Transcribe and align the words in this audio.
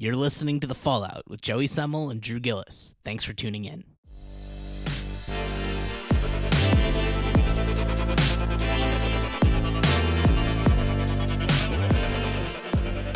You're 0.00 0.14
listening 0.14 0.60
to 0.60 0.68
The 0.68 0.76
Fallout 0.76 1.24
with 1.26 1.40
Joey 1.40 1.66
Semmel 1.66 2.12
and 2.12 2.20
Drew 2.20 2.38
Gillis. 2.38 2.94
Thanks 3.04 3.24
for 3.24 3.32
tuning 3.32 3.64
in. 3.64 3.82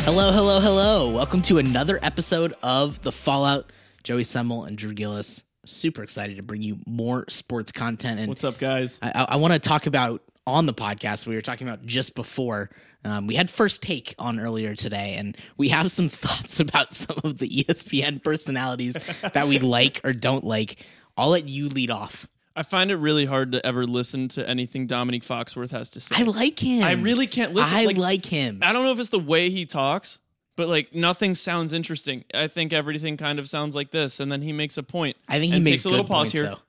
Hello, 0.01 0.33
hello, 0.33 0.59
hello. 0.59 1.09
Welcome 1.09 1.41
to 1.43 1.57
another 1.57 1.99
episode 2.03 2.53
of 2.61 3.01
The 3.01 3.13
Fallout. 3.13 3.71
Joey 4.03 4.23
Semmel 4.23 4.67
and 4.67 4.77
Drew 4.77 4.93
Gillis. 4.93 5.45
Super 5.65 6.03
excited 6.03 6.35
to 6.35 6.43
bring 6.43 6.61
you 6.61 6.79
more 6.85 7.23
sports 7.29 7.71
content. 7.71 8.19
And 8.19 8.27
What's 8.27 8.43
up, 8.43 8.57
guys? 8.57 8.99
I, 9.01 9.27
I 9.29 9.35
want 9.37 9.53
to 9.53 9.59
talk 9.59 9.85
about 9.85 10.21
on 10.45 10.65
the 10.65 10.73
podcast 10.73 11.25
we 11.25 11.35
were 11.35 11.41
talking 11.41 11.67
about 11.67 11.85
just 11.85 12.15
before. 12.15 12.69
Um, 13.05 13.27
we 13.27 13.35
had 13.35 13.49
first 13.49 13.81
take 13.81 14.15
on 14.17 14.39
earlier 14.39 14.75
today, 14.75 15.15
and 15.17 15.37
we 15.57 15.69
have 15.69 15.91
some 15.91 16.09
thoughts 16.09 16.59
about 16.59 16.93
some 16.93 17.19
of 17.23 17.37
the 17.37 17.47
ESPN 17.47 18.23
personalities 18.23 18.97
that 19.33 19.47
we 19.47 19.59
like 19.59 20.01
or 20.03 20.13
don't 20.13 20.43
like. 20.43 20.85
I'll 21.17 21.29
let 21.29 21.47
you 21.47 21.69
lead 21.69 21.91
off. 21.91 22.27
I 22.55 22.63
find 22.63 22.91
it 22.91 22.97
really 22.97 23.25
hard 23.25 23.53
to 23.53 23.65
ever 23.65 23.85
listen 23.85 24.27
to 24.29 24.47
anything 24.47 24.85
Dominique 24.85 25.23
Foxworth 25.23 25.71
has 25.71 25.89
to 25.91 25.99
say. 25.99 26.15
I 26.19 26.23
like 26.23 26.59
him. 26.59 26.83
I 26.83 26.93
really 26.93 27.25
can't 27.25 27.53
listen. 27.53 27.75
I 27.75 27.85
like, 27.85 27.97
like 27.97 28.25
him. 28.25 28.59
I 28.61 28.73
don't 28.73 28.83
know 28.83 28.91
if 28.91 28.99
it's 28.99 29.09
the 29.09 29.19
way 29.19 29.49
he 29.49 29.65
talks, 29.65 30.19
but 30.55 30.67
like 30.67 30.93
nothing 30.93 31.33
sounds 31.33 31.73
interesting. 31.73 32.25
I 32.33 32.47
think 32.47 32.71
everything 32.71 33.17
kind 33.17 33.39
of 33.39 33.49
sounds 33.49 33.73
like 33.73 33.89
this, 33.91 34.19
and 34.19 34.31
then 34.31 34.43
he 34.43 34.53
makes 34.53 34.77
a 34.77 34.83
point, 34.83 35.17
I 35.27 35.39
think 35.39 35.53
he 35.53 35.59
makes 35.59 35.77
takes 35.77 35.85
a 35.85 35.89
little 35.89 36.05
pause 36.05 36.25
points, 36.27 36.31
here. 36.31 36.43
though. 36.43 36.59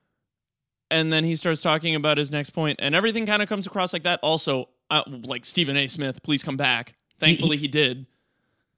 And 0.91 1.11
then 1.11 1.23
he 1.23 1.35
starts 1.35 1.61
talking 1.61 1.95
about 1.95 2.17
his 2.17 2.31
next 2.31 2.51
point, 2.51 2.79
and 2.81 2.95
everything 2.95 3.25
kind 3.25 3.41
of 3.41 3.49
comes 3.49 3.67
across 3.67 3.93
like 3.93 4.03
that. 4.03 4.19
Also, 4.21 4.69
uh, 4.89 5.03
like 5.07 5.45
Stephen 5.45 5.77
A. 5.77 5.87
Smith, 5.87 6.21
please 6.23 6.43
come 6.43 6.57
back. 6.57 6.95
Thankfully, 7.19 7.57
he 7.57 7.67
did. 7.67 8.05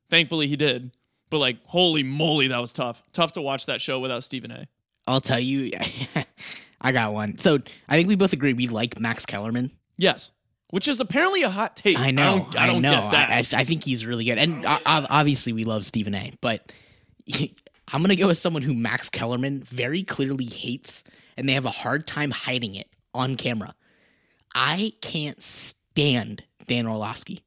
Thankfully, 0.09 0.47
he 0.47 0.55
did. 0.55 0.91
But 1.29 1.39
like, 1.39 1.57
holy 1.65 2.03
moly, 2.03 2.47
that 2.47 2.59
was 2.59 2.71
tough. 2.71 3.03
Tough 3.11 3.33
to 3.33 3.41
watch 3.41 3.65
that 3.65 3.81
show 3.81 3.99
without 3.99 4.23
Stephen 4.23 4.51
A. 4.51 4.67
I'll 5.05 5.21
tell 5.21 5.39
you, 5.39 5.71
I 6.81 6.91
got 6.91 7.13
one. 7.13 7.37
So 7.37 7.59
I 7.87 7.97
think 7.97 8.07
we 8.07 8.15
both 8.15 8.33
agree 8.33 8.53
we 8.53 8.67
like 8.67 8.99
Max 8.99 9.25
Kellerman. 9.25 9.71
Yes, 9.97 10.31
which 10.69 10.87
is 10.87 10.99
apparently 10.99 11.43
a 11.43 11.49
hot 11.49 11.75
take. 11.75 11.97
I 11.97 12.11
know. 12.11 12.21
I 12.21 12.37
don't, 12.37 12.59
I 12.59 12.67
don't 12.67 12.81
know. 12.81 12.91
get 12.91 13.11
that. 13.11 13.29
I, 13.29 13.57
I, 13.57 13.61
I 13.61 13.63
think 13.63 13.83
he's 13.83 14.05
really 14.05 14.25
good, 14.25 14.37
and 14.37 14.65
ob- 14.65 15.07
obviously 15.09 15.53
we 15.53 15.63
love 15.63 15.85
Stephen 15.85 16.13
A. 16.13 16.31
But 16.41 16.71
I'm 17.87 18.01
gonna 18.01 18.15
go 18.15 18.27
with 18.27 18.37
someone 18.37 18.61
who 18.61 18.73
Max 18.73 19.09
Kellerman 19.09 19.63
very 19.63 20.03
clearly 20.03 20.45
hates, 20.45 21.03
and 21.37 21.47
they 21.47 21.53
have 21.53 21.65
a 21.65 21.71
hard 21.71 22.07
time 22.07 22.31
hiding 22.31 22.75
it 22.75 22.87
on 23.13 23.35
camera. 23.35 23.73
I 24.55 24.93
can't 25.01 25.41
stand 25.41 26.43
Dan 26.65 26.87
Orlovsky. 26.87 27.41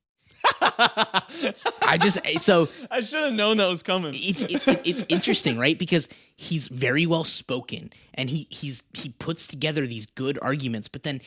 I 0.63 1.99
just 2.01 2.19
eh, 2.25 2.39
so 2.39 2.69
I 2.91 3.01
should 3.01 3.25
have 3.25 3.33
known 3.33 3.59
that 3.59 3.69
was 3.69 3.83
coming. 3.83 4.13
it's 4.15 4.43
it, 4.43 4.67
it, 4.67 4.81
it's 4.85 5.07
interesting, 5.09 5.59
right? 5.59 5.79
Because 5.79 6.09
he's 6.37 6.69
very 6.69 7.07
well 7.07 7.25
spoken 7.25 7.93
and 8.15 8.31
he 8.31 8.47
he's 8.51 8.85
he 8.95 9.11
puts 9.11 9.47
together 9.47 9.87
these 9.87 10.07
good 10.07 10.39
arguments, 10.41 10.89
but 10.89 11.03
then 11.03 11.21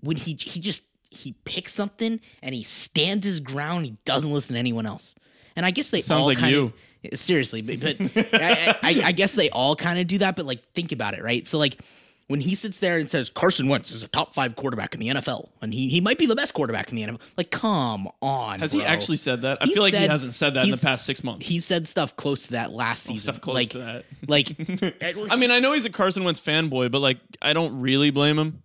when 0.00 0.16
he 0.16 0.36
he 0.40 0.60
just 0.60 0.84
he 1.10 1.32
picks 1.44 1.74
something 1.74 2.20
and 2.42 2.54
he 2.54 2.62
stands 2.62 3.26
his 3.26 3.40
ground, 3.40 3.84
he 3.86 3.96
doesn't 4.04 4.32
listen 4.32 4.54
to 4.54 4.58
anyone 4.58 4.86
else. 4.86 5.14
And 5.56 5.64
I 5.64 5.70
guess 5.70 5.90
they 5.90 6.00
Sounds 6.00 6.22
all 6.22 6.26
like 6.28 6.38
kind 6.38 6.52
you. 6.52 6.72
seriously, 7.14 7.62
but, 7.62 7.80
but 7.80 7.96
I, 8.34 8.78
I, 8.82 9.02
I 9.06 9.12
guess 9.12 9.34
they 9.34 9.50
all 9.50 9.76
kind 9.76 9.98
of 9.98 10.06
do 10.06 10.18
that. 10.18 10.34
But 10.36 10.46
like, 10.46 10.64
think 10.74 10.92
about 10.92 11.14
it, 11.14 11.22
right? 11.22 11.46
So 11.46 11.58
like. 11.58 11.78
When 12.26 12.40
he 12.40 12.54
sits 12.54 12.78
there 12.78 12.98
and 12.98 13.10
says 13.10 13.28
Carson 13.28 13.68
Wentz 13.68 13.92
is 13.92 14.02
a 14.02 14.08
top 14.08 14.32
five 14.32 14.56
quarterback 14.56 14.94
in 14.94 15.00
the 15.00 15.08
NFL, 15.08 15.50
and 15.60 15.74
he, 15.74 15.88
he 15.88 16.00
might 16.00 16.16
be 16.16 16.24
the 16.24 16.34
best 16.34 16.54
quarterback 16.54 16.90
in 16.90 16.96
the 16.96 17.02
NFL, 17.02 17.20
like 17.36 17.50
come 17.50 18.08
on, 18.22 18.60
Has 18.60 18.72
he 18.72 18.82
actually 18.82 19.18
said 19.18 19.42
that? 19.42 19.58
I 19.60 19.66
He 19.66 19.74
feel 19.74 19.82
like 19.82 19.92
he 19.92 20.06
hasn't 20.06 20.32
said 20.32 20.54
that 20.54 20.64
in 20.64 20.70
the 20.70 20.78
past 20.78 21.04
six 21.04 21.22
months. 21.22 21.46
he 21.46 21.60
said 21.60 21.86
stuff 21.86 22.16
close 22.16 22.46
to 22.46 22.52
that 22.52 22.72
last 22.72 23.06
oh, 23.06 23.12
season. 23.12 23.34
Stuff 23.34 23.42
close 23.42 23.54
like, 23.54 23.68
to 23.70 23.78
that. 23.78 24.04
like 24.26 24.48
I 25.30 25.36
mean, 25.36 25.50
I 25.50 25.60
know 25.60 25.72
he's 25.72 25.84
a 25.84 25.90
Carson 25.90 26.24
Wentz 26.24 26.40
fanboy, 26.40 26.90
but 26.90 27.00
like, 27.00 27.18
I 27.42 27.52
don't 27.52 27.80
really 27.80 28.10
blame 28.10 28.38
him. 28.38 28.62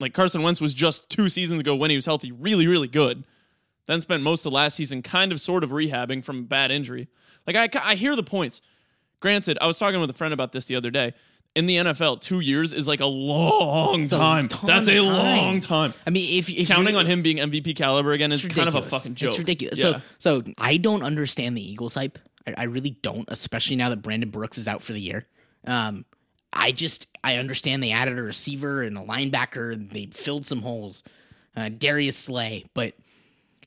Like 0.00 0.12
Carson 0.12 0.42
Wentz 0.42 0.60
was 0.60 0.74
just 0.74 1.08
two 1.08 1.28
seasons 1.28 1.60
ago 1.60 1.76
when 1.76 1.90
he 1.90 1.96
was 1.96 2.06
healthy, 2.06 2.32
really, 2.32 2.66
really 2.66 2.88
good. 2.88 3.24
Then 3.86 4.00
spent 4.00 4.22
most 4.22 4.44
of 4.46 4.52
last 4.52 4.74
season 4.76 5.02
kind 5.02 5.30
of 5.30 5.40
sort 5.40 5.62
of 5.62 5.70
rehabbing 5.70 6.24
from 6.24 6.40
a 6.40 6.42
bad 6.42 6.70
injury. 6.70 7.08
Like 7.46 7.56
I, 7.56 7.68
I 7.82 7.94
hear 7.94 8.16
the 8.16 8.22
points. 8.22 8.60
Granted, 9.20 9.58
I 9.60 9.66
was 9.66 9.78
talking 9.78 10.00
with 10.00 10.10
a 10.10 10.14
friend 10.14 10.34
about 10.34 10.52
this 10.52 10.66
the 10.66 10.76
other 10.76 10.90
day. 10.90 11.14
In 11.54 11.66
the 11.66 11.76
NFL, 11.76 12.20
two 12.20 12.40
years 12.40 12.72
is 12.72 12.88
like 12.88 12.98
a 13.00 13.06
long 13.06 14.04
a 14.04 14.08
time. 14.08 14.48
ton 14.48 14.66
That's 14.66 14.88
a 14.88 14.98
time. 14.98 15.06
long 15.06 15.60
time. 15.60 15.94
I 16.04 16.10
mean, 16.10 16.38
if, 16.38 16.50
if 16.50 16.66
Counting 16.66 16.96
on 16.96 17.06
him 17.06 17.22
being 17.22 17.36
MVP 17.36 17.76
caliber 17.76 18.12
again 18.12 18.32
is 18.32 18.44
it's 18.44 18.52
kind 18.54 18.68
of 18.68 18.74
a 18.74 18.82
fucking 18.82 19.14
joke. 19.14 19.28
It's 19.30 19.38
ridiculous. 19.38 19.78
Yeah. 19.78 20.00
So, 20.18 20.42
so 20.42 20.52
I 20.58 20.78
don't 20.78 21.04
understand 21.04 21.56
the 21.56 21.62
Eagles 21.62 21.94
hype. 21.94 22.18
I, 22.46 22.54
I 22.58 22.62
really 22.64 22.90
don't, 23.02 23.24
especially 23.28 23.76
now 23.76 23.90
that 23.90 24.02
Brandon 24.02 24.30
Brooks 24.30 24.58
is 24.58 24.66
out 24.66 24.82
for 24.82 24.92
the 24.92 25.00
year. 25.00 25.26
Um, 25.64 26.04
I 26.52 26.72
just 26.72 27.06
I 27.22 27.36
understand 27.36 27.82
they 27.82 27.92
added 27.92 28.18
a 28.18 28.22
receiver 28.22 28.82
and 28.82 28.98
a 28.98 29.02
linebacker, 29.02 29.72
and 29.72 29.90
they 29.90 30.06
filled 30.06 30.46
some 30.46 30.60
holes. 30.62 31.02
Uh, 31.56 31.68
Darius 31.68 32.16
Slay, 32.16 32.64
but 32.74 32.94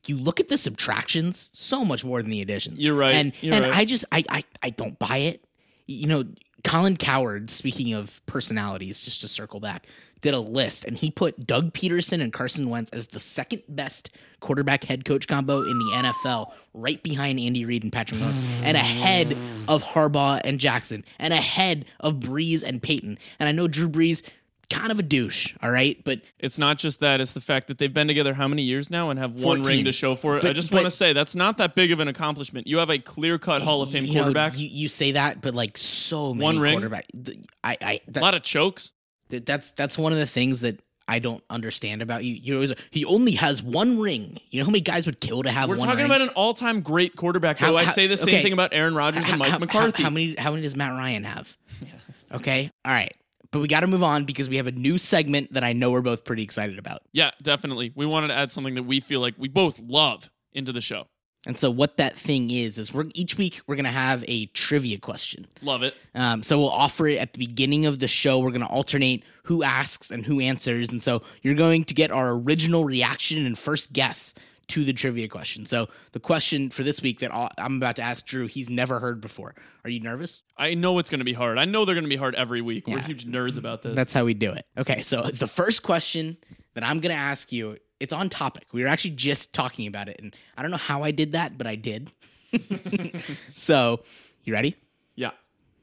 you 0.07 0.17
look 0.17 0.39
at 0.39 0.47
the 0.47 0.57
subtractions, 0.57 1.49
so 1.53 1.83
much 1.85 2.03
more 2.03 2.21
than 2.21 2.31
the 2.31 2.41
additions. 2.41 2.83
You're 2.83 2.95
right. 2.95 3.13
and 3.15 3.33
You're 3.41 3.55
and 3.55 3.65
right. 3.65 3.75
I 3.75 3.85
just 3.85 4.05
I, 4.11 4.23
I 4.29 4.43
I 4.61 4.69
don't 4.71 4.97
buy 4.99 5.17
it. 5.17 5.43
You 5.85 6.07
know, 6.07 6.23
Colin 6.63 6.97
Cowherd, 6.97 7.50
speaking 7.50 7.94
of 7.94 8.22
personalities, 8.25 9.03
just 9.03 9.22
to 9.22 9.28
circle 9.28 9.59
back, 9.59 9.88
did 10.22 10.34
a 10.34 10.40
list 10.40 10.85
and 10.85 10.97
he 10.97 11.12
put 11.12 11.45
Doug 11.45 11.73
Pederson 11.73 12.22
and 12.22 12.34
Carson 12.34 12.69
Wentz 12.69 12.90
as 12.91 13.07
the 13.07 13.19
second 13.19 13.62
best 13.69 14.09
quarterback 14.40 14.84
head 14.84 15.06
coach 15.06 15.28
combo 15.28 15.62
in 15.62 15.78
the 15.78 15.91
NFL, 15.95 16.51
right 16.73 17.01
behind 17.03 17.40
Andy 17.40 17.66
Reid 17.66 17.84
and 17.84 17.91
Patrick 17.91 18.19
Mahomes, 18.19 18.41
and 18.63 18.78
ahead 18.78 19.35
of 19.68 19.84
Harbaugh 19.84 20.41
and 20.44 20.59
Jackson, 20.59 21.03
and 21.19 21.34
ahead 21.34 21.85
of 22.00 22.16
Brees 22.16 22.63
and 22.63 22.81
Payton. 22.81 23.18
And 23.39 23.50
I 23.50 23.51
know 23.51 23.68
Drew 23.68 23.89
Brees, 23.89 24.24
kind 24.69 24.91
of 24.91 25.00
a 25.00 25.03
douche, 25.03 25.53
all 25.61 25.72
right, 25.72 26.01
but 26.03 26.22
It's 26.39 26.57
not 26.57 26.78
just 26.78 27.00
that; 27.00 27.22
it's 27.22 27.33
the 27.33 27.41
fact 27.41 27.67
that 27.67 27.78
they've 27.78 27.94
been 27.94 28.07
together 28.07 28.33
how 28.33 28.47
many 28.47 28.63
years 28.63 28.89
now 28.89 29.09
and 29.09 29.19
have 29.19 29.33
one 29.41 29.63
ring 29.63 29.85
to 29.85 29.91
show 29.91 30.16
for 30.16 30.38
it. 30.38 30.45
I 30.45 30.53
just 30.53 30.72
want 30.73 30.85
to 30.85 30.91
say 30.91 31.13
that's 31.13 31.35
not 31.35 31.57
that 31.59 31.75
big 31.75 31.91
of 31.91 32.00
an 32.00 32.07
accomplishment. 32.07 32.67
You 32.67 32.77
have 32.79 32.89
a 32.89 33.00
clear-cut 33.00 33.61
Hall 33.61 33.81
of 33.81 33.91
Fame 33.91 34.06
you 34.06 34.13
know, 34.13 34.22
quarterback, 34.23 34.57
you, 34.57 34.67
you 34.67 34.89
say 34.89 35.13
that, 35.13 35.41
but 35.41 35.56
like 35.56 35.77
so 35.77 36.33
many 36.33 36.44
One 36.44 36.59
ring? 36.59 36.73
quarterback. 36.73 37.06
I 37.63 37.77
I 37.81 38.00
a 38.07 38.11
that, 38.11 38.22
lot 38.22 38.35
of 38.35 38.44
chokes. 38.44 38.91
That- 39.29 39.45
That's 39.45 39.72
that's 39.72 39.97
one 39.97 40.13
of 40.13 40.19
the 40.19 40.27
things 40.27 40.61
that 40.61 40.81
I 41.09 41.19
don't 41.19 41.41
understand 41.50 42.01
about 42.01 42.25
you. 42.25 42.33
You 42.33 42.56
always 42.56 42.73
he 42.91 43.06
only 43.06 43.31
has 43.33 43.63
one 43.63 43.97
ring. 44.00 44.38
You 44.50 44.59
know 44.59 44.66
how 44.66 44.72
many 44.72 44.81
guys 44.81 45.06
would 45.06 45.22
kill 45.22 45.44
to 45.44 45.50
have 45.50 45.69
one. 45.69 45.77
We're 45.77 45.85
talking 45.85 46.00
ring? 46.00 46.06
about 46.07 46.19
an 46.22 46.29
all-time 46.29 46.81
great 46.81 47.16
quarterback. 47.16 47.59
How- 47.59 47.72
Though 47.72 47.77
I 47.77 47.85
say 47.85 48.07
the 48.07 48.17
same 48.17 48.35
okay. 48.35 48.44
thing 48.44 48.51
about 48.53 48.73
Aaron 48.73 48.94
Rodgers 48.95 49.23
How- 49.23 49.29
and 49.31 49.39
Mike 49.39 49.51
how- 49.51 49.59
McCarthy. 49.59 50.03
How, 50.03 50.09
many 50.09 50.35
how 50.35 50.51
many 50.51 50.63
does 50.63 50.75
Matt 50.75 50.91
Ryan 50.91 51.23
have? 51.23 51.56
Okay, 52.33 52.69
all 52.83 52.91
right, 52.94 53.16
but 53.51 53.59
we 53.59 53.67
got 53.67 53.81
to 53.81 53.87
move 53.87 54.03
on 54.03 54.25
because 54.25 54.49
we 54.49 54.57
have 54.57 54.67
a 54.67 54.71
new 54.71 54.97
segment 54.97 55.53
that 55.53 55.63
I 55.63 55.73
know 55.73 55.91
we're 55.91 56.01
both 56.01 56.23
pretty 56.23 56.43
excited 56.43 56.77
about. 56.79 57.01
yeah, 57.13 57.31
definitely. 57.41 57.91
We 57.95 58.05
wanted 58.05 58.29
to 58.29 58.35
add 58.35 58.51
something 58.51 58.75
that 58.75 58.83
we 58.83 58.99
feel 58.99 59.19
like 59.19 59.35
we 59.37 59.47
both 59.47 59.79
love 59.79 60.29
into 60.53 60.71
the 60.71 60.81
show. 60.81 61.07
And 61.45 61.57
so 61.57 61.71
what 61.71 61.95
that 61.97 62.17
thing 62.17 62.51
is 62.51 62.77
is 62.77 62.93
we're 62.93 63.05
each 63.13 63.37
week 63.37 63.61
we're 63.67 63.77
gonna 63.77 63.89
have 63.89 64.25
a 64.27 64.47
trivia 64.47 64.97
question. 64.97 65.47
Love 65.61 65.81
it. 65.81 65.95
Um, 66.13 66.43
so 66.43 66.59
we'll 66.59 66.69
offer 66.69 67.07
it 67.07 67.19
at 67.19 67.31
the 67.33 67.39
beginning 67.39 67.85
of 67.85 67.99
the 67.99 68.07
show. 68.07 68.39
We're 68.39 68.51
going 68.51 68.61
to 68.61 68.67
alternate 68.67 69.23
who 69.43 69.63
asks 69.63 70.11
and 70.11 70.25
who 70.25 70.41
answers. 70.41 70.89
And 70.89 71.01
so 71.01 71.21
you're 71.43 71.55
going 71.55 71.85
to 71.85 71.93
get 71.93 72.11
our 72.11 72.31
original 72.31 72.83
reaction 72.83 73.45
and 73.45 73.57
first 73.57 73.93
guess 73.93 74.33
to 74.69 74.83
the 74.83 74.94
trivia 74.94 75.28
question. 75.28 75.66
So 75.66 75.88
the 76.11 76.19
question 76.19 76.69
for 76.69 76.83
this 76.83 77.01
week 77.01 77.19
that 77.19 77.31
I'm 77.57 77.78
about 77.78 77.95
to 77.97 78.01
ask 78.01 78.25
Drew, 78.25 78.47
he's 78.47 78.69
never 78.69 79.00
heard 79.00 79.22
before. 79.22 79.55
Are 79.83 79.89
you 79.89 80.00
nervous? 80.00 80.44
I 80.57 80.73
know 80.73 81.00
it's 81.00 81.09
going 81.09 81.19
to 81.19 81.25
be 81.25 81.33
hard. 81.33 81.57
I 81.57 81.66
know 81.66 81.85
they're 81.85 81.95
going 81.95 82.03
to 82.03 82.09
be 82.09 82.17
hard 82.17 82.35
every 82.35 82.61
week. 82.61 82.88
We're 82.88 83.00
huge 83.00 83.25
nerds 83.25 83.57
about 83.57 83.81
this. 83.81 83.95
That's 83.95 84.13
how 84.13 84.25
we 84.25 84.33
do 84.33 84.51
it. 84.51 84.66
Okay, 84.77 85.01
so 85.01 85.23
the 85.23 85.47
first 85.47 85.83
question 85.83 86.38
that 86.73 86.83
I'm 86.83 87.00
going 87.00 87.13
to 87.13 87.19
ask 87.19 87.51
you, 87.51 87.77
it's 88.00 88.13
on 88.13 88.29
topic. 88.29 88.66
We 88.73 88.81
were 88.81 88.88
actually 88.88 89.11
just 89.11 89.53
talking 89.53 89.88
about 89.88 90.09
it, 90.09 90.19
and 90.19 90.35
I 90.57 90.61
don't 90.61 90.72
know 90.72 90.77
how 90.77 91.03
I 91.03 91.11
did 91.11 91.31
that, 91.31 91.57
but 91.57 91.66
I 91.66 91.75
did. 91.75 92.11
so, 93.56 94.03
you 94.44 94.53
ready? 94.53 94.75
yeah. 95.15 95.31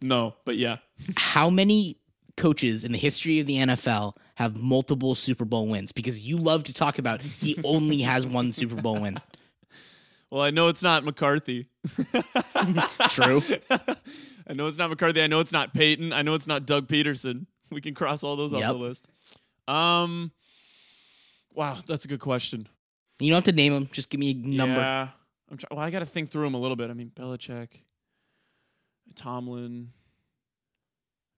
No, 0.00 0.34
but 0.44 0.56
yeah. 0.58 0.76
how 1.16 1.48
many 1.48 1.98
coaches 2.36 2.84
in 2.84 2.92
the 2.92 2.98
history 2.98 3.40
of 3.40 3.46
the 3.46 3.56
NFL 3.56 4.16
have 4.34 4.56
multiple 4.56 5.14
Super 5.14 5.44
Bowl 5.44 5.68
wins? 5.68 5.92
Because 5.92 6.20
you 6.20 6.38
love 6.38 6.64
to 6.64 6.74
talk 6.74 6.98
about 6.98 7.20
he 7.22 7.58
only 7.64 8.00
has 8.02 8.26
one 8.26 8.52
Super 8.52 8.74
Bowl 8.76 9.00
win. 9.00 9.18
Well, 10.30 10.42
I 10.42 10.50
know 10.50 10.68
it's 10.68 10.82
not 10.82 11.04
McCarthy. 11.04 11.68
True. 13.10 13.42
I 14.46 14.52
know 14.52 14.66
it's 14.66 14.78
not 14.78 14.90
McCarthy. 14.90 15.22
I 15.22 15.26
know 15.26 15.40
it's 15.40 15.52
not 15.52 15.72
Payton. 15.72 16.12
I 16.12 16.22
know 16.22 16.34
it's 16.34 16.46
not 16.46 16.66
Doug 16.66 16.88
Pederson. 16.88 17.46
We 17.70 17.80
can 17.80 17.94
cross 17.94 18.22
all 18.24 18.36
those 18.36 18.52
off 18.52 18.60
the 18.60 18.72
list. 18.72 19.08
Um, 19.68 20.32
wow, 21.52 21.78
that's 21.86 22.04
a 22.04 22.08
good 22.08 22.20
question. 22.20 22.68
You 23.20 23.30
don't 23.30 23.36
have 23.36 23.44
to 23.44 23.52
name 23.52 23.72
them. 23.72 23.88
Just 23.92 24.10
give 24.10 24.18
me 24.18 24.32
a 24.32 24.34
number. 24.34 24.80
Yeah, 24.80 25.08
I'm 25.50 25.56
try- 25.56 25.68
well, 25.70 25.80
I 25.80 25.90
got 25.90 26.00
to 26.00 26.06
think 26.06 26.30
through 26.30 26.42
them 26.42 26.54
a 26.54 26.58
little 26.58 26.76
bit. 26.76 26.90
I 26.90 26.94
mean, 26.94 27.12
Belichick, 27.14 27.68
Tomlin, 29.14 29.92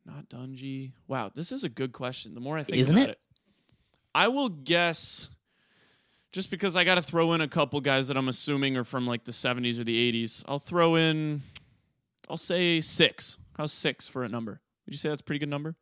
not 0.06 0.28
Dungy. 0.28 0.92
Wow, 1.08 1.30
this 1.34 1.50
is 1.52 1.64
a 1.64 1.68
good 1.68 1.92
question. 1.92 2.34
The 2.34 2.40
more 2.40 2.56
I 2.58 2.62
think 2.62 2.78
Isn't 2.78 2.96
about 2.96 3.08
it? 3.10 3.12
it, 3.12 3.18
I 4.14 4.28
will 4.28 4.48
guess. 4.48 5.28
Just 6.32 6.50
because 6.50 6.76
I 6.76 6.84
got 6.84 6.96
to 6.96 7.02
throw 7.02 7.32
in 7.32 7.40
a 7.40 7.48
couple 7.48 7.80
guys 7.80 8.08
that 8.08 8.16
I'm 8.16 8.28
assuming 8.28 8.76
are 8.76 8.84
from 8.84 9.06
like 9.06 9.24
the 9.24 9.32
70s 9.32 9.78
or 9.78 9.84
the 9.84 10.12
80s, 10.12 10.44
I'll 10.46 10.58
throw 10.58 10.94
in. 10.94 11.42
I'll 12.28 12.36
say 12.36 12.80
six. 12.80 13.38
How's 13.56 13.72
six 13.72 14.06
for 14.06 14.22
a 14.22 14.28
number? 14.28 14.60
Would 14.84 14.92
you 14.92 14.98
say 14.98 15.08
that's 15.08 15.22
a 15.22 15.24
pretty 15.24 15.38
good 15.38 15.48
number? 15.48 15.76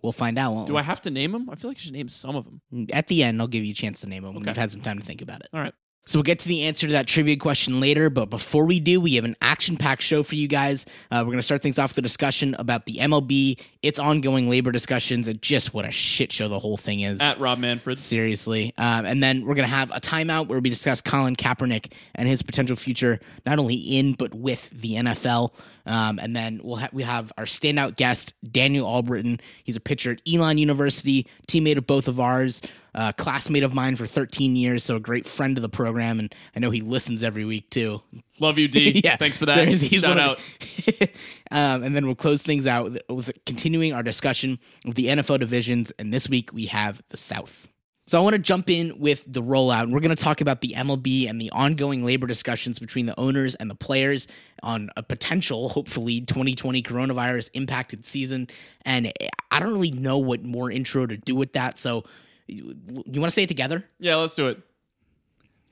We'll 0.00 0.12
find 0.12 0.38
out. 0.38 0.54
Won't 0.54 0.66
Do 0.66 0.72
we? 0.74 0.78
I 0.78 0.82
have 0.82 1.00
to 1.02 1.10
name 1.10 1.32
them? 1.32 1.48
I 1.50 1.56
feel 1.56 1.68
like 1.70 1.76
I 1.76 1.80
should 1.80 1.92
name 1.92 2.08
some 2.08 2.34
of 2.36 2.44
them. 2.44 2.88
At 2.92 3.06
the 3.08 3.22
end, 3.22 3.40
I'll 3.40 3.46
give 3.48 3.64
you 3.64 3.72
a 3.72 3.74
chance 3.74 4.00
to 4.00 4.08
name 4.08 4.22
them 4.24 4.34
when 4.34 4.42
Okay. 4.42 4.50
you've 4.50 4.56
had 4.56 4.70
some 4.70 4.80
time 4.80 4.98
to 4.98 5.04
think 5.04 5.20
about 5.22 5.40
it. 5.42 5.48
All 5.52 5.60
right. 5.60 5.74
So 6.04 6.18
we'll 6.18 6.24
get 6.24 6.40
to 6.40 6.48
the 6.48 6.64
answer 6.64 6.88
to 6.88 6.92
that 6.94 7.06
trivia 7.06 7.36
question 7.36 7.78
later, 7.78 8.10
but 8.10 8.28
before 8.28 8.66
we 8.66 8.80
do, 8.80 9.00
we 9.00 9.14
have 9.14 9.24
an 9.24 9.36
action-packed 9.40 10.02
show 10.02 10.24
for 10.24 10.34
you 10.34 10.48
guys. 10.48 10.84
Uh, 11.12 11.18
we're 11.20 11.26
going 11.26 11.36
to 11.36 11.44
start 11.44 11.62
things 11.62 11.78
off 11.78 11.92
with 11.92 11.98
a 11.98 12.02
discussion 12.02 12.56
about 12.58 12.86
the 12.86 12.94
MLB, 12.96 13.60
its 13.82 14.00
ongoing 14.00 14.50
labor 14.50 14.72
discussions, 14.72 15.28
and 15.28 15.40
just 15.40 15.72
what 15.72 15.84
a 15.84 15.92
shit 15.92 16.32
show 16.32 16.48
the 16.48 16.58
whole 16.58 16.76
thing 16.76 17.00
is. 17.00 17.20
At 17.20 17.38
Rob 17.38 17.60
Manfred. 17.60 18.00
Seriously. 18.00 18.74
Um, 18.78 19.06
and 19.06 19.22
then 19.22 19.46
we're 19.46 19.54
going 19.54 19.68
to 19.68 19.74
have 19.74 19.92
a 19.92 20.00
timeout 20.00 20.48
where 20.48 20.58
we 20.58 20.70
discuss 20.70 21.00
Colin 21.00 21.36
Kaepernick 21.36 21.92
and 22.16 22.26
his 22.26 22.42
potential 22.42 22.74
future, 22.74 23.20
not 23.46 23.60
only 23.60 23.76
in, 23.76 24.14
but 24.14 24.34
with 24.34 24.70
the 24.70 24.94
NFL. 24.94 25.52
Um, 25.86 26.18
and 26.18 26.34
then 26.36 26.60
we'll 26.62 26.76
ha- 26.76 26.88
we 26.92 27.02
have 27.02 27.32
our 27.36 27.44
standout 27.44 27.96
guest, 27.96 28.34
Daniel 28.50 28.86
Albrittain. 28.86 29.40
He's 29.64 29.76
a 29.76 29.80
pitcher 29.80 30.12
at 30.12 30.20
Elon 30.32 30.58
University, 30.58 31.26
teammate 31.48 31.76
of 31.76 31.86
both 31.86 32.06
of 32.08 32.20
ours, 32.20 32.62
uh, 32.94 33.12
classmate 33.12 33.62
of 33.64 33.74
mine 33.74 33.96
for 33.96 34.06
13 34.06 34.54
years, 34.54 34.84
so 34.84 34.96
a 34.96 35.00
great 35.00 35.26
friend 35.26 35.58
of 35.58 35.62
the 35.62 35.68
program. 35.68 36.18
And 36.20 36.34
I 36.54 36.60
know 36.60 36.70
he 36.70 36.80
listens 36.82 37.24
every 37.24 37.44
week, 37.44 37.68
too. 37.70 38.00
Love 38.38 38.58
you, 38.58 38.68
D. 38.68 39.00
yeah, 39.04 39.16
Thanks 39.16 39.36
for 39.36 39.46
that. 39.46 39.54
Seriously, 39.54 39.88
he's 39.88 40.00
Shout 40.02 40.18
out. 40.18 40.38
the- 40.60 41.10
um, 41.50 41.82
and 41.82 41.96
then 41.96 42.06
we'll 42.06 42.14
close 42.14 42.42
things 42.42 42.66
out 42.66 42.84
with, 42.84 43.02
with 43.08 43.32
continuing 43.46 43.92
our 43.92 44.02
discussion 44.02 44.58
of 44.86 44.94
the 44.94 45.06
NFL 45.06 45.40
divisions. 45.40 45.90
And 45.98 46.12
this 46.12 46.28
week 46.28 46.52
we 46.52 46.66
have 46.66 47.02
the 47.08 47.16
South. 47.16 47.66
So 48.12 48.18
I 48.18 48.22
want 48.22 48.36
to 48.36 48.42
jump 48.42 48.68
in 48.68 48.98
with 48.98 49.24
the 49.26 49.42
rollout, 49.42 49.84
and 49.84 49.92
we're 49.94 50.00
going 50.00 50.14
to 50.14 50.22
talk 50.22 50.42
about 50.42 50.60
the 50.60 50.74
MLB 50.76 51.30
and 51.30 51.40
the 51.40 51.48
ongoing 51.48 52.04
labor 52.04 52.26
discussions 52.26 52.78
between 52.78 53.06
the 53.06 53.18
owners 53.18 53.54
and 53.54 53.70
the 53.70 53.74
players 53.74 54.28
on 54.62 54.90
a 54.98 55.02
potential, 55.02 55.70
hopefully, 55.70 56.20
2020 56.20 56.82
coronavirus 56.82 57.48
impacted 57.54 58.04
season. 58.04 58.48
And 58.84 59.10
I 59.50 59.60
don't 59.60 59.72
really 59.72 59.92
know 59.92 60.18
what 60.18 60.44
more 60.44 60.70
intro 60.70 61.06
to 61.06 61.16
do 61.16 61.34
with 61.34 61.54
that. 61.54 61.78
So 61.78 62.04
you, 62.46 62.76
you 62.86 63.18
want 63.18 63.30
to 63.30 63.34
say 63.34 63.44
it 63.44 63.48
together? 63.48 63.82
Yeah, 63.98 64.16
let's 64.16 64.34
do 64.34 64.48
it. 64.48 64.60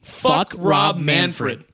Fuck 0.01 0.55
Rob 0.57 0.99
Manfred. 0.99 1.67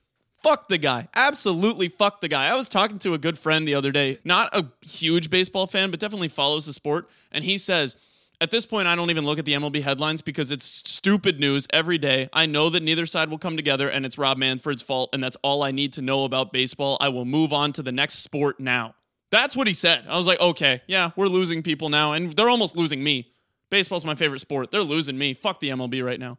Fuck 0.42 0.66
the 0.66 0.78
guy. 0.78 1.06
Absolutely 1.14 1.88
fuck 1.88 2.20
the 2.20 2.28
guy. 2.28 2.48
I 2.48 2.56
was 2.56 2.68
talking 2.68 2.98
to 2.98 3.14
a 3.14 3.18
good 3.18 3.38
friend 3.38 3.68
the 3.68 3.76
other 3.76 3.92
day, 3.92 4.18
not 4.24 4.50
a 4.52 4.66
huge 4.84 5.30
baseball 5.30 5.68
fan, 5.68 5.92
but 5.92 6.00
definitely 6.00 6.26
follows 6.26 6.66
the 6.66 6.72
sport. 6.72 7.08
And 7.30 7.44
he 7.44 7.56
says, 7.56 7.94
at 8.40 8.50
this 8.50 8.66
point, 8.66 8.86
I 8.86 8.94
don't 8.94 9.10
even 9.10 9.24
look 9.24 9.38
at 9.38 9.44
the 9.44 9.54
MLB 9.54 9.82
headlines 9.82 10.20
because 10.22 10.50
it's 10.50 10.66
stupid 10.66 11.40
news 11.40 11.66
every 11.72 11.98
day. 11.98 12.28
I 12.32 12.46
know 12.46 12.68
that 12.70 12.82
neither 12.82 13.06
side 13.06 13.30
will 13.30 13.38
come 13.38 13.56
together 13.56 13.88
and 13.88 14.04
it's 14.04 14.18
Rob 14.18 14.36
Manfred's 14.38 14.82
fault. 14.82 15.10
And 15.12 15.22
that's 15.22 15.36
all 15.42 15.62
I 15.62 15.70
need 15.70 15.92
to 15.94 16.02
know 16.02 16.24
about 16.24 16.52
baseball. 16.52 16.98
I 17.00 17.08
will 17.08 17.24
move 17.24 17.52
on 17.52 17.72
to 17.74 17.82
the 17.82 17.92
next 17.92 18.16
sport 18.16 18.60
now. 18.60 18.94
That's 19.30 19.56
what 19.56 19.66
he 19.66 19.74
said. 19.74 20.04
I 20.08 20.16
was 20.16 20.26
like, 20.26 20.40
okay, 20.40 20.82
yeah, 20.86 21.10
we're 21.16 21.28
losing 21.28 21.62
people 21.62 21.88
now. 21.88 22.12
And 22.12 22.36
they're 22.36 22.48
almost 22.48 22.76
losing 22.76 23.02
me. 23.02 23.32
Baseball's 23.70 24.04
my 24.04 24.14
favorite 24.14 24.40
sport. 24.40 24.70
They're 24.70 24.82
losing 24.82 25.18
me. 25.18 25.34
Fuck 25.34 25.60
the 25.60 25.70
MLB 25.70 26.04
right 26.04 26.20
now. 26.20 26.38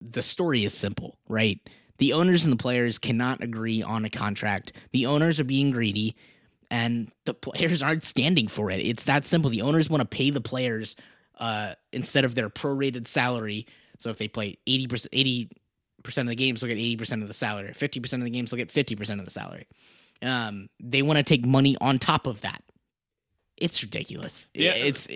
the 0.00 0.22
story 0.22 0.64
is 0.64 0.74
simple, 0.74 1.18
right? 1.28 1.58
The 1.98 2.12
owners 2.12 2.44
and 2.44 2.52
the 2.52 2.56
players 2.56 2.98
cannot 2.98 3.42
agree 3.42 3.82
on 3.82 4.04
a 4.04 4.10
contract. 4.10 4.72
The 4.92 5.06
owners 5.06 5.40
are 5.40 5.44
being 5.44 5.72
greedy 5.72 6.14
and 6.70 7.10
the 7.24 7.34
players 7.34 7.82
aren't 7.82 8.04
standing 8.04 8.46
for 8.46 8.70
it. 8.70 8.76
It's 8.76 9.04
that 9.04 9.26
simple. 9.26 9.50
The 9.50 9.62
owners 9.62 9.90
want 9.90 10.02
to 10.02 10.06
pay 10.06 10.30
the 10.30 10.40
players 10.40 10.94
uh, 11.38 11.74
instead 11.92 12.24
of 12.24 12.34
their 12.34 12.48
prorated 12.50 13.06
salary. 13.06 13.66
So 13.98 14.10
if 14.10 14.18
they 14.18 14.28
play 14.28 14.58
80%, 14.66 15.48
80% 16.04 16.18
of 16.18 16.26
the 16.28 16.34
games, 16.36 16.60
they'll 16.60 16.68
get 16.74 16.78
80% 16.78 17.22
of 17.22 17.28
the 17.28 17.34
salary. 17.34 17.72
50% 17.72 18.12
of 18.14 18.24
the 18.24 18.30
games, 18.30 18.50
they'll 18.50 18.58
get 18.58 18.68
50% 18.68 19.18
of 19.18 19.24
the 19.24 19.30
salary. 19.30 19.66
Um, 20.22 20.68
they 20.80 21.02
want 21.02 21.18
to 21.18 21.22
take 21.22 21.44
money 21.44 21.76
on 21.80 21.98
top 21.98 22.26
of 22.26 22.40
that. 22.42 22.62
It's 23.56 23.82
ridiculous. 23.82 24.46
Yeah. 24.54 24.72
It's 24.74 25.08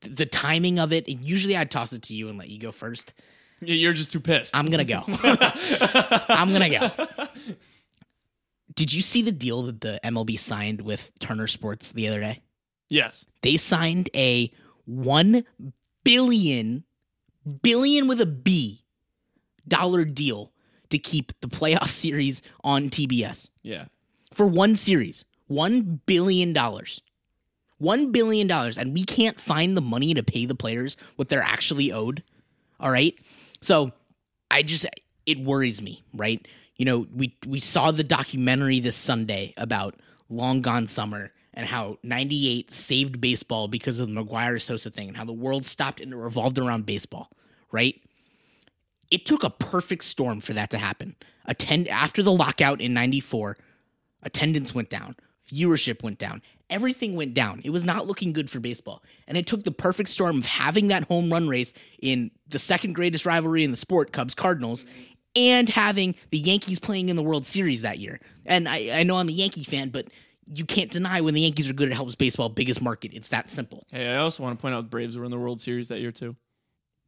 the 0.00 0.26
timing 0.26 0.78
of 0.78 0.92
it. 0.92 1.08
Usually 1.08 1.56
I'd 1.56 1.70
toss 1.70 1.92
it 1.92 2.02
to 2.04 2.14
you 2.14 2.28
and 2.28 2.38
let 2.38 2.48
you 2.50 2.58
go 2.58 2.72
first. 2.72 3.12
Yeah, 3.60 3.74
You're 3.74 3.92
just 3.92 4.10
too 4.12 4.20
pissed. 4.20 4.56
I'm 4.56 4.70
gonna 4.70 4.84
go. 4.84 5.02
I'm 6.30 6.50
gonna 6.50 6.70
go. 6.70 7.26
Did 8.74 8.92
you 8.92 9.02
see 9.02 9.20
the 9.20 9.32
deal 9.32 9.64
that 9.64 9.80
the 9.82 10.00
MLB 10.02 10.38
signed 10.38 10.80
with 10.80 11.12
Turner 11.18 11.46
Sports 11.46 11.92
the 11.92 12.08
other 12.08 12.20
day? 12.20 12.40
yes. 12.88 13.26
They 13.42 13.56
signed 13.56 14.08
a 14.14 14.50
one 14.90 15.44
billion 16.04 16.84
billion 17.62 18.08
with 18.08 18.20
a 18.20 18.26
B 18.26 18.82
dollar 19.68 20.04
deal 20.04 20.52
to 20.90 20.98
keep 20.98 21.32
the 21.40 21.48
playoff 21.48 21.88
series 22.04 22.42
on 22.64 22.90
TBS 22.90 23.50
Yeah. 23.62 23.84
for 24.34 24.46
one 24.46 24.76
series. 24.76 25.24
One 25.46 26.00
billion 26.06 26.52
dollars. 26.52 27.00
One 27.78 28.12
billion 28.12 28.46
dollars. 28.46 28.76
And 28.78 28.92
we 28.94 29.04
can't 29.04 29.40
find 29.40 29.76
the 29.76 29.80
money 29.80 30.14
to 30.14 30.22
pay 30.22 30.44
the 30.46 30.54
players 30.54 30.96
what 31.16 31.28
they're 31.28 31.42
actually 31.42 31.92
owed. 31.92 32.22
All 32.78 32.90
right. 32.90 33.18
So 33.60 33.92
I 34.50 34.62
just 34.62 34.86
it 35.26 35.38
worries 35.38 35.80
me, 35.82 36.02
right? 36.14 36.46
You 36.76 36.84
know, 36.84 37.06
we 37.14 37.36
we 37.46 37.58
saw 37.60 37.90
the 37.90 38.04
documentary 38.04 38.80
this 38.80 38.96
Sunday 38.96 39.54
about 39.56 39.94
Long 40.28 40.60
Gone 40.62 40.86
Summer 40.86 41.32
and 41.60 41.68
how 41.68 41.98
98 42.02 42.72
saved 42.72 43.20
baseball 43.20 43.68
because 43.68 44.00
of 44.00 44.08
the 44.08 44.24
McGwire 44.24 44.58
Sosa 44.58 44.88
thing 44.88 45.08
and 45.08 45.16
how 45.16 45.26
the 45.26 45.32
world 45.34 45.66
stopped 45.66 46.00
and 46.00 46.10
it 46.10 46.16
revolved 46.16 46.58
around 46.58 46.86
baseball, 46.86 47.28
right? 47.70 48.00
It 49.10 49.26
took 49.26 49.44
a 49.44 49.50
perfect 49.50 50.04
storm 50.04 50.40
for 50.40 50.54
that 50.54 50.70
to 50.70 50.78
happen. 50.78 51.16
Attend 51.44 51.86
after 51.88 52.22
the 52.22 52.32
lockout 52.32 52.80
in 52.80 52.94
94, 52.94 53.58
attendance 54.22 54.74
went 54.74 54.88
down, 54.88 55.16
viewership 55.52 56.02
went 56.02 56.18
down, 56.18 56.40
everything 56.70 57.14
went 57.14 57.34
down. 57.34 57.60
It 57.62 57.70
was 57.70 57.84
not 57.84 58.06
looking 58.06 58.32
good 58.32 58.48
for 58.48 58.58
baseball. 58.58 59.02
And 59.28 59.36
it 59.36 59.46
took 59.46 59.64
the 59.64 59.70
perfect 59.70 60.08
storm 60.08 60.38
of 60.38 60.46
having 60.46 60.88
that 60.88 61.04
home 61.08 61.30
run 61.30 61.46
race 61.46 61.74
in 62.00 62.30
the 62.48 62.58
second 62.58 62.94
greatest 62.94 63.26
rivalry 63.26 63.64
in 63.64 63.70
the 63.70 63.76
sport, 63.76 64.12
Cubs 64.12 64.34
Cardinals, 64.34 64.86
and 65.36 65.68
having 65.68 66.14
the 66.30 66.38
Yankees 66.38 66.78
playing 66.78 67.10
in 67.10 67.16
the 67.16 67.22
World 67.22 67.46
Series 67.46 67.82
that 67.82 67.98
year. 67.98 68.18
And 68.46 68.66
I, 68.66 69.00
I 69.00 69.02
know 69.02 69.18
I'm 69.18 69.28
a 69.28 69.32
Yankee 69.32 69.64
fan, 69.64 69.90
but 69.90 70.06
you 70.46 70.64
can't 70.64 70.90
deny 70.90 71.20
when 71.20 71.34
the 71.34 71.40
Yankees 71.42 71.70
are 71.70 71.74
good, 71.74 71.88
it 71.88 71.94
helps 71.94 72.14
baseball, 72.14 72.48
biggest 72.48 72.82
market. 72.82 73.12
It's 73.14 73.28
that 73.28 73.50
simple. 73.50 73.86
Hey, 73.90 74.08
I 74.08 74.16
also 74.16 74.42
want 74.42 74.58
to 74.58 74.60
point 74.62 74.74
out 74.74 74.82
the 74.82 74.88
Braves 74.88 75.16
were 75.16 75.24
in 75.24 75.30
the 75.30 75.38
World 75.38 75.60
Series 75.60 75.88
that 75.88 76.00
year 76.00 76.12
too. 76.12 76.36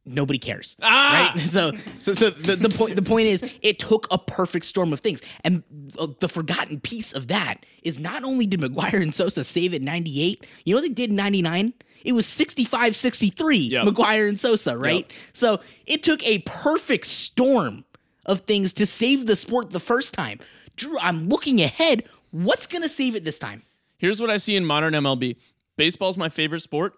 Nobody 0.05 0.37
cares. 0.37 0.75
Ah! 0.81 1.31
right? 1.33 1.43
So, 1.45 1.71
so, 2.01 2.13
so 2.13 2.29
the, 2.29 2.57
the 2.57 2.69
point 2.69 2.97
the 2.97 3.01
point 3.01 3.27
is, 3.27 3.49
it 3.61 3.79
took 3.79 4.05
a 4.11 4.17
perfect 4.17 4.65
storm 4.65 4.91
of 4.91 4.99
things, 4.99 5.21
and 5.45 5.63
uh, 5.97 6.07
the 6.19 6.27
forgotten 6.27 6.81
piece 6.81 7.13
of 7.13 7.29
that 7.29 7.65
is 7.83 7.99
not 7.99 8.23
only 8.25 8.45
did 8.45 8.59
McGwire 8.59 9.01
and 9.01 9.13
Sosa 9.15 9.45
save 9.45 9.73
at 9.73 9.81
ninety 9.81 10.21
eight, 10.21 10.45
you 10.65 10.73
know 10.75 10.81
what 10.81 10.87
they 10.87 10.93
did 10.93 11.09
in 11.09 11.15
ninety 11.15 11.41
nine. 11.41 11.73
It 12.03 12.11
was 12.11 12.25
65 12.25 12.97
63, 12.97 13.57
Yep. 13.57 13.85
McGwire 13.87 14.27
and 14.27 14.37
Sosa, 14.37 14.77
right? 14.77 15.05
Yep. 15.07 15.11
So 15.31 15.59
it 15.85 16.03
took 16.03 16.21
a 16.27 16.39
perfect 16.39 17.05
storm 17.05 17.85
of 18.25 18.41
things 18.41 18.73
to 18.73 18.85
save 18.85 19.25
the 19.25 19.37
sport 19.37 19.71
the 19.71 19.79
first 19.79 20.13
time. 20.13 20.39
Drew, 20.75 20.97
I'm 20.99 21.29
looking 21.29 21.61
ahead. 21.61 22.03
What's 22.33 22.65
going 22.65 22.81
to 22.81 22.89
save 22.89 23.15
it 23.15 23.23
this 23.23 23.37
time? 23.37 23.61
Here's 23.97 24.19
what 24.19 24.31
I 24.31 24.37
see 24.37 24.55
in 24.55 24.65
modern 24.65 24.95
MLB. 24.95 25.35
Baseball's 25.77 26.17
my 26.17 26.29
favorite 26.29 26.61
sport, 26.61 26.95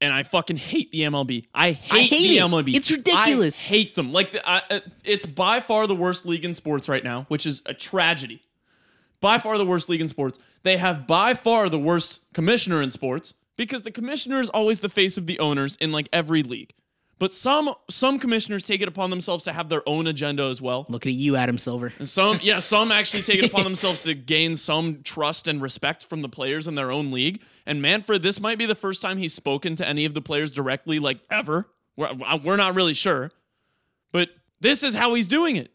and 0.00 0.12
I 0.12 0.24
fucking 0.24 0.56
hate 0.56 0.90
the 0.90 1.02
MLB. 1.02 1.46
I 1.54 1.70
hate, 1.70 2.10
hate 2.10 2.28
the 2.28 2.38
it. 2.38 2.42
MLB. 2.42 2.74
It's 2.74 2.90
ridiculous. 2.90 3.64
I 3.64 3.68
hate 3.68 3.94
them. 3.94 4.12
Like 4.12 4.32
the, 4.32 4.48
I, 4.48 4.62
uh, 4.68 4.80
it's 5.04 5.26
by 5.26 5.60
far 5.60 5.86
the 5.86 5.94
worst 5.94 6.26
league 6.26 6.44
in 6.44 6.54
sports 6.54 6.88
right 6.88 7.04
now, 7.04 7.24
which 7.28 7.46
is 7.46 7.62
a 7.66 7.72
tragedy. 7.72 8.42
By 9.20 9.38
far 9.38 9.58
the 9.58 9.66
worst 9.66 9.88
league 9.88 10.00
in 10.00 10.08
sports. 10.08 10.40
They 10.64 10.76
have 10.76 11.06
by 11.06 11.34
far 11.34 11.68
the 11.68 11.78
worst 11.78 12.20
commissioner 12.32 12.82
in 12.82 12.90
sports 12.90 13.34
because 13.56 13.82
the 13.82 13.92
commissioner 13.92 14.40
is 14.40 14.48
always 14.48 14.80
the 14.80 14.88
face 14.88 15.16
of 15.16 15.26
the 15.26 15.38
owners 15.38 15.76
in 15.76 15.92
like 15.92 16.08
every 16.12 16.42
league. 16.42 16.74
But 17.18 17.32
some 17.32 17.74
some 17.90 18.18
commissioners 18.18 18.64
take 18.64 18.80
it 18.80 18.86
upon 18.86 19.10
themselves 19.10 19.42
to 19.44 19.52
have 19.52 19.68
their 19.68 19.86
own 19.88 20.06
agenda 20.06 20.44
as 20.44 20.62
well. 20.62 20.86
Looking 20.88 21.10
at 21.10 21.16
you, 21.16 21.34
Adam 21.34 21.58
Silver. 21.58 21.92
And 21.98 22.08
some, 22.08 22.38
yeah, 22.42 22.60
some 22.60 22.92
actually 22.92 23.24
take 23.24 23.40
it 23.40 23.46
upon 23.46 23.64
themselves 23.70 24.02
to 24.02 24.14
gain 24.14 24.54
some 24.54 25.02
trust 25.02 25.48
and 25.48 25.60
respect 25.60 26.04
from 26.04 26.22
the 26.22 26.28
players 26.28 26.68
in 26.68 26.76
their 26.76 26.92
own 26.92 27.10
league. 27.10 27.42
And 27.66 27.82
Manfred, 27.82 28.22
this 28.22 28.40
might 28.40 28.56
be 28.56 28.66
the 28.66 28.76
first 28.76 29.02
time 29.02 29.18
he's 29.18 29.34
spoken 29.34 29.74
to 29.76 29.86
any 29.86 30.04
of 30.04 30.14
the 30.14 30.22
players 30.22 30.52
directly, 30.52 31.00
like 31.00 31.18
ever. 31.30 31.68
We're, 31.96 32.14
we're 32.44 32.56
not 32.56 32.76
really 32.76 32.94
sure, 32.94 33.32
but 34.12 34.30
this 34.60 34.84
is 34.84 34.94
how 34.94 35.14
he's 35.14 35.26
doing 35.26 35.56
it. 35.56 35.72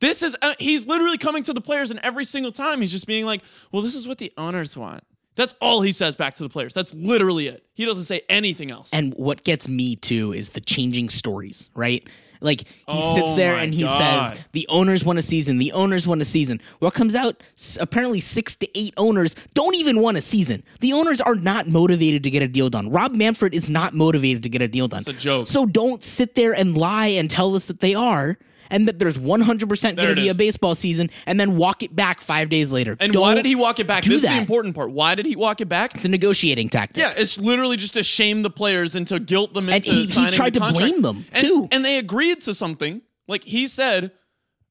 This 0.00 0.20
is 0.20 0.36
uh, 0.42 0.54
he's 0.58 0.88
literally 0.88 1.18
coming 1.18 1.44
to 1.44 1.52
the 1.52 1.60
players, 1.60 1.92
and 1.92 2.00
every 2.02 2.24
single 2.24 2.50
time 2.50 2.80
he's 2.80 2.90
just 2.90 3.06
being 3.06 3.24
like, 3.24 3.40
"Well, 3.70 3.82
this 3.82 3.94
is 3.94 4.08
what 4.08 4.18
the 4.18 4.32
owners 4.36 4.76
want." 4.76 5.04
That's 5.34 5.54
all 5.60 5.80
he 5.80 5.92
says 5.92 6.14
back 6.14 6.34
to 6.34 6.42
the 6.42 6.48
players. 6.48 6.74
That's 6.74 6.92
literally 6.94 7.46
it. 7.48 7.64
He 7.74 7.84
doesn't 7.86 8.04
say 8.04 8.20
anything 8.28 8.70
else. 8.70 8.90
And 8.92 9.14
what 9.14 9.44
gets 9.44 9.68
me 9.68 9.96
too 9.96 10.32
is 10.32 10.50
the 10.50 10.60
changing 10.60 11.08
stories, 11.08 11.70
right? 11.74 12.06
Like 12.42 12.62
he 12.62 12.66
Oh 12.88 13.14
sits 13.14 13.34
there 13.36 13.54
and 13.54 13.72
he 13.72 13.82
God. 13.84 14.34
says, 14.34 14.40
"The 14.50 14.66
owners 14.68 15.04
want 15.04 15.18
a 15.20 15.22
season. 15.22 15.58
The 15.58 15.70
owners 15.72 16.08
want 16.08 16.20
a 16.22 16.24
season." 16.24 16.60
What 16.80 16.92
comes 16.92 17.14
out? 17.14 17.40
Apparently, 17.78 18.18
six 18.20 18.56
to 18.56 18.68
eight 18.76 18.92
owners 18.96 19.36
don't 19.54 19.76
even 19.76 20.00
want 20.02 20.16
a 20.16 20.22
season. 20.22 20.64
The 20.80 20.92
owners 20.92 21.20
are 21.20 21.36
not 21.36 21.68
motivated 21.68 22.24
to 22.24 22.30
get 22.32 22.42
a 22.42 22.48
deal 22.48 22.68
done. 22.68 22.90
Rob 22.90 23.14
Manfred 23.14 23.54
is 23.54 23.70
not 23.70 23.94
motivated 23.94 24.42
to 24.42 24.48
get 24.48 24.60
a 24.60 24.66
deal 24.66 24.88
done. 24.88 24.98
It's 25.00 25.08
a 25.08 25.12
joke. 25.12 25.46
So 25.46 25.66
don't 25.66 26.02
sit 26.02 26.34
there 26.34 26.52
and 26.52 26.76
lie 26.76 27.06
and 27.06 27.30
tell 27.30 27.54
us 27.54 27.66
that 27.68 27.78
they 27.78 27.94
are, 27.94 28.36
and 28.72 28.88
that 28.88 28.98
there's 28.98 29.16
100% 29.16 29.96
going 29.96 30.08
to 30.08 30.14
be 30.16 30.28
a 30.28 30.34
baseball 30.34 30.74
season 30.74 31.10
and 31.26 31.38
then 31.38 31.56
walk 31.56 31.84
it 31.84 31.94
back 31.94 32.20
5 32.20 32.48
days 32.48 32.72
later. 32.72 32.96
And 32.98 33.14
why 33.14 33.34
Don't 33.34 33.44
did 33.44 33.46
he 33.48 33.54
walk 33.54 33.78
it 33.78 33.86
back? 33.86 34.02
This 34.02 34.14
is 34.24 34.28
the 34.28 34.36
important 34.36 34.74
part. 34.74 34.90
Why 34.90 35.14
did 35.14 35.26
he 35.26 35.36
walk 35.36 35.60
it 35.60 35.68
back? 35.68 35.94
It's 35.94 36.04
a 36.04 36.08
negotiating 36.08 36.70
tactic. 36.70 36.96
Yeah, 37.02 37.12
it's 37.16 37.38
literally 37.38 37.76
just 37.76 37.94
to 37.94 38.02
shame 38.02 38.42
the 38.42 38.50
players 38.50 38.96
and 38.96 39.06
to 39.06 39.20
guilt 39.20 39.54
them 39.54 39.68
into 39.68 39.90
And 39.90 39.98
he- 39.98 40.06
he 40.06 40.30
tried 40.32 40.54
the 40.54 40.60
to 40.60 40.72
blame 40.72 41.02
them, 41.02 41.24
And- 41.32 41.46
too. 41.46 41.68
And 41.70 41.84
they 41.84 41.98
agreed 41.98 42.40
to 42.42 42.54
something. 42.54 43.02
Like 43.28 43.44
he 43.44 43.68
said, 43.68 44.10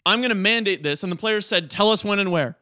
"I'm 0.06 0.20
going 0.20 0.30
to 0.30 0.36
mandate 0.36 0.84
this," 0.84 1.04
and 1.04 1.12
the 1.12 1.16
players 1.16 1.46
said, 1.46 1.70
"Tell 1.70 1.92
us 1.92 2.04
when 2.04 2.20
and 2.20 2.32
where." 2.32 2.58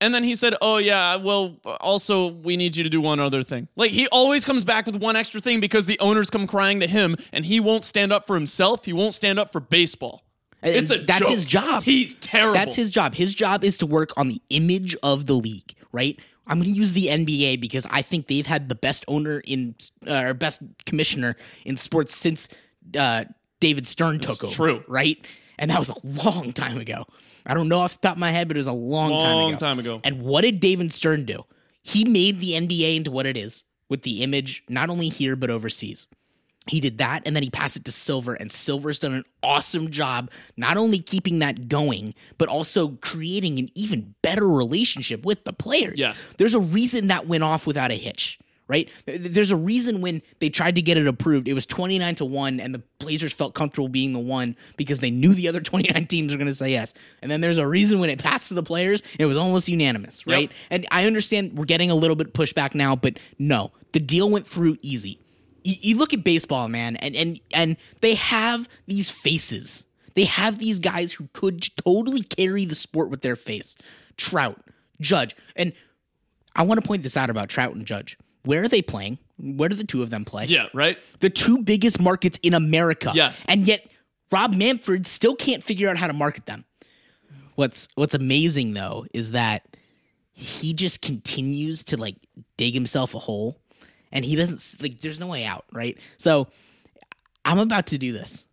And 0.00 0.12
then 0.14 0.24
he 0.24 0.34
said, 0.34 0.54
"Oh 0.60 0.78
yeah, 0.78 1.16
well, 1.16 1.60
also 1.80 2.26
we 2.26 2.56
need 2.56 2.74
you 2.76 2.82
to 2.84 2.90
do 2.90 3.00
one 3.00 3.20
other 3.20 3.42
thing." 3.42 3.68
Like 3.76 3.92
he 3.92 4.06
always 4.08 4.44
comes 4.44 4.64
back 4.64 4.86
with 4.86 4.96
one 4.96 5.14
extra 5.14 5.40
thing 5.40 5.60
because 5.60 5.86
the 5.86 5.98
owners 6.00 6.30
come 6.30 6.46
crying 6.46 6.80
to 6.80 6.86
him, 6.86 7.16
and 7.32 7.46
he 7.46 7.60
won't 7.60 7.84
stand 7.84 8.12
up 8.12 8.26
for 8.26 8.34
himself. 8.34 8.84
He 8.84 8.92
won't 8.92 9.14
stand 9.14 9.38
up 9.38 9.52
for 9.52 9.60
baseball. 9.60 10.23
It's 10.64 10.90
a 10.90 10.98
that's 10.98 11.20
joke. 11.20 11.28
his 11.30 11.44
job. 11.44 11.82
He's 11.82 12.14
terrible. 12.14 12.54
That's 12.54 12.74
his 12.74 12.90
job. 12.90 13.14
His 13.14 13.34
job 13.34 13.64
is 13.64 13.78
to 13.78 13.86
work 13.86 14.12
on 14.16 14.28
the 14.28 14.40
image 14.50 14.96
of 15.02 15.26
the 15.26 15.34
league, 15.34 15.74
right? 15.92 16.18
I'm 16.46 16.58
going 16.58 16.70
to 16.70 16.76
use 16.76 16.92
the 16.92 17.06
NBA 17.06 17.60
because 17.60 17.86
I 17.90 18.02
think 18.02 18.26
they've 18.26 18.46
had 18.46 18.68
the 18.68 18.74
best 18.74 19.04
owner 19.08 19.40
in 19.44 19.74
uh, 20.06 20.24
or 20.26 20.34
best 20.34 20.62
commissioner 20.84 21.36
in 21.64 21.76
sports 21.76 22.16
since 22.16 22.48
uh, 22.98 23.24
David 23.60 23.86
Stern 23.86 24.20
took 24.20 24.44
over. 24.44 24.52
true. 24.52 24.84
right? 24.88 25.24
And 25.58 25.70
that 25.70 25.78
was 25.78 25.88
a 25.88 25.96
long 26.02 26.52
time 26.52 26.78
ago. 26.78 27.06
I 27.46 27.54
don't 27.54 27.68
know 27.68 27.78
off 27.78 28.00
the 28.00 28.08
top 28.08 28.16
of 28.16 28.20
my 28.20 28.30
head, 28.30 28.48
but 28.48 28.56
it 28.56 28.60
was 28.60 28.66
a 28.66 28.72
long, 28.72 29.20
time 29.20 29.20
ago. 29.20 29.36
Long 29.36 29.56
time 29.56 29.78
ago. 29.78 30.00
And 30.04 30.22
what 30.22 30.42
did 30.42 30.60
David 30.60 30.92
Stern 30.92 31.24
do? 31.24 31.44
He 31.82 32.04
made 32.04 32.40
the 32.40 32.52
NBA 32.52 32.96
into 32.96 33.10
what 33.10 33.26
it 33.26 33.36
is 33.36 33.64
with 33.88 34.02
the 34.02 34.22
image, 34.22 34.64
not 34.68 34.90
only 34.90 35.08
here 35.08 35.36
but 35.36 35.50
overseas. 35.50 36.06
He 36.66 36.80
did 36.80 36.98
that 36.98 37.22
and 37.26 37.36
then 37.36 37.42
he 37.42 37.50
passed 37.50 37.76
it 37.76 37.84
to 37.84 37.92
Silver, 37.92 38.34
and 38.34 38.50
Silver's 38.50 38.98
done 38.98 39.12
an 39.12 39.24
awesome 39.42 39.90
job 39.90 40.30
not 40.56 40.76
only 40.76 40.98
keeping 40.98 41.40
that 41.40 41.68
going, 41.68 42.14
but 42.38 42.48
also 42.48 42.88
creating 43.02 43.58
an 43.58 43.68
even 43.74 44.14
better 44.22 44.48
relationship 44.48 45.24
with 45.24 45.44
the 45.44 45.52
players. 45.52 45.98
Yes. 45.98 46.26
There's 46.38 46.54
a 46.54 46.60
reason 46.60 47.08
that 47.08 47.26
went 47.26 47.44
off 47.44 47.66
without 47.66 47.90
a 47.90 47.94
hitch, 47.94 48.38
right? 48.66 48.88
There's 49.04 49.50
a 49.50 49.56
reason 49.56 50.00
when 50.00 50.22
they 50.38 50.48
tried 50.48 50.76
to 50.76 50.82
get 50.82 50.96
it 50.96 51.06
approved, 51.06 51.48
it 51.48 51.52
was 51.52 51.66
29 51.66 52.14
to 52.16 52.24
1, 52.24 52.60
and 52.60 52.74
the 52.74 52.82
Blazers 52.98 53.34
felt 53.34 53.54
comfortable 53.54 53.88
being 53.88 54.14
the 54.14 54.18
one 54.18 54.56
because 54.78 55.00
they 55.00 55.10
knew 55.10 55.34
the 55.34 55.48
other 55.48 55.60
29 55.60 56.06
teams 56.06 56.32
were 56.32 56.38
going 56.38 56.48
to 56.48 56.54
say 56.54 56.70
yes. 56.70 56.94
And 57.20 57.30
then 57.30 57.42
there's 57.42 57.58
a 57.58 57.66
reason 57.66 57.98
when 57.98 58.08
it 58.08 58.18
passed 58.18 58.48
to 58.48 58.54
the 58.54 58.62
players, 58.62 59.02
it 59.18 59.26
was 59.26 59.36
almost 59.36 59.68
unanimous, 59.68 60.26
right? 60.26 60.50
And 60.70 60.86
I 60.90 61.06
understand 61.06 61.58
we're 61.58 61.66
getting 61.66 61.90
a 61.90 61.94
little 61.94 62.16
bit 62.16 62.32
pushback 62.32 62.74
now, 62.74 62.96
but 62.96 63.18
no, 63.38 63.72
the 63.92 64.00
deal 64.00 64.30
went 64.30 64.46
through 64.46 64.78
easy. 64.80 65.20
You, 65.64 65.74
you 65.80 65.98
look 65.98 66.14
at 66.14 66.22
baseball, 66.22 66.68
man, 66.68 66.96
and 66.96 67.16
and 67.16 67.40
and 67.52 67.76
they 68.00 68.14
have 68.14 68.68
these 68.86 69.10
faces. 69.10 69.84
They 70.14 70.24
have 70.24 70.58
these 70.58 70.78
guys 70.78 71.12
who 71.12 71.28
could 71.32 71.66
totally 71.84 72.22
carry 72.22 72.64
the 72.64 72.76
sport 72.76 73.10
with 73.10 73.22
their 73.22 73.34
face. 73.34 73.76
Trout, 74.16 74.60
Judge, 75.00 75.34
and 75.56 75.72
I 76.54 76.62
want 76.62 76.80
to 76.80 76.86
point 76.86 77.02
this 77.02 77.16
out 77.16 77.30
about 77.30 77.48
Trout 77.48 77.74
and 77.74 77.84
Judge. 77.84 78.16
Where 78.44 78.62
are 78.62 78.68
they 78.68 78.82
playing? 78.82 79.18
Where 79.38 79.68
do 79.68 79.74
the 79.74 79.84
two 79.84 80.02
of 80.02 80.10
them 80.10 80.24
play? 80.24 80.46
yeah, 80.46 80.66
right. 80.72 80.98
The 81.18 81.30
two 81.30 81.58
biggest 81.58 82.00
markets 82.00 82.38
in 82.42 82.54
America. 82.54 83.10
Yes. 83.14 83.42
And 83.48 83.66
yet 83.66 83.88
Rob 84.30 84.54
Manfred 84.54 85.06
still 85.06 85.34
can't 85.34 85.62
figure 85.62 85.88
out 85.88 85.96
how 85.96 86.06
to 86.06 86.12
market 86.12 86.46
them. 86.46 86.64
What's 87.56 87.88
what's 87.94 88.14
amazing 88.14 88.74
though 88.74 89.06
is 89.12 89.32
that 89.32 89.76
he 90.32 90.72
just 90.72 91.00
continues 91.02 91.84
to 91.84 91.96
like 91.96 92.16
dig 92.56 92.74
himself 92.74 93.14
a 93.14 93.18
hole 93.18 93.60
and 94.14 94.24
he 94.24 94.36
doesn't 94.36 94.80
like 94.80 95.00
there's 95.00 95.20
no 95.20 95.26
way 95.26 95.44
out, 95.44 95.66
right? 95.72 95.98
So 96.16 96.48
I'm 97.44 97.58
about 97.58 97.88
to 97.88 97.98
do 97.98 98.12
this. 98.12 98.46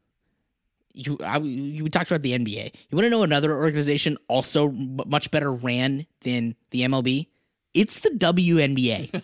You 0.94 1.18
I, 1.24 1.38
you 1.38 1.88
talked 1.88 2.12
about 2.12 2.24
the 2.24 2.34
NBA. 2.34 2.74
You 2.89 2.96
want 2.96 3.06
to 3.06 3.10
know 3.10 3.24
another 3.24 3.56
organization 3.56 4.18
also 4.27 4.72
much 4.72 5.32
better 5.32 5.53
ran 5.53 6.06
than 6.22 6.56
the 6.72 6.82
MLB? 6.82 7.27
It's 7.74 8.00
the 8.01 8.10
WNBA. 8.10 9.22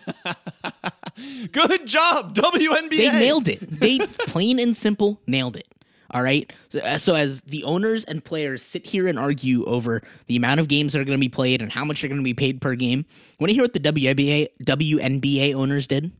Good 1.52 1.86
job, 1.86 2.34
WNBA. 2.34 2.88
They 2.90 3.10
nailed 3.10 3.48
it. 3.48 3.60
They 3.60 3.98
plain 4.26 4.58
and 4.58 4.74
simple 4.74 5.20
nailed 5.26 5.56
it. 5.56 5.66
All 6.10 6.22
right. 6.22 6.50
So, 6.70 6.78
uh, 6.80 6.96
so 6.96 7.14
as 7.14 7.42
the 7.42 7.64
owners 7.64 8.04
and 8.04 8.24
players 8.24 8.62
sit 8.62 8.86
here 8.86 9.06
and 9.06 9.18
argue 9.18 9.64
over 9.66 10.02
the 10.26 10.36
amount 10.36 10.60
of 10.60 10.68
games 10.68 10.94
that 10.94 11.00
are 11.00 11.04
going 11.04 11.18
to 11.18 11.24
be 11.24 11.28
played 11.28 11.60
and 11.60 11.70
how 11.70 11.84
much 11.84 12.00
they're 12.00 12.08
going 12.08 12.20
to 12.20 12.24
be 12.24 12.32
paid 12.32 12.62
per 12.62 12.74
game, 12.74 13.04
want 13.38 13.50
to 13.50 13.54
hear 13.54 13.62
what 13.62 13.74
the 13.74 13.80
WNBA 13.80 14.48
WNBA 14.64 15.54
owners 15.54 15.86
did? 15.86 16.10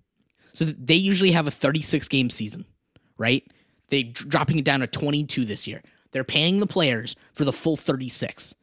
So 0.53 0.65
they 0.65 0.95
usually 0.95 1.33
have 1.33 1.47
a 1.47 1.51
36 1.51 2.09
game 2.09 2.31
season, 2.31 2.65
right? 3.17 3.45
They 3.89 4.03
dropping 4.03 4.59
it 4.59 4.65
down 4.65 4.81
to 4.81 4.87
22 4.87 5.45
this 5.45 5.67
year. 5.67 5.83
They're 6.13 6.25
paying 6.25 6.61
the 6.61 6.67
players 6.67 7.17
for 7.35 7.45
the 7.45 7.53
full 7.53 7.77
36 7.77 8.55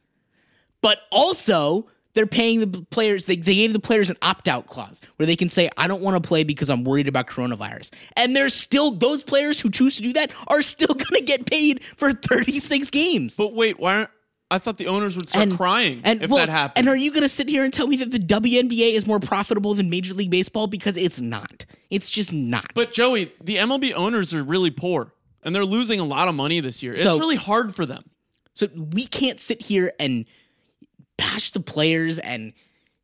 but 0.85 0.99
also 1.11 1.87
they're 2.13 2.27
paying 2.27 2.59
the 2.59 2.81
players 2.91 3.25
they, 3.25 3.35
they 3.35 3.55
gave 3.55 3.73
the 3.73 3.79
players 3.79 4.11
an 4.11 4.17
opt-out 4.21 4.67
clause 4.67 5.01
where 5.15 5.25
they 5.25 5.35
can 5.35 5.49
say 5.49 5.67
i 5.77 5.87
don't 5.87 6.03
want 6.03 6.21
to 6.21 6.25
play 6.25 6.43
because 6.43 6.69
i'm 6.69 6.83
worried 6.83 7.07
about 7.07 7.25
coronavirus 7.25 7.91
and 8.17 8.35
there's 8.35 8.53
still 8.53 8.91
those 8.91 9.23
players 9.23 9.59
who 9.59 9.71
choose 9.71 9.95
to 9.95 10.03
do 10.03 10.13
that 10.13 10.31
are 10.47 10.61
still 10.61 10.87
going 10.93 11.05
to 11.19 11.23
get 11.23 11.49
paid 11.49 11.83
for 11.83 12.13
36 12.13 12.91
games 12.91 13.35
But 13.35 13.53
wait, 13.53 13.79
why 13.79 13.95
aren't 13.95 14.09
I 14.51 14.59
thought 14.59 14.77
the 14.77 14.87
owners 14.87 15.17
would 15.17 15.27
start 15.27 15.49
crying 15.51 16.01
and 16.03 16.21
if 16.21 16.29
well, 16.29 16.45
that 16.45 16.51
happened? 16.51 16.87
and 16.87 16.89
are 16.93 16.97
you 16.97 17.11
going 17.11 17.23
to 17.23 17.29
sit 17.29 17.49
here 17.49 17.63
and 17.63 17.73
tell 17.73 17.87
me 17.87 17.95
that 17.97 18.11
the 18.11 18.19
WNBA 18.19 18.93
is 18.93 19.07
more 19.07 19.19
profitable 19.19 19.73
than 19.73 19.89
Major 19.89 20.13
League 20.13 20.29
Baseball 20.29 20.67
because 20.67 20.97
it's 20.97 21.19
not 21.19 21.65
it's 21.89 22.09
just 22.09 22.31
not 22.31 22.71
But 22.75 22.93
Joey, 22.93 23.31
the 23.43 23.57
MLB 23.57 23.93
owners 23.93 24.33
are 24.33 24.43
really 24.43 24.71
poor 24.71 25.11
and 25.43 25.55
they're 25.55 25.65
losing 25.65 25.99
a 25.99 26.05
lot 26.05 26.27
of 26.27 26.35
money 26.35 26.59
this 26.59 26.83
year. 26.83 26.95
So- 26.95 27.11
it's 27.11 27.19
really 27.19 27.35
hard 27.35 27.75
for 27.75 27.85
them. 27.85 28.03
So 28.53 28.67
we 28.73 29.05
can't 29.05 29.39
sit 29.39 29.61
here 29.61 29.91
and 29.99 30.25
bash 31.17 31.51
the 31.51 31.59
players 31.59 32.19
and 32.19 32.53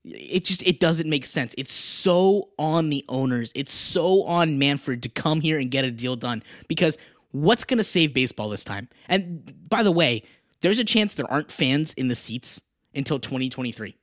it 0.03 0.45
just 0.45 0.63
it 0.63 0.79
doesn't 0.79 1.09
make 1.09 1.25
sense. 1.25 1.53
It's 1.57 1.73
so 1.73 2.49
on 2.57 2.89
the 2.89 3.05
owners. 3.09 3.51
It's 3.55 3.73
so 3.73 4.23
on 4.23 4.57
Manfred 4.57 5.03
to 5.03 5.09
come 5.09 5.41
here 5.41 5.59
and 5.59 5.69
get 5.69 5.85
a 5.85 5.91
deal 5.91 6.15
done 6.15 6.43
because 6.67 6.97
what's 7.31 7.63
going 7.63 7.77
to 7.77 7.83
save 7.83 8.13
baseball 8.13 8.49
this 8.49 8.63
time? 8.63 8.89
And 9.07 9.53
by 9.69 9.83
the 9.83 9.91
way, 9.91 10.23
there's 10.61 10.79
a 10.79 10.83
chance 10.83 11.13
there 11.13 11.29
aren't 11.31 11.51
fans 11.51 11.93
in 11.93 12.07
the 12.07 12.15
seats 12.15 12.61
until 12.95 13.19
2023. 13.19 13.95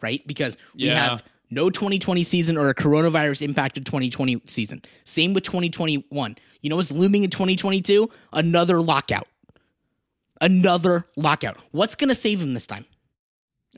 Right? 0.00 0.26
Because 0.26 0.56
we 0.74 0.86
Yeah. 0.86 1.10
have 1.10 1.24
no 1.50 1.68
2020 1.70 2.22
season 2.22 2.56
or 2.56 2.68
a 2.68 2.74
coronavirus 2.74 3.42
impacted 3.42 3.84
2020 3.84 4.40
season. 4.46 4.82
Same 5.04 5.34
with 5.34 5.44
2021. 5.44 6.36
You 6.62 6.70
know 6.70 6.76
what's 6.76 6.90
looming 6.92 7.24
in 7.24 7.30
2022? 7.30 8.10
Another 8.32 8.80
lockout 8.80 9.26
another 10.40 11.04
lockout. 11.16 11.58
What's 11.70 11.94
going 11.94 12.08
to 12.08 12.14
save 12.14 12.40
him 12.40 12.54
this 12.54 12.66
time? 12.66 12.86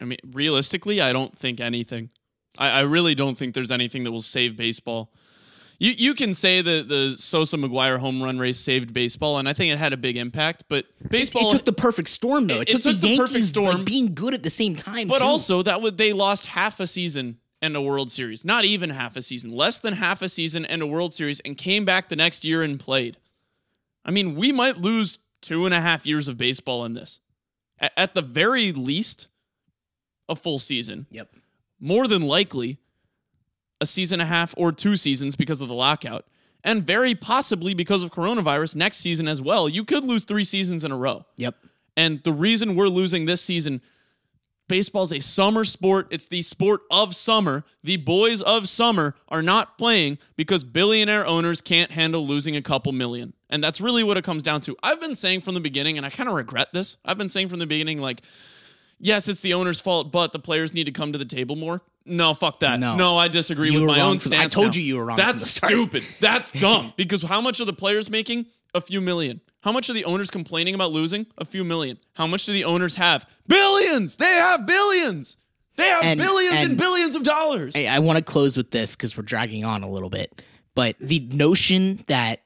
I 0.01 0.05
mean, 0.05 0.19
realistically, 0.33 1.01
I 1.01 1.12
don't 1.12 1.37
think 1.37 1.61
anything. 1.61 2.11
I, 2.59 2.69
I 2.69 2.81
really 2.81 3.15
don't 3.15 3.37
think 3.37 3.55
there's 3.55 3.71
anything 3.71 4.05
that 4.05 4.12
will 4.12 4.23
save 4.23 4.57
baseball. 4.57 5.12
You 5.83 5.95
you 5.99 6.15
can 6.15 6.33
say 6.33 6.62
that 6.62 6.89
the 6.89 7.17
Sosa 7.17 7.57
McGwire 7.57 7.99
home 7.99 8.23
run 8.23 8.39
race 8.39 8.59
saved 8.59 8.93
baseball, 8.93 9.39
and 9.39 9.49
I 9.49 9.53
think 9.53 9.73
it 9.73 9.79
had 9.79 9.93
a 9.93 9.97
big 9.97 10.17
impact. 10.17 10.65
But 10.69 10.87
baseball, 11.09 11.49
it 11.51 11.53
took 11.53 11.65
the 11.65 11.73
perfect 11.73 12.09
storm, 12.09 12.47
though. 12.47 12.61
It, 12.61 12.69
It- 12.69 12.73
took, 12.73 12.83
took 12.83 12.95
the 12.95 13.01
the 13.01 13.07
Yankees 13.09 13.19
perfect 13.29 13.45
storm. 13.47 13.77
like, 13.79 13.85
being 13.87 14.15
good 14.15 14.33
at 14.33 14.45
the 14.45 14.51
same 14.51 14.77
time. 14.77 15.09
but 15.09 15.19
too. 15.19 15.25
also 15.25 15.62
that 15.62 15.83
would 15.83 15.99
they 15.99 16.12
lost 16.12 16.47
half 16.47 16.79
a 16.79 16.87
season 16.87 17.39
and 17.61 17.75
a 17.77 17.81
World 17.81 18.11
Series, 18.12 18.45
not 18.45 18.65
even 18.65 18.91
half 18.91 19.17
a 19.17 19.23
season, 19.23 19.51
less 19.51 19.81
than 19.81 19.95
half 19.95 20.23
a 20.23 20.29
season 20.29 20.65
and 20.65 20.83
a 20.83 20.87
World 20.87 21.15
Series, 21.15 21.41
and 21.41 21.57
came 21.59 21.85
back 21.85 22.09
the 22.09 22.17
next 22.17 22.45
year 22.45 22.62
and 22.62 22.79
played. 22.79 23.17
I 24.05 24.11
mean, 24.12 24.37
we 24.37 24.53
might 24.53 24.79
lose 24.79 25.19
two 25.41 25.65
and 25.67 25.75
a 25.75 25.81
half 25.81 26.07
years 26.07 26.29
of 26.29 26.37
baseball 26.37 26.85
in 26.85 26.95
this. 26.95 27.19
A- 27.81 27.99
At 27.99 28.15
the 28.15 28.23
very 28.23 28.71
least, 28.73 29.27
a 30.29 30.37
full 30.37 30.61
season. 30.61 31.07
Yep. 31.11 31.35
more 31.81 32.07
than 32.07 32.23
likely 32.23 32.79
a 33.83 33.87
season 33.87 34.21
and 34.21 34.31
a 34.31 34.33
half 34.33 34.55
or 34.57 34.71
two 34.71 34.97
seasons 34.97 35.37
because 35.37 35.61
of 35.61 35.67
the 35.69 35.75
lockout, 35.75 36.25
and 36.62 36.87
very 36.87 37.15
possibly 37.15 37.75
because 37.75 38.03
of 38.03 38.12
coronavirus 38.12 38.77
next 38.77 38.99
season 38.99 39.27
as 39.27 39.43
well. 39.43 39.69
You 39.69 39.85
could 39.85 40.05
lose 40.05 40.23
three 40.23 40.45
seasons 40.45 40.85
in 40.85 40.93
a 40.93 40.97
row. 40.97 41.27
Yep. 41.37 41.57
And 41.97 42.23
the 42.23 42.33
reason 42.33 42.77
we're 42.77 42.87
losing 42.87 43.25
this 43.25 43.43
season, 43.43 43.83
baseball's 44.69 45.12
a 45.12 45.19
summer 45.19 45.65
sport. 45.65 46.07
It's 46.11 46.29
the 46.29 46.43
sport 46.43 46.83
of 46.91 47.17
summer. 47.17 47.65
The 47.83 47.97
boys 47.97 48.41
of 48.41 48.69
summer 48.69 49.17
are 49.29 49.43
not 49.43 49.77
playing 49.77 50.19
because 50.37 50.62
billionaire 50.62 51.27
owners 51.27 51.61
can't 51.61 51.91
handle 51.91 52.25
losing 52.25 52.55
a 52.55 52.62
couple 52.62 52.93
million. 52.93 53.35
And 53.51 53.62
that's 53.62 53.81
really 53.81 54.05
what 54.05 54.17
it 54.17 54.25
comes 54.25 54.45
down 54.45 54.61
to. 54.62 54.77
I've 54.83 55.01
been 55.01 55.17
saying 55.17 55.41
from 55.41 55.55
the 55.55 55.61
beginning, 55.61 55.97
and 55.97 56.07
I 56.07 56.11
kind 56.11 56.29
of 56.29 56.37
regret 56.37 56.69
this. 56.73 56.97
I've 57.05 57.19
been 57.19 57.29
saying 57.29 57.49
from 57.49 57.59
the 57.59 57.67
beginning, 57.67 58.01
like, 58.01 58.23
yes, 59.02 59.28
it's 59.28 59.40
the 59.40 59.52
owner's 59.52 59.78
fault, 59.80 60.11
but 60.11 60.32
the 60.32 60.38
players 60.38 60.73
need 60.73 60.85
to 60.85 60.92
come 60.92 61.12
to 61.12 61.18
the 61.18 61.26
table 61.26 61.56
more. 61.56 61.82
No, 62.06 62.32
fuck 62.35 62.61
that. 62.61 62.80
No. 62.80 62.97
No, 62.97 63.18
I 63.18 63.28
disagree 63.28 63.71
You 63.71 63.80
with 63.80 63.88
my 63.88 64.00
own 64.00 64.18
from- 64.18 64.32
I 64.32 64.47
told 64.49 64.68
now. 64.68 64.73
you 64.73 64.82
you 64.82 64.97
were 64.97 65.04
wrong 65.04 65.16
That's 65.18 65.49
stupid. 65.50 66.02
That's 66.18 66.50
dumb. 66.66 66.94
Because 66.97 67.23
how 67.23 67.40
much 67.40 67.61
are 67.61 67.64
the 67.66 67.73
players 67.75 68.09
making? 68.09 68.47
A 68.75 68.80
few 68.80 69.00
million. 69.02 69.40
How 69.61 69.71
much 69.71 69.88
are 69.90 69.92
the 69.92 70.04
owners 70.06 70.30
complaining 70.30 70.75
about 70.75 70.90
losing? 70.92 71.26
A 71.38 71.44
few 71.44 71.62
million. 71.62 71.99
How 72.14 72.26
much 72.26 72.47
do 72.47 72.52
the 72.52 72.64
owners 72.64 72.94
have? 72.97 73.28
Billions. 73.47 74.16
They 74.16 74.25
have 74.25 74.66
billions. 74.66 75.37
They 75.76 75.85
have 75.87 76.02
And- 76.04 76.18
billions 76.18 76.54
and, 76.56 76.68
and- 76.71 76.78
billions 76.78 77.14
of 77.14 77.23
dollars. 77.23 77.76
I, 77.76 77.87
I 77.87 77.99
want 78.00 78.16
to 78.18 78.25
close 78.25 78.56
with 78.56 78.71
this 78.73 78.97
because 78.97 79.16
we're 79.16 79.23
dragging 79.23 79.64
on 79.64 79.82
a 79.85 79.88
little 79.90 80.11
bit. 80.11 80.42
But 80.75 80.97
the 80.99 81.21
notion 81.32 82.02
that 82.09 82.40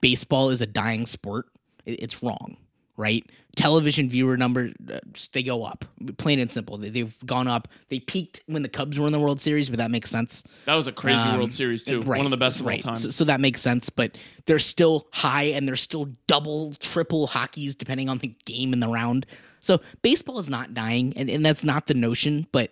baseball 0.00 0.50
is 0.50 0.62
a 0.62 0.66
dying 0.66 1.06
sport, 1.06 1.46
it- 1.84 2.02
it's 2.02 2.22
wrong. 2.22 2.56
right? 2.96 3.24
Television 3.58 4.08
viewer 4.08 4.36
number 4.36 4.70
uh, 4.88 5.00
they 5.32 5.42
go 5.42 5.64
up, 5.64 5.84
plain 6.16 6.38
and 6.38 6.48
simple. 6.48 6.76
They, 6.76 6.90
they've 6.90 7.26
gone 7.26 7.48
up. 7.48 7.66
They 7.88 7.98
peaked 7.98 8.40
when 8.46 8.62
the 8.62 8.68
Cubs 8.68 8.96
were 8.98 9.06
in 9.06 9.12
the 9.12 9.18
World 9.18 9.40
Series, 9.40 9.68
but 9.68 9.78
that 9.78 9.90
makes 9.90 10.10
sense. 10.10 10.44
That 10.64 10.76
was 10.76 10.86
a 10.86 10.92
crazy 10.92 11.18
Um, 11.18 11.38
World 11.38 11.52
Series 11.52 11.82
too. 11.82 12.00
Right, 12.02 12.18
One 12.18 12.26
of 12.26 12.30
the 12.30 12.36
best 12.36 12.60
of 12.60 12.66
right. 12.66 12.78
all 12.86 12.94
time. 12.94 12.96
So, 13.02 13.10
so 13.10 13.24
that 13.24 13.40
makes 13.40 13.60
sense, 13.60 13.90
but 13.90 14.16
they're 14.46 14.60
still 14.60 15.08
high 15.12 15.44
and 15.44 15.66
they're 15.66 15.74
still 15.74 16.06
double, 16.28 16.74
triple 16.74 17.26
hockeys 17.26 17.74
depending 17.74 18.08
on 18.08 18.18
the 18.18 18.32
game 18.44 18.72
in 18.72 18.78
the 18.78 18.88
round. 18.88 19.26
So 19.60 19.80
baseball 20.02 20.38
is 20.38 20.48
not 20.48 20.72
dying, 20.72 21.12
and, 21.16 21.28
and 21.28 21.44
that's 21.44 21.64
not 21.64 21.88
the 21.88 21.94
notion, 21.94 22.46
but 22.52 22.70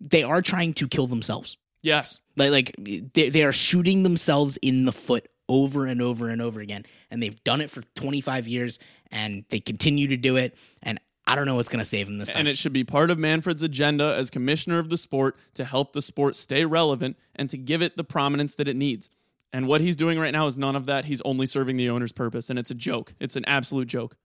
they 0.00 0.22
are 0.22 0.42
trying 0.42 0.74
to 0.74 0.86
kill 0.86 1.08
themselves. 1.08 1.56
yes. 1.82 2.20
Like, 2.36 2.52
like 2.52 2.74
they, 2.78 3.28
they 3.30 3.42
are 3.42 3.52
shooting 3.52 4.04
themselves 4.04 4.56
in 4.62 4.84
the 4.84 4.92
foot 4.92 5.26
over 5.48 5.84
and 5.86 6.00
over 6.00 6.28
and 6.28 6.40
over 6.40 6.60
again. 6.60 6.86
And 7.10 7.20
they've 7.20 7.42
done 7.42 7.60
it 7.60 7.68
for 7.68 7.82
25 7.96 8.46
years 8.46 8.78
and 9.10 9.44
they 9.48 9.60
continue 9.60 10.08
to 10.08 10.16
do 10.16 10.36
it. 10.36 10.56
And 10.82 10.98
I 11.26 11.34
don't 11.34 11.46
know 11.46 11.54
what's 11.54 11.68
going 11.68 11.80
to 11.80 11.84
save 11.84 12.06
them 12.06 12.18
this 12.18 12.32
time. 12.32 12.40
And 12.40 12.48
it 12.48 12.58
should 12.58 12.72
be 12.72 12.84
part 12.84 13.10
of 13.10 13.18
Manfred's 13.18 13.62
agenda 13.62 14.16
as 14.16 14.30
commissioner 14.30 14.78
of 14.78 14.88
the 14.88 14.96
sport 14.96 15.36
to 15.54 15.64
help 15.64 15.92
the 15.92 16.02
sport 16.02 16.34
stay 16.36 16.64
relevant 16.64 17.16
and 17.36 17.48
to 17.50 17.56
give 17.56 17.82
it 17.82 17.96
the 17.96 18.04
prominence 18.04 18.54
that 18.56 18.66
it 18.66 18.76
needs. 18.76 19.10
And 19.52 19.66
what 19.66 19.80
he's 19.80 19.96
doing 19.96 20.18
right 20.18 20.32
now 20.32 20.46
is 20.46 20.56
none 20.56 20.76
of 20.76 20.86
that. 20.86 21.04
He's 21.06 21.20
only 21.22 21.46
serving 21.46 21.76
the 21.76 21.90
owner's 21.90 22.12
purpose, 22.12 22.50
and 22.50 22.58
it's 22.58 22.70
a 22.70 22.74
joke. 22.74 23.14
It's 23.18 23.36
an 23.36 23.44
absolute 23.46 23.88
joke. 23.88 24.16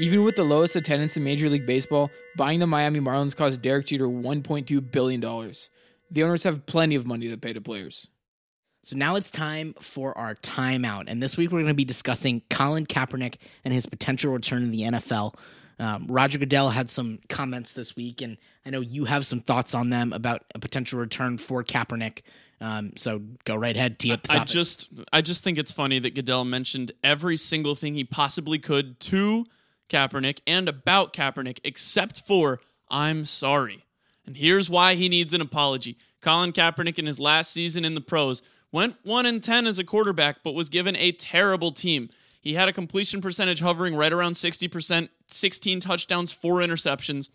Even 0.00 0.24
with 0.24 0.36
the 0.36 0.44
lowest 0.44 0.74
attendance 0.74 1.16
in 1.16 1.24
Major 1.24 1.48
League 1.48 1.66
Baseball, 1.66 2.10
buying 2.36 2.60
the 2.60 2.66
Miami 2.66 3.00
Marlins 3.00 3.36
cost 3.36 3.62
Derek 3.62 3.86
Jeter 3.86 4.06
$1.2 4.06 4.90
billion. 4.90 5.20
The 6.10 6.22
owners 6.22 6.44
have 6.44 6.66
plenty 6.66 6.94
of 6.94 7.06
money 7.06 7.28
to 7.28 7.36
pay 7.36 7.52
to 7.52 7.60
players. 7.60 8.08
So 8.82 8.96
now 8.96 9.14
it's 9.14 9.30
time 9.30 9.74
for 9.80 10.16
our 10.18 10.34
timeout. 10.34 11.04
And 11.06 11.22
this 11.22 11.36
week 11.36 11.52
we're 11.52 11.60
going 11.60 11.68
to 11.68 11.74
be 11.74 11.84
discussing 11.84 12.42
Colin 12.50 12.84
Kaepernick 12.84 13.36
and 13.64 13.72
his 13.72 13.86
potential 13.86 14.32
return 14.32 14.62
to 14.62 14.70
the 14.70 14.82
NFL. 14.82 15.34
Um, 15.78 16.06
Roger 16.08 16.38
Goodell 16.38 16.70
had 16.70 16.90
some 16.90 17.20
comments 17.28 17.72
this 17.72 17.94
week, 17.96 18.22
and 18.22 18.36
I 18.66 18.70
know 18.70 18.80
you 18.80 19.04
have 19.04 19.24
some 19.24 19.40
thoughts 19.40 19.74
on 19.74 19.90
them 19.90 20.12
about 20.12 20.44
a 20.54 20.58
potential 20.58 20.98
return 20.98 21.38
for 21.38 21.62
Kaepernick. 21.62 22.22
Um, 22.60 22.92
so 22.96 23.22
go 23.44 23.56
right 23.56 23.76
ahead, 23.76 23.98
tee 23.98 24.12
up 24.12 24.22
the 24.22 24.40
I 24.40 24.44
just 24.44 24.88
I 25.12 25.20
just 25.20 25.42
think 25.42 25.58
it's 25.58 25.72
funny 25.72 25.98
that 25.98 26.14
Goodell 26.14 26.44
mentioned 26.44 26.92
every 27.02 27.36
single 27.36 27.74
thing 27.74 27.94
he 27.94 28.04
possibly 28.04 28.58
could 28.58 29.00
to 29.00 29.46
Kaepernick 29.88 30.38
and 30.46 30.68
about 30.68 31.12
Kaepernick, 31.12 31.58
except 31.64 32.20
for 32.20 32.60
I'm 32.88 33.24
sorry. 33.24 33.84
And 34.24 34.36
here's 34.36 34.70
why 34.70 34.94
he 34.94 35.08
needs 35.08 35.32
an 35.32 35.40
apology. 35.40 35.98
Colin 36.20 36.52
Kaepernick 36.52 36.98
in 36.98 37.06
his 37.06 37.18
last 37.18 37.52
season 37.52 37.84
in 37.84 37.94
the 37.94 38.00
pros 38.00 38.42
went 38.72 38.96
1 39.04 39.26
and 39.26 39.44
10 39.44 39.66
as 39.66 39.78
a 39.78 39.84
quarterback, 39.84 40.42
but 40.42 40.52
was 40.52 40.68
given 40.68 40.96
a 40.96 41.12
terrible 41.12 41.70
team. 41.70 42.08
He 42.40 42.54
had 42.54 42.68
a 42.68 42.72
completion 42.72 43.20
percentage 43.20 43.60
hovering 43.60 43.94
right 43.94 44.12
around 44.12 44.32
60%, 44.32 45.08
16 45.28 45.80
touchdowns, 45.80 46.32
four 46.32 46.56
interceptions. 46.56 47.28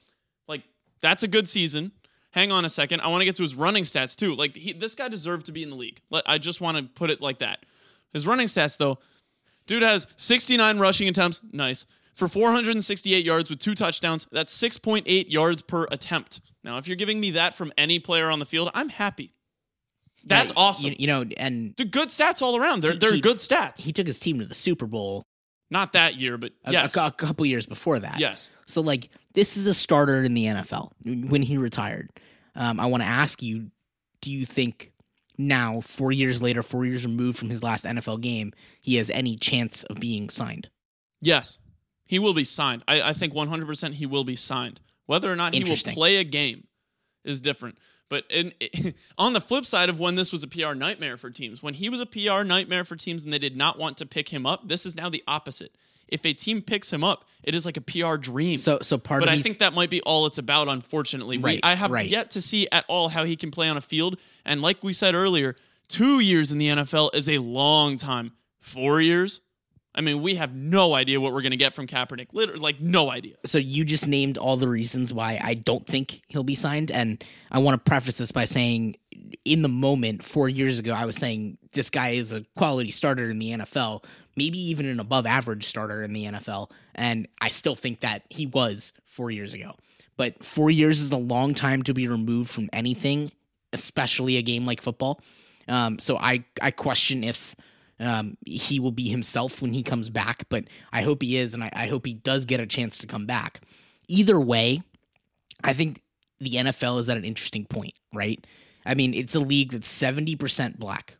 Like, 0.47 0.63
that's 0.99 1.23
a 1.23 1.27
good 1.27 1.47
season. 1.47 1.93
Hang 2.31 2.51
on 2.51 2.65
a 2.65 2.69
second. 2.69 2.99
I 2.99 3.07
want 3.07 3.21
to 3.21 3.25
get 3.25 3.37
to 3.37 3.43
his 3.43 3.55
running 3.55 3.83
stats 3.83 4.15
too. 4.15 4.35
Like, 4.35 4.57
he, 4.57 4.73
this 4.73 4.95
guy 4.95 5.07
deserved 5.07 5.45
to 5.45 5.53
be 5.53 5.63
in 5.63 5.69
the 5.69 5.75
league. 5.75 6.01
I 6.25 6.37
just 6.37 6.59
want 6.59 6.77
to 6.77 6.83
put 6.83 7.09
it 7.09 7.21
like 7.21 7.39
that. 7.39 7.65
His 8.11 8.27
running 8.27 8.47
stats, 8.47 8.77
though, 8.77 8.99
dude 9.65 9.83
has 9.83 10.07
69 10.17 10.79
rushing 10.79 11.07
attempts. 11.07 11.41
Nice. 11.51 11.85
For 12.15 12.27
468 12.27 13.23
yards 13.23 13.49
with 13.49 13.59
two 13.59 13.75
touchdowns. 13.75 14.27
That's 14.31 14.55
6.8 14.59 15.29
yards 15.29 15.61
per 15.61 15.85
attempt. 15.91 16.41
Now, 16.63 16.77
if 16.77 16.87
you're 16.87 16.97
giving 16.97 17.19
me 17.19 17.31
that 17.31 17.55
from 17.55 17.71
any 17.77 17.99
player 17.99 18.29
on 18.29 18.39
the 18.39 18.45
field, 18.45 18.71
I'm 18.73 18.89
happy. 18.89 19.33
That's 20.27 20.49
Yeah, 20.49 20.55
awesome. 20.57 20.89
You, 20.89 20.95
you 20.99 21.07
know, 21.07 21.25
and 21.37 21.73
They're 21.77 21.85
good 21.85 22.09
stats 22.09 22.41
all 22.41 22.55
around. 22.57 22.81
They're, 22.83 22.91
He- 22.93 22.97
they're 22.97 23.13
he- 23.13 23.21
good 23.21 23.37
stats. 23.37 23.81
he 23.81 23.91
took 23.91 24.07
his 24.07 24.19
team 24.19 24.39
to 24.39 24.45
the 24.45 24.53
Super 24.55 24.85
Bowl 24.85 25.23
Not 25.69 25.93
that 25.93 26.15
year, 26.15 26.37
but 26.37 26.53
a, 26.65 26.71
yes. 26.71 26.95
a, 26.95 27.07
a 27.07 27.11
couple 27.11 27.45
years 27.45 27.65
before 27.65 27.99
that. 27.99 28.19
yes. 28.19 28.49
So 28.65 28.81
like 28.81 29.09
this 29.33 29.57
is 29.57 29.67
a 29.67 29.73
starter 29.73 30.23
in 30.23 30.33
the 30.33 30.45
NFL 30.45 30.91
when 31.29 31.41
he 31.41 31.57
retired. 31.57 32.09
Um, 32.55 32.79
I 32.79 32.87
want 32.87 33.03
to 33.03 33.07
ask 33.07 33.43
you, 33.43 33.69
do 34.21 34.31
you 34.31 34.45
think 34.45 34.91
now, 35.37 35.81
four 35.81 36.11
years 36.11 36.41
later, 36.41 36.63
four 36.63 36.83
years 36.85 37.05
removed 37.05 37.37
from 37.37 37.49
his 37.49 37.61
last 37.61 37.85
NFL 37.85 38.21
game, 38.21 38.51
he 38.81 38.95
has 38.95 39.11
any 39.11 39.35
chance 39.37 39.83
of 39.83 39.99
being 39.99 40.29
signed? 40.31 40.69
Yes. 41.21 41.59
He 42.05 42.17
will 42.17 42.33
be 42.33 42.43
signed. 42.43 42.83
I, 42.87 43.01
I 43.01 43.13
think 43.13 43.33
100% 43.33 43.93
he 43.93 44.07
will 44.07 44.23
be 44.23 44.35
signed. 44.35 44.79
Whether 45.05 45.31
or 45.31 45.35
not 45.35 45.53
he 45.53 45.63
will 45.63 45.75
play 45.75 46.15
a 46.17 46.23
game 46.23 46.65
is 47.23 47.39
different. 47.39 47.77
But 48.09 48.25
in, 48.29 48.53
on 49.17 49.33
the 49.33 49.41
flip 49.41 49.65
side 49.65 49.89
of 49.89 49.99
when 49.99 50.15
this 50.15 50.31
was 50.31 50.43
a 50.43 50.47
PR 50.47 50.73
nightmare 50.73 51.17
for 51.17 51.29
teams, 51.29 51.61
when 51.61 51.73
he 51.73 51.89
was 51.89 51.99
a 51.99 52.05
PR 52.05 52.43
nightmare 52.43 52.85
for 52.85 52.95
teams 52.95 53.23
and 53.23 53.33
they 53.33 53.39
did 53.39 53.57
not 53.57 53.77
want 53.77 53.97
to 53.97 54.05
pick 54.05 54.29
him 54.29 54.45
up, 54.45 54.67
this 54.67 54.85
is 54.85 54.95
now 54.95 55.09
the 55.09 55.23
opposite. 55.27 55.73
If 56.07 56.25
a 56.25 56.31
team 56.31 56.61
picks 56.61 56.91
him 56.91 57.03
up, 57.03 57.25
it 57.43 57.53
is 57.53 57.65
like 57.65 57.75
a 57.75 57.81
PR 57.81 58.15
dream. 58.15 58.57
So, 58.57 58.79
so 58.81 58.97
part 58.97 59.19
but 59.19 59.27
I 59.27 59.39
think 59.39 59.59
that 59.59 59.73
might 59.73 59.89
be 59.89 60.01
all 60.01 60.25
it's 60.25 60.37
about, 60.37 60.69
unfortunately. 60.69 61.37
We- 61.37 61.43
Right, 61.43 61.59
I 61.63 61.75
have 61.75 61.91
right. 61.91 62.07
yet 62.07 62.31
to 62.31 62.41
see 62.41 62.67
at 62.71 62.85
all 62.87 63.09
how 63.09 63.25
he 63.25 63.35
can 63.35 63.51
play 63.51 63.67
on 63.67 63.75
a 63.75 63.81
field. 63.81 64.17
And 64.45 64.61
like 64.61 64.83
we 64.83 64.93
said 64.93 65.15
earlier, 65.15 65.57
two 65.89 66.21
years 66.21 66.49
in 66.51 66.59
the 66.59 66.69
NFL 66.69 67.13
is 67.13 67.27
a 67.27 67.39
long 67.39 67.97
time. 67.97 68.31
Four 68.61 69.01
years? 69.01 69.41
I 69.97 70.01
mean, 70.01 70.21
we 70.21 70.35
have 70.35 70.53
no 70.53 70.93
idea 70.93 71.19
what 71.19 71.33
we're 71.33 71.41
going 71.41 71.51
to 71.51 71.57
get 71.57 71.73
from 71.73 71.87
Kaepernick. 71.87 72.27
Literally, 72.31 72.61
like, 72.61 72.79
no 72.79 73.09
idea. 73.09 73.35
so 73.45 73.57
you 73.57 73.83
just 73.83 74.07
named 74.07 74.37
all 74.37 74.55
the 74.55 74.69
reasons 74.69 75.11
why 75.11 75.39
I 75.43 75.55
don't 75.55 75.87
think 75.87 76.21
he'll 76.27 76.43
be 76.43 76.55
signed, 76.55 76.91
and 76.91 77.23
I 77.51 77.57
want 77.57 77.83
to 77.83 77.89
preface 77.89 78.17
this 78.17 78.31
by 78.31 78.45
saying, 78.45 78.97
in 79.43 79.63
the 79.63 79.69
moment, 79.69 80.23
four 80.23 80.47
years 80.47 80.77
ago, 80.77 80.93
I 80.93 81.05
was 81.05 81.15
saying 81.15 81.57
this 81.73 81.89
guy 81.89 82.09
is 82.09 82.31
a 82.31 82.45
quality 82.55 82.91
starter 82.91 83.29
in 83.31 83.39
the 83.39 83.49
NFL, 83.51 84.03
maybe 84.35 84.59
even 84.59 84.85
an 84.85 84.99
above 84.99 85.25
average 85.25 85.65
starter 85.65 86.03
in 86.03 86.13
the 86.13 86.25
NFL, 86.25 86.69
and 86.93 87.27
I 87.41 87.49
still 87.49 87.75
think 87.75 88.01
that 88.01 88.21
he 88.29 88.45
was 88.45 88.93
four 89.03 89.31
years 89.31 89.55
ago. 89.55 89.73
But 90.15 90.43
four 90.43 90.69
years 90.69 90.99
is 90.99 91.11
a 91.11 91.17
long 91.17 91.55
time 91.55 91.81
to 91.83 91.93
be 91.93 92.07
removed 92.07 92.51
from 92.51 92.69
anything, 92.71 93.31
especially 93.73 94.37
a 94.37 94.43
game 94.43 94.65
like 94.65 94.81
football. 94.81 95.19
Um, 95.67 95.97
so 95.97 96.17
I 96.17 96.45
I 96.61 96.71
question 96.71 97.23
if 97.23 97.55
um, 97.99 98.37
he 98.45 98.79
will 98.79 98.91
be 98.91 99.07
himself 99.09 99.61
when 99.61 99.73
he 99.73 99.83
comes 99.83 100.09
back, 100.09 100.45
but 100.49 100.65
I 100.93 101.01
hope 101.01 101.21
he 101.21 101.37
is, 101.37 101.53
and 101.53 101.63
I, 101.63 101.71
I 101.73 101.87
hope 101.87 102.05
he 102.05 102.13
does 102.13 102.45
get 102.45 102.59
a 102.59 102.67
chance 102.67 102.97
to 102.99 103.07
come 103.07 103.25
back. 103.25 103.61
Either 104.07 104.39
way, 104.39 104.81
I 105.63 105.73
think 105.73 106.01
the 106.39 106.51
NFL 106.51 106.99
is 106.99 107.09
at 107.09 107.17
an 107.17 107.25
interesting 107.25 107.65
point, 107.65 107.93
right? 108.13 108.45
I 108.85 108.93
mean, 108.93 109.13
it's 109.13 109.35
a 109.35 109.39
league 109.39 109.71
that's 109.71 109.89
70% 109.89 110.77
black. 110.77 111.17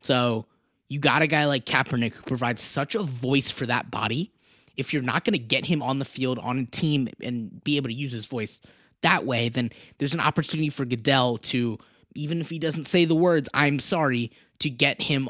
So 0.00 0.46
you 0.88 0.98
got 0.98 1.22
a 1.22 1.26
guy 1.26 1.44
like 1.44 1.66
Kaepernick 1.66 2.14
who 2.14 2.22
provides 2.22 2.62
such 2.62 2.94
a 2.94 3.02
voice 3.02 3.50
for 3.50 3.66
that 3.66 3.90
body. 3.90 4.32
If 4.76 4.92
you're 4.92 5.02
not 5.02 5.24
going 5.24 5.38
to 5.38 5.44
get 5.44 5.66
him 5.66 5.82
on 5.82 5.98
the 5.98 6.04
field 6.04 6.38
on 6.40 6.58
a 6.58 6.66
team 6.66 7.08
and 7.22 7.62
be 7.62 7.76
able 7.76 7.88
to 7.88 7.94
use 7.94 8.12
his 8.12 8.26
voice 8.26 8.60
that 9.02 9.24
way, 9.24 9.48
then 9.48 9.70
there's 9.98 10.14
an 10.14 10.20
opportunity 10.20 10.70
for 10.70 10.84
Goodell 10.84 11.38
to, 11.38 11.78
even 12.14 12.40
if 12.40 12.50
he 12.50 12.58
doesn't 12.58 12.86
say 12.86 13.04
the 13.04 13.14
words, 13.14 13.48
I'm 13.54 13.78
sorry, 13.78 14.32
to 14.60 14.70
get 14.70 15.00
him 15.00 15.28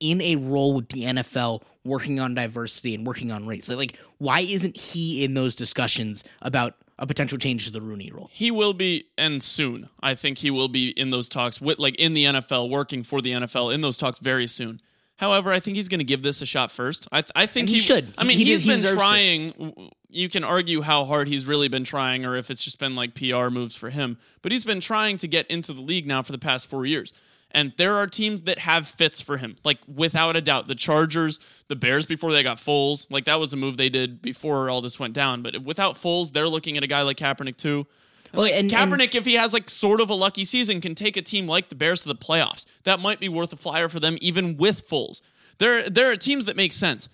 in 0.00 0.20
a 0.20 0.36
role 0.36 0.74
with 0.74 0.88
the 0.90 1.02
NFL 1.04 1.62
working 1.84 2.18
on 2.20 2.34
diversity 2.34 2.94
and 2.94 3.06
working 3.06 3.30
on 3.30 3.46
race. 3.46 3.68
Like, 3.68 3.98
why 4.18 4.40
isn't 4.40 4.76
he 4.76 5.24
in 5.24 5.34
those 5.34 5.54
discussions 5.54 6.24
about 6.42 6.74
a 6.98 7.06
potential 7.06 7.38
change 7.38 7.66
to 7.66 7.70
the 7.72 7.80
Rooney 7.80 8.10
rule? 8.10 8.28
He 8.32 8.50
will 8.50 8.72
be, 8.74 9.04
and 9.16 9.42
soon. 9.42 9.88
I 10.02 10.14
think 10.14 10.38
he 10.38 10.50
will 10.50 10.68
be 10.68 10.88
in 10.90 11.10
those 11.10 11.28
talks, 11.28 11.60
with, 11.60 11.78
like 11.78 11.94
in 11.96 12.14
the 12.14 12.24
NFL, 12.24 12.68
working 12.70 13.02
for 13.04 13.20
the 13.22 13.30
NFL 13.32 13.72
in 13.72 13.80
those 13.82 13.96
talks 13.96 14.18
very 14.18 14.46
soon. 14.46 14.80
However, 15.18 15.50
I 15.50 15.60
think 15.60 15.76
he's 15.78 15.88
going 15.88 16.00
to 16.00 16.04
give 16.04 16.22
this 16.22 16.42
a 16.42 16.46
shot 16.46 16.70
first. 16.70 17.06
I, 17.10 17.22
th- 17.22 17.32
I 17.34 17.46
think 17.46 17.68
And 17.68 17.76
he 17.76 17.78
should. 17.78 18.12
I 18.18 18.24
mean, 18.24 18.36
He- 18.36 18.44
he 18.44 18.50
he's 18.52 18.64
des- 18.64 18.82
been 18.82 18.96
trying. 18.96 19.90
You 20.10 20.28
can 20.28 20.44
argue 20.44 20.82
how 20.82 21.04
hard 21.04 21.26
he's 21.28 21.46
really 21.46 21.68
been 21.68 21.84
trying, 21.84 22.26
or 22.26 22.36
if 22.36 22.50
it's 22.50 22.62
just 22.62 22.78
been 22.78 22.94
like 22.96 23.14
PR 23.14 23.48
moves 23.48 23.74
for 23.76 23.88
him. 23.90 24.18
But 24.42 24.52
he's 24.52 24.64
been 24.64 24.80
trying 24.80 25.16
to 25.18 25.28
get 25.28 25.46
into 25.50 25.72
the 25.72 25.80
league 25.80 26.06
now 26.06 26.22
for 26.22 26.32
the 26.32 26.38
past 26.38 26.66
four 26.66 26.84
years. 26.84 27.12
And 27.52 27.72
there 27.78 27.94
are 27.94 28.06
teams 28.06 28.42
that 28.42 28.58
have 28.58 28.86
fits 28.86 29.20
for 29.20 29.38
him, 29.38 29.56
like 29.64 29.78
without 29.86 30.36
a 30.36 30.40
doubt. 30.40 30.68
The 30.68 30.74
Chargers, 30.74 31.38
the 31.68 31.76
Bears 31.76 32.04
before 32.04 32.32
they 32.32 32.42
got 32.42 32.58
Foles, 32.58 33.06
like 33.08 33.24
that 33.24 33.40
was 33.40 33.52
a 33.52 33.56
move 33.56 33.76
they 33.76 33.88
did 33.88 34.20
before 34.20 34.68
all 34.68 34.82
this 34.82 34.98
went 34.98 35.14
down. 35.14 35.42
But 35.42 35.62
without 35.62 35.94
Foles, 35.94 36.32
they're 36.32 36.48
looking 36.48 36.76
at 36.76 36.82
a 36.82 36.86
guy 36.86 37.02
like 37.02 37.16
Kaepernick 37.16 37.56
too. 37.56 37.86
Well, 38.34 38.44
and- 38.46 38.70
and- 38.70 38.92
Kaepernick, 38.92 39.14
if 39.14 39.24
he 39.24 39.34
has 39.34 39.52
like 39.52 39.70
sort 39.70 40.00
of 40.00 40.10
a 40.10 40.14
lucky 40.14 40.44
season, 40.44 40.80
can 40.80 40.94
take 40.94 41.16
a 41.16 41.22
team 41.22 41.46
like 41.46 41.68
the 41.68 41.74
Bears 41.76 42.02
to 42.02 42.08
the 42.08 42.16
playoffs. 42.16 42.66
That 42.84 43.00
might 43.00 43.20
be 43.20 43.28
worth 43.28 43.52
a 43.52 43.56
flyer 43.56 43.88
for 43.88 44.00
them, 44.00 44.18
even 44.20 44.56
with 44.56 44.86
Foles. 44.86 45.20
There, 45.58 45.88
there 45.88 46.10
are 46.10 46.16
teams 46.16 46.44
that 46.46 46.56
make 46.56 46.72
sense. 46.74 47.08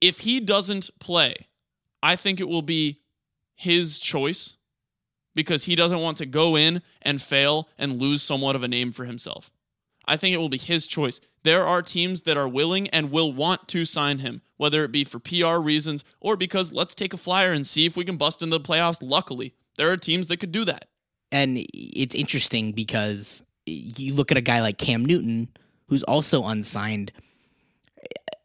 If 0.00 0.20
he 0.20 0.38
doesn't 0.40 0.88
play, 1.00 1.48
I 2.02 2.14
think 2.16 2.38
it 2.40 2.48
will 2.48 2.62
be 2.62 3.00
his 3.56 3.98
choice 3.98 4.54
because 5.38 5.64
he 5.64 5.76
doesn't 5.76 6.00
want 6.00 6.16
to 6.16 6.26
go 6.26 6.56
in 6.56 6.82
and 7.00 7.22
fail 7.22 7.68
and 7.78 8.02
lose 8.02 8.24
somewhat 8.24 8.56
of 8.56 8.64
a 8.64 8.68
name 8.68 8.90
for 8.90 9.04
himself. 9.04 9.52
I 10.04 10.16
think 10.16 10.34
it 10.34 10.38
will 10.38 10.48
be 10.48 10.58
his 10.58 10.88
choice. 10.88 11.20
There 11.44 11.64
are 11.64 11.80
teams 11.80 12.22
that 12.22 12.36
are 12.36 12.48
willing 12.48 12.88
and 12.88 13.12
will 13.12 13.32
want 13.32 13.68
to 13.68 13.84
sign 13.84 14.18
him, 14.18 14.42
whether 14.56 14.82
it 14.82 14.90
be 14.90 15.04
for 15.04 15.20
PR 15.20 15.58
reasons 15.58 16.02
or 16.20 16.36
because 16.36 16.72
let's 16.72 16.92
take 16.92 17.14
a 17.14 17.16
flyer 17.16 17.52
and 17.52 17.64
see 17.64 17.86
if 17.86 17.96
we 17.96 18.04
can 18.04 18.16
bust 18.16 18.42
into 18.42 18.58
the 18.58 18.64
playoffs. 18.64 18.98
Luckily, 19.00 19.54
there 19.76 19.92
are 19.92 19.96
teams 19.96 20.26
that 20.26 20.38
could 20.38 20.50
do 20.50 20.64
that. 20.64 20.88
and 21.30 21.64
it's 21.72 22.16
interesting 22.16 22.72
because 22.72 23.44
you 23.64 24.14
look 24.14 24.32
at 24.32 24.36
a 24.36 24.40
guy 24.40 24.60
like 24.60 24.78
Cam 24.78 25.04
Newton, 25.04 25.48
who's 25.86 26.02
also 26.02 26.44
unsigned. 26.46 27.12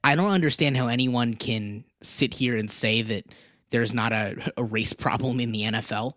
I 0.03 0.15
don't 0.15 0.31
understand 0.31 0.77
how 0.77 0.89
anyone 0.89 1.33
can 1.33 1.85
sit 2.03 2.35
here 2.35 2.55
and 2.55 2.69
say 2.69 3.01
that 3.01 3.25
there's 3.71 3.95
not 3.95 4.11
a, 4.11 4.53
a 4.57 4.63
race 4.63 4.93
problem 4.93 5.39
in 5.39 5.51
the 5.51 5.63
NFL. 5.63 6.13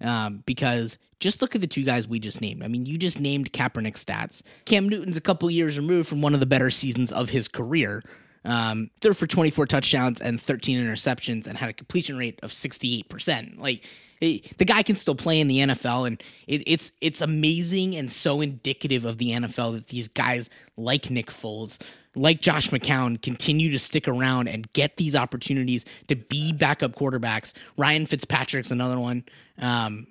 Um, 0.00 0.42
because 0.46 0.96
just 1.18 1.42
look 1.42 1.54
at 1.54 1.60
the 1.60 1.66
two 1.66 1.84
guys 1.84 2.08
we 2.08 2.18
just 2.18 2.40
named. 2.40 2.62
I 2.62 2.68
mean, 2.68 2.86
you 2.86 2.96
just 2.96 3.20
named 3.20 3.52
Kaepernick 3.52 3.94
stats. 3.94 4.42
Cam 4.64 4.88
Newton's 4.88 5.18
a 5.18 5.20
couple 5.20 5.50
years 5.50 5.78
removed 5.78 6.08
from 6.08 6.22
one 6.22 6.32
of 6.32 6.40
the 6.40 6.46
better 6.46 6.70
seasons 6.70 7.12
of 7.12 7.30
his 7.30 7.48
career. 7.48 8.02
Um, 8.44 8.90
threw 9.02 9.12
for 9.12 9.26
24 9.26 9.66
touchdowns 9.66 10.22
and 10.22 10.40
13 10.40 10.82
interceptions 10.82 11.46
and 11.46 11.58
had 11.58 11.68
a 11.68 11.74
completion 11.74 12.16
rate 12.16 12.40
of 12.42 12.52
68%. 12.52 13.58
Like, 13.58 13.84
the 14.20 14.64
guy 14.66 14.82
can 14.82 14.96
still 14.96 15.14
play 15.14 15.40
in 15.40 15.48
the 15.48 15.58
NFL, 15.58 16.06
and 16.06 16.22
it, 16.46 16.62
it's 16.66 16.92
it's 17.00 17.20
amazing 17.20 17.96
and 17.96 18.10
so 18.10 18.40
indicative 18.40 19.04
of 19.04 19.18
the 19.18 19.30
NFL 19.30 19.74
that 19.74 19.88
these 19.88 20.08
guys 20.08 20.50
like 20.76 21.10
Nick 21.10 21.28
Foles, 21.28 21.80
like 22.14 22.40
Josh 22.40 22.68
McCown, 22.68 23.20
continue 23.20 23.70
to 23.70 23.78
stick 23.78 24.06
around 24.06 24.48
and 24.48 24.70
get 24.72 24.96
these 24.96 25.16
opportunities 25.16 25.86
to 26.08 26.16
be 26.16 26.52
backup 26.52 26.92
quarterbacks. 26.92 27.54
Ryan 27.78 28.04
Fitzpatrick's 28.06 28.70
another 28.70 29.00
one, 29.00 29.24
um, 29.58 30.06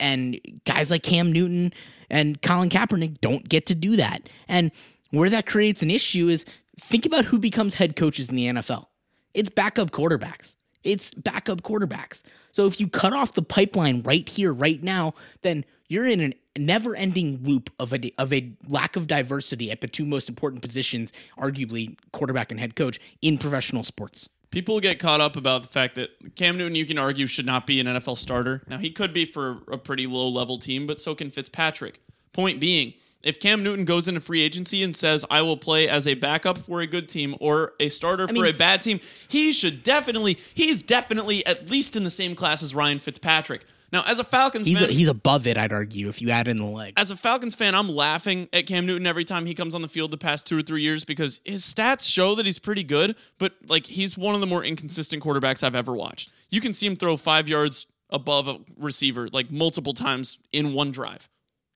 and 0.00 0.40
guys 0.64 0.90
like 0.90 1.02
Cam 1.02 1.30
Newton 1.30 1.72
and 2.08 2.40
Colin 2.40 2.70
Kaepernick 2.70 3.20
don't 3.20 3.46
get 3.48 3.66
to 3.66 3.74
do 3.74 3.96
that. 3.96 4.28
And 4.48 4.70
where 5.10 5.28
that 5.28 5.46
creates 5.46 5.82
an 5.82 5.90
issue 5.90 6.28
is 6.28 6.46
think 6.80 7.04
about 7.04 7.26
who 7.26 7.38
becomes 7.38 7.74
head 7.74 7.96
coaches 7.96 8.30
in 8.30 8.36
the 8.36 8.46
NFL. 8.46 8.86
It's 9.34 9.50
backup 9.50 9.90
quarterbacks. 9.90 10.54
It's 10.84 11.12
backup 11.12 11.62
quarterbacks. 11.62 12.22
So 12.50 12.66
if 12.66 12.80
you 12.80 12.88
cut 12.88 13.12
off 13.12 13.32
the 13.32 13.42
pipeline 13.42 14.02
right 14.02 14.28
here, 14.28 14.52
right 14.52 14.82
now, 14.82 15.14
then 15.42 15.64
you're 15.88 16.06
in 16.06 16.20
a 16.20 16.32
never-ending 16.58 17.42
loop 17.42 17.70
of 17.78 17.92
a 17.92 18.12
of 18.18 18.32
a 18.32 18.52
lack 18.68 18.96
of 18.96 19.06
diversity 19.06 19.70
at 19.70 19.80
the 19.80 19.88
two 19.88 20.04
most 20.04 20.28
important 20.28 20.62
positions, 20.62 21.12
arguably 21.38 21.96
quarterback 22.12 22.50
and 22.50 22.60
head 22.60 22.76
coach 22.76 23.00
in 23.22 23.38
professional 23.38 23.84
sports. 23.84 24.28
People 24.50 24.80
get 24.80 24.98
caught 24.98 25.22
up 25.22 25.36
about 25.36 25.62
the 25.62 25.68
fact 25.68 25.94
that 25.94 26.10
Cam 26.36 26.58
Newton, 26.58 26.74
you 26.74 26.84
can 26.84 26.98
argue, 26.98 27.26
should 27.26 27.46
not 27.46 27.66
be 27.66 27.80
an 27.80 27.86
NFL 27.86 28.18
starter. 28.18 28.62
Now 28.68 28.76
he 28.76 28.90
could 28.90 29.14
be 29.14 29.24
for 29.24 29.62
a 29.70 29.78
pretty 29.78 30.06
low-level 30.06 30.58
team, 30.58 30.86
but 30.86 31.00
so 31.00 31.14
can 31.14 31.30
Fitzpatrick. 31.30 32.02
Point 32.34 32.60
being, 32.60 32.92
if 33.22 33.40
Cam 33.40 33.62
Newton 33.62 33.84
goes 33.84 34.08
into 34.08 34.20
free 34.20 34.42
agency 34.42 34.82
and 34.82 34.94
says, 34.94 35.24
I 35.30 35.42
will 35.42 35.56
play 35.56 35.88
as 35.88 36.06
a 36.06 36.14
backup 36.14 36.58
for 36.58 36.80
a 36.80 36.86
good 36.86 37.08
team 37.08 37.36
or 37.40 37.74
a 37.80 37.88
starter 37.88 38.26
for 38.26 38.34
mean- 38.34 38.46
a 38.46 38.52
bad 38.52 38.82
team, 38.82 39.00
he 39.28 39.52
should 39.52 39.82
definitely, 39.82 40.38
he's 40.54 40.82
definitely 40.82 41.44
at 41.46 41.70
least 41.70 41.96
in 41.96 42.04
the 42.04 42.10
same 42.10 42.34
class 42.34 42.62
as 42.62 42.74
Ryan 42.74 42.98
Fitzpatrick. 42.98 43.64
Now, 43.92 44.02
as 44.06 44.18
a 44.18 44.24
Falcons 44.24 44.66
He's 44.66 44.80
fan, 44.80 44.88
he's 44.88 45.08
above 45.08 45.46
it, 45.46 45.58
I'd 45.58 45.70
argue, 45.70 46.08
if 46.08 46.22
you 46.22 46.30
add 46.30 46.48
in 46.48 46.56
the 46.56 46.64
leg. 46.64 46.94
as 46.96 47.10
a 47.10 47.16
Falcons 47.16 47.54
fan, 47.54 47.74
I'm 47.74 47.90
laughing 47.90 48.48
at 48.50 48.66
Cam 48.66 48.86
Newton 48.86 49.06
every 49.06 49.26
time 49.26 49.44
he 49.44 49.54
comes 49.54 49.74
on 49.74 49.82
the 49.82 49.88
field 49.88 50.10
the 50.10 50.16
past 50.16 50.46
two 50.46 50.56
or 50.58 50.62
three 50.62 50.80
years 50.80 51.04
because 51.04 51.42
his 51.44 51.62
stats 51.62 52.10
show 52.10 52.34
that 52.36 52.46
he's 52.46 52.58
pretty 52.58 52.84
good, 52.84 53.14
but 53.38 53.52
like 53.68 53.86
he's 53.86 54.16
one 54.16 54.34
of 54.34 54.40
the 54.40 54.46
more 54.46 54.64
inconsistent 54.64 55.22
quarterbacks 55.22 55.62
I've 55.62 55.74
ever 55.74 55.92
watched. 55.92 56.32
You 56.48 56.62
can 56.62 56.72
see 56.72 56.86
him 56.86 56.96
throw 56.96 57.18
five 57.18 57.48
yards 57.50 57.86
above 58.08 58.48
a 58.48 58.60
receiver 58.78 59.28
like 59.30 59.50
multiple 59.50 59.92
times 59.92 60.38
in 60.52 60.72
one 60.72 60.90
drive. 60.90 61.28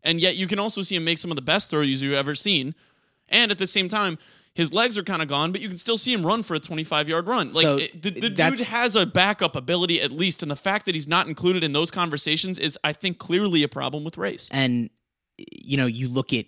And 0.06 0.20
yet 0.20 0.36
you 0.36 0.46
can 0.46 0.58
also 0.58 0.80
see 0.82 0.96
him 0.96 1.04
make 1.04 1.18
some 1.18 1.30
of 1.30 1.36
the 1.36 1.42
best 1.42 1.68
throws 1.68 2.00
you've 2.00 2.14
ever 2.14 2.34
seen. 2.34 2.74
And 3.28 3.50
at 3.50 3.58
the 3.58 3.66
same 3.66 3.88
time, 3.88 4.18
his 4.54 4.72
legs 4.72 4.96
are 4.96 5.02
kind 5.02 5.20
of 5.20 5.28
gone, 5.28 5.52
but 5.52 5.60
you 5.60 5.68
can 5.68 5.76
still 5.76 5.98
see 5.98 6.12
him 6.14 6.24
run 6.24 6.42
for 6.42 6.54
a 6.54 6.60
25 6.60 7.08
yard 7.10 7.26
run. 7.26 7.52
Like 7.52 7.62
So, 7.62 7.76
it- 7.76 8.00
the, 8.02 8.10
the 8.10 8.30
dude 8.30 8.60
has 8.68 8.96
a 8.96 9.04
backup 9.04 9.54
ability 9.56 10.00
at 10.00 10.12
least, 10.12 10.42
and 10.42 10.50
the 10.50 10.56
fact 10.56 10.86
that 10.86 10.94
he's 10.94 11.06
not 11.08 11.26
included 11.28 11.62
in 11.62 11.72
those 11.74 11.90
conversations 11.90 12.58
is, 12.58 12.78
I 12.82 12.92
think, 12.94 13.18
clearly 13.18 13.62
a 13.62 13.68
problem 13.68 14.04
with 14.04 14.16
race. 14.16 14.48
and 14.50 14.88
you 15.38 15.76
know 15.76 15.84
you 15.84 16.08
look 16.08 16.32
at 16.32 16.46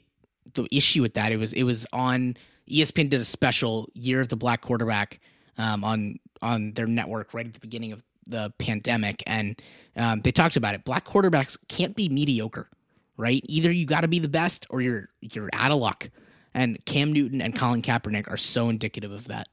the 0.55 0.66
issue 0.73 1.03
with 1.03 1.12
that 1.12 1.31
it 1.31 1.37
was 1.37 1.53
it 1.53 1.64
was 1.64 1.87
on 1.92 2.35
espn 2.71 3.11
did 3.11 3.21
a 3.21 3.25
special 3.25 3.87
year 3.92 4.23
of 4.23 4.29
the 4.31 4.37
black 4.37 4.62
quarterback 4.62 5.21
um, 5.59 5.85
on 5.85 6.18
on 6.40 6.73
their 6.73 6.87
network 6.87 7.35
right 7.35 7.47
at 7.47 7.53
the 7.53 7.61
beginning 7.61 7.92
of 7.92 8.03
the 8.29 8.51
pandemic 8.59 9.23
and 9.27 9.61
um, 9.97 10.23
they 10.23 10.33
talked 10.33 10.57
about 10.57 10.75
it 10.75 10.85
black 10.85 11.05
quarterbacks 11.07 11.59
can't 11.68 11.94
be 11.97 12.09
mediocre 12.09 12.71
right? 13.18 13.42
Either 13.44 13.70
you 13.70 13.85
got 13.85 14.00
to 14.00 14.09
be 14.09 14.20
the 14.20 14.28
best 14.28 14.66
or 14.70 14.81
you're 14.81 15.11
you're 15.20 15.50
out 15.52 15.72
of 15.72 15.78
luck. 15.78 16.09
And 16.54 16.83
cam 16.87 17.12
newton 17.12 17.42
and 17.42 17.54
colin 17.54 17.83
kaepernick 17.83 18.31
are 18.31 18.38
so 18.38 18.70
indicative 18.70 19.12
of 19.12 19.28
that. 19.28 19.48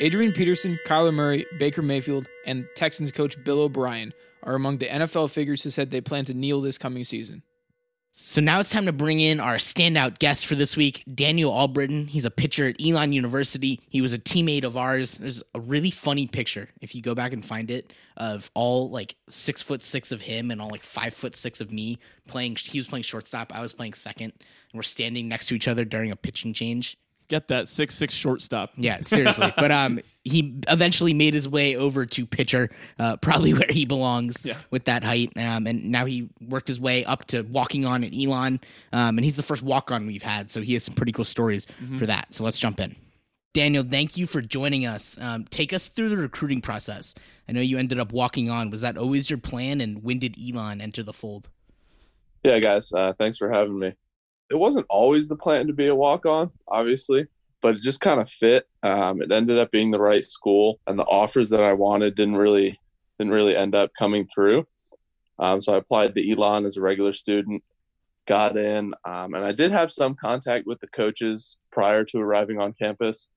Adrian 0.00 0.32
Peterson, 0.32 0.78
Kyler 0.86 1.14
Murray, 1.14 1.46
Baker 1.58 1.82
Mayfield, 1.82 2.26
and 2.46 2.66
Texans 2.74 3.12
coach 3.12 3.36
Bill 3.44 3.60
O'Brien 3.60 4.12
are 4.42 4.54
among 4.54 4.78
the 4.78 4.86
NFL 4.86 5.30
figures 5.30 5.62
who 5.62 5.70
said 5.70 5.90
they 5.90 6.00
plan 6.00 6.24
to 6.24 6.34
kneel 6.34 6.62
this 6.62 6.78
coming 6.78 7.04
season. 7.04 7.42
So 8.12 8.40
now 8.40 8.58
it's 8.58 8.70
time 8.70 8.86
to 8.86 8.92
bring 8.92 9.20
in 9.20 9.38
our 9.38 9.54
standout 9.54 10.18
guest 10.18 10.44
for 10.44 10.56
this 10.56 10.76
week, 10.76 11.04
Daniel 11.14 11.56
Albrittain. 11.56 12.08
He's 12.08 12.24
a 12.24 12.30
pitcher 12.30 12.66
at 12.66 12.84
Elon 12.84 13.12
University. 13.12 13.80
He 13.88 14.00
was 14.00 14.12
a 14.12 14.18
teammate 14.18 14.64
of 14.64 14.76
ours. 14.76 15.14
There's 15.14 15.44
a 15.54 15.60
really 15.60 15.92
funny 15.92 16.26
picture 16.26 16.68
if 16.80 16.92
you 16.96 17.02
go 17.02 17.14
back 17.14 17.32
and 17.32 17.44
find 17.44 17.70
it 17.70 17.92
of 18.16 18.50
all 18.54 18.90
like 18.90 19.14
six 19.28 19.62
foot 19.62 19.80
six 19.80 20.10
of 20.10 20.20
him 20.22 20.50
and 20.50 20.60
all 20.60 20.68
like 20.68 20.82
five 20.82 21.14
foot 21.14 21.36
six 21.36 21.60
of 21.60 21.70
me 21.70 22.00
playing. 22.26 22.56
He 22.56 22.78
was 22.78 22.88
playing 22.88 23.04
shortstop. 23.04 23.54
I 23.54 23.60
was 23.60 23.72
playing 23.72 23.94
second, 23.94 24.32
and 24.32 24.74
we're 24.74 24.82
standing 24.82 25.28
next 25.28 25.46
to 25.46 25.54
each 25.54 25.68
other 25.68 25.84
during 25.84 26.10
a 26.10 26.16
pitching 26.16 26.52
change. 26.52 26.98
Get 27.30 27.46
that 27.48 27.68
six 27.68 27.94
six 27.94 28.12
shortstop. 28.12 28.72
Yeah, 28.76 29.00
seriously. 29.02 29.52
but 29.56 29.70
um, 29.70 30.00
he 30.24 30.58
eventually 30.68 31.14
made 31.14 31.32
his 31.32 31.48
way 31.48 31.76
over 31.76 32.04
to 32.04 32.26
pitcher, 32.26 32.68
uh, 32.98 33.16
probably 33.18 33.54
where 33.60 33.68
he 33.70 33.84
belongs 33.84 34.36
Yeah. 34.44 34.56
with 34.70 34.84
that 34.86 35.04
height. 35.04 35.30
Um, 35.36 35.66
and 35.68 35.84
now 35.90 36.06
he 36.06 36.28
worked 36.48 36.66
his 36.66 36.80
way 36.80 37.04
up 37.04 37.24
to 37.26 37.42
walking 37.42 37.86
on 37.86 38.02
at 38.02 38.12
Elon. 38.14 38.60
Um, 38.92 39.16
and 39.16 39.24
he's 39.24 39.36
the 39.36 39.44
first 39.44 39.62
walk 39.62 39.92
on 39.92 40.06
we've 40.08 40.24
had, 40.24 40.50
so 40.50 40.60
he 40.60 40.72
has 40.74 40.82
some 40.84 40.94
pretty 40.94 41.12
cool 41.12 41.24
stories 41.24 41.66
for 41.98 42.04
that. 42.06 42.34
So 42.34 42.42
let's 42.42 42.58
jump 42.58 42.80
in. 42.80 42.96
Daniel, 43.54 43.84
thank 43.88 44.16
you 44.16 44.26
for 44.26 44.40
joining 44.40 44.86
us. 44.86 45.16
Um, 45.20 45.44
take 45.44 45.72
us 45.72 45.86
through 45.88 46.08
the 46.08 46.16
recruiting 46.16 46.60
process. 46.60 47.14
I 47.48 47.52
know 47.52 47.60
you 47.60 47.78
ended 47.78 47.98
up 48.00 48.12
walking 48.12 48.50
on. 48.50 48.70
Was 48.70 48.80
that 48.82 48.98
always 48.98 49.30
your 49.30 49.38
plan? 49.38 49.80
And 49.80 50.02
when 50.02 50.18
did 50.18 50.36
Elon 50.36 50.80
enter 50.80 51.02
the 51.04 51.12
fold? 51.12 51.48
Yeah, 52.44 52.58
guys, 52.58 52.92
uh, 52.92 53.12
thanks 53.18 53.38
for 53.38 53.50
having 53.50 53.78
me. 53.78 53.94
It 54.50 54.56
wasn't 54.56 54.86
always 54.88 55.28
the 55.28 55.36
plan 55.36 55.66
to 55.68 55.72
be 55.72 55.86
a 55.86 55.94
walk 55.94 56.26
on, 56.26 56.50
obviously, 56.68 57.26
but 57.62 57.76
it 57.76 57.82
just 57.82 58.00
kind 58.00 58.20
of 58.20 58.28
fit. 58.28 58.66
Um, 58.82 59.22
it 59.22 59.30
ended 59.30 59.58
up 59.58 59.70
being 59.70 59.90
the 59.90 60.00
right 60.00 60.24
school, 60.24 60.80
and 60.86 60.98
the 60.98 61.04
offers 61.04 61.50
that 61.50 61.62
I 61.62 61.72
wanted 61.72 62.14
didn't 62.14 62.36
really 62.36 62.78
didn't 63.18 63.32
really 63.32 63.56
end 63.56 63.74
up 63.74 63.90
coming 63.98 64.26
through. 64.26 64.66
Um, 65.38 65.60
so 65.60 65.74
I 65.74 65.76
applied 65.76 66.14
to 66.14 66.30
Elon 66.30 66.64
as 66.64 66.76
a 66.76 66.80
regular 66.80 67.12
student, 67.12 67.62
got 68.26 68.56
in, 68.56 68.94
um, 69.04 69.34
and 69.34 69.44
I 69.44 69.52
did 69.52 69.70
have 69.72 69.90
some 69.90 70.14
contact 70.14 70.66
with 70.66 70.80
the 70.80 70.88
coaches 70.88 71.58
prior 71.70 72.04
to 72.04 72.18
arriving 72.18 72.60
on 72.60 72.72
campus. 72.72 73.28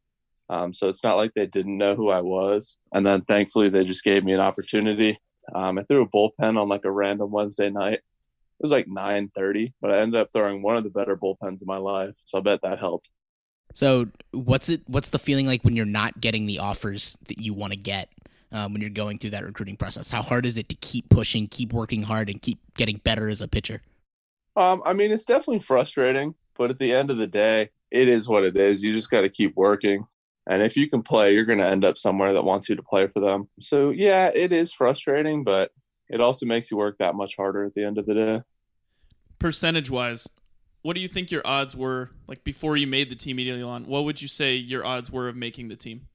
Um, 0.50 0.74
so 0.74 0.88
it's 0.88 1.04
not 1.04 1.16
like 1.16 1.34
they 1.34 1.48
didn't 1.48 1.78
know 1.78 1.96
who 1.96 2.10
I 2.10 2.22
was. 2.22 2.78
And 2.94 3.06
then 3.06 3.22
thankfully, 3.22 3.70
they 3.70 3.86
just 3.86 4.04
gave 4.04 4.24
me 4.24 4.34
an 4.34 4.40
opportunity. 4.40 5.20
Um, 5.54 5.78
I 5.78 5.84
threw 5.84 6.04
a 6.04 6.10
bullpen 6.10 6.62
on 6.62 6.70
like 6.70 6.86
a 6.86 6.92
random 6.92 7.32
Wednesday 7.32 7.70
night 7.70 8.02
was 8.64 8.72
like 8.72 8.88
9:30, 8.88 9.74
but 9.82 9.92
I 9.92 10.00
ended 10.00 10.20
up 10.20 10.30
throwing 10.34 10.64
one 10.64 10.76
of 10.76 10.84
the 10.84 10.90
better 10.90 11.16
bullpens 11.16 11.62
of 11.62 11.68
my 11.68 11.78
life. 11.78 12.16
So 12.26 12.40
I 12.40 12.42
bet 12.42 12.62
that 12.64 12.80
helped. 12.80 13.12
So 13.74 14.08
what's 14.32 14.70
it? 14.70 14.82
What's 14.88 15.10
the 15.10 15.20
feeling 15.20 15.46
like 15.46 15.64
when 15.64 15.76
you're 15.76 15.86
not 15.86 16.20
getting 16.20 16.48
the 16.48 16.60
offers 16.60 17.18
that 17.28 17.40
you 17.40 17.54
want 17.54 17.74
to 17.74 17.78
get 17.78 18.10
um, 18.52 18.74
when 18.74 18.82
you're 18.82 18.90
going 18.90 19.20
through 19.20 19.32
that 19.32 19.44
recruiting 19.44 19.78
process? 19.78 20.10
How 20.10 20.24
hard 20.24 20.46
is 20.46 20.58
it 20.58 20.70
to 20.70 20.76
keep 20.78 21.10
pushing, 21.10 21.48
keep 21.48 21.74
working 21.74 22.02
hard, 22.02 22.30
and 22.30 22.42
keep 22.42 22.60
getting 22.76 22.98
better 23.04 23.28
as 23.28 23.42
a 23.42 23.48
pitcher? 23.48 23.82
Um, 24.56 24.82
I 24.86 24.94
mean, 24.94 25.12
it's 25.12 25.26
definitely 25.26 25.60
frustrating, 25.60 26.34
but 26.58 26.70
at 26.70 26.80
the 26.80 26.94
end 26.94 27.12
of 27.12 27.18
the 27.18 27.28
day, 27.28 27.70
it 27.92 28.08
is 28.08 28.28
what 28.28 28.44
it 28.44 28.56
is. 28.56 28.82
You 28.82 28.94
just 28.94 29.12
got 29.12 29.22
to 29.22 29.30
keep 29.30 29.56
working. 29.56 30.06
And 30.48 30.62
if 30.62 30.78
you 30.78 30.90
can 30.90 31.04
play, 31.04 31.34
you're 31.34 31.46
going 31.46 31.60
to 31.60 31.68
end 31.68 31.86
up 31.86 31.98
somewhere 31.98 32.34
that 32.34 32.44
wants 32.44 32.70
you 32.70 32.76
to 32.76 32.84
play 32.84 33.08
for 33.08 33.20
them. 33.20 33.50
So, 33.60 33.90
yeah, 33.92 34.30
it 34.34 34.52
is 34.52 34.74
frustrating, 34.74 35.44
but 35.44 35.72
it 36.10 36.22
also 36.22 36.46
makes 36.46 36.70
you 36.70 36.78
work 36.78 36.98
that 37.00 37.16
much 37.16 37.36
harder 37.36 37.64
at 37.64 37.74
the 37.74 37.84
end 37.84 37.98
of 37.98 38.06
the 38.06 38.14
day. 38.14 38.42
Percentage 39.40 39.90
wise, 39.90 40.28
what 40.84 40.94
do 40.96 41.02
you 41.02 41.08
think 41.08 41.32
your 41.32 41.46
odds 41.46 41.76
were 41.76 42.12
like 42.28 42.44
before 42.44 42.78
you 42.78 42.88
made 42.88 43.10
the 43.10 43.16
team 43.16 43.36
immediately 43.36 43.64
on? 43.64 43.86
What 43.86 44.06
would 44.06 44.22
you 44.22 44.28
say 44.28 44.56
your 44.56 44.86
odds 44.86 45.12
were 45.12 45.28
of 45.28 45.36
making 45.36 45.68
the 45.68 45.76
team? 45.76 46.08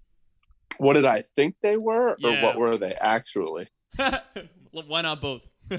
What 0.78 0.94
did 0.94 1.04
I 1.04 1.22
think 1.36 1.56
they 1.62 1.76
were, 1.76 2.10
or 2.12 2.16
Yeah. 2.18 2.42
what 2.42 2.56
were 2.56 2.76
they 2.76 2.94
actually? 2.94 3.68
Why 4.70 5.02
not 5.02 5.20
both? 5.20 5.42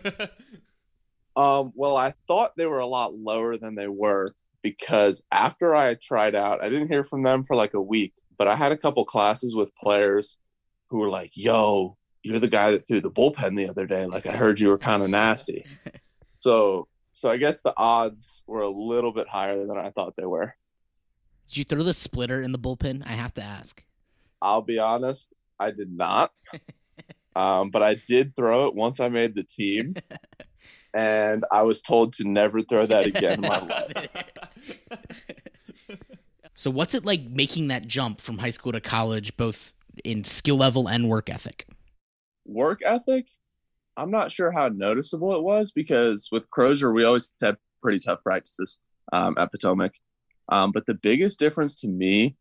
Um, 1.36 1.72
well, 1.74 1.96
I 1.96 2.16
thought 2.28 2.58
they 2.58 2.66
were 2.66 2.80
a 2.80 2.86
lot 2.88 3.14
lower 3.14 3.56
than 3.56 3.74
they 3.74 3.88
were 3.88 4.34
because 4.62 5.24
after 5.32 5.74
I 5.74 5.94
tried 5.94 6.36
out, 6.36 6.62
I 6.62 6.68
didn't 6.68 6.90
hear 6.90 7.06
from 7.06 7.24
them 7.24 7.46
for 7.46 7.56
like 7.56 7.76
a 7.76 7.82
week, 7.82 8.14
but 8.38 8.50
I 8.50 8.58
had 8.58 8.74
a 8.74 8.78
couple 8.78 9.06
classes 9.06 9.56
with 9.56 9.74
players 9.76 10.38
who 10.90 11.00
were 11.00 11.08
like, 11.08 11.32
yo, 11.36 11.96
you're 12.24 12.40
the 12.40 12.50
guy 12.50 12.72
that 12.72 12.86
threw 12.86 13.00
the 13.00 13.12
bullpen 13.12 13.56
the 13.56 13.70
other 13.70 13.86
day. 13.86 14.06
Like, 14.06 14.26
I 14.26 14.36
heard 14.36 14.60
you 14.60 14.68
were 14.68 14.78
kind 14.78 15.02
of 15.02 15.10
nasty. 15.10 15.66
So, 16.42 16.89
so 17.20 17.30
I 17.30 17.36
guess 17.36 17.62
the 17.62 17.74
odds 17.76 18.44
were 18.48 18.62
a 18.62 18.70
little 18.70 19.12
bit 19.12 19.28
higher 19.28 19.66
than 19.66 19.78
I 19.78 19.90
thought 19.90 20.16
they 20.16 20.26
were. 20.26 20.56
Did 21.50 21.58
you 21.58 21.66
throw 21.66 21.84
the 21.84 21.94
splitter 21.94 22.42
in 22.42 22.54
the 22.54 22.60
bullpen? 22.60 23.04
I 23.06 23.12
have 23.12 23.34
to 23.34 23.44
ask. 23.44 23.84
I'll 24.42 24.62
be 24.62 24.80
honest, 24.80 25.34
I 25.60 25.72
did 25.72 25.92
not. 25.92 26.32
Um, 27.36 27.70
but 27.70 27.82
I 27.82 27.96
did 28.08 28.36
throw 28.36 28.68
it 28.68 28.76
once 28.76 29.00
I 29.00 29.08
made 29.08 29.34
the 29.34 29.44
team, 29.44 29.94
and 30.94 31.46
I 31.54 31.62
was 31.62 31.82
told 31.82 32.12
to 32.14 32.28
never 32.28 32.60
throw 32.60 32.86
that 32.88 33.06
again 33.06 33.36
in 33.36 33.42
my 33.42 33.60
life. 33.66 34.08
So 36.56 36.70
what's 36.70 36.96
it 36.96 37.06
like 37.06 37.22
making 37.22 37.70
that 37.70 37.88
jump 37.88 38.20
from 38.20 38.40
high 38.40 38.50
school 38.50 38.74
to 38.74 38.82
college, 38.82 39.38
both 39.38 39.72
in 40.04 40.26
skill 40.26 40.58
level 40.58 40.90
and 40.90 41.08
work 41.08 41.30
ethic? 41.30 41.68
Work 42.46 42.82
ethic, 42.84 43.28
I'm 44.00 44.12
not 44.12 44.32
sure 44.32 44.52
how 44.52 44.70
noticeable 44.70 45.36
it 45.36 45.44
was 45.44 45.72
because 45.72 46.30
with 46.32 46.50
Crozier, 46.50 46.94
we 46.94 47.04
always 47.04 47.32
had 47.42 47.58
pretty 47.82 48.00
tough 48.00 48.24
practices 48.24 48.78
um, 49.12 49.36
at 49.38 49.52
Potomac. 49.52 49.94
Um, 50.50 50.72
but 50.72 50.86
the 50.86 50.94
biggest 50.96 51.38
difference 51.38 51.76
to 51.78 51.88
me 51.88 52.36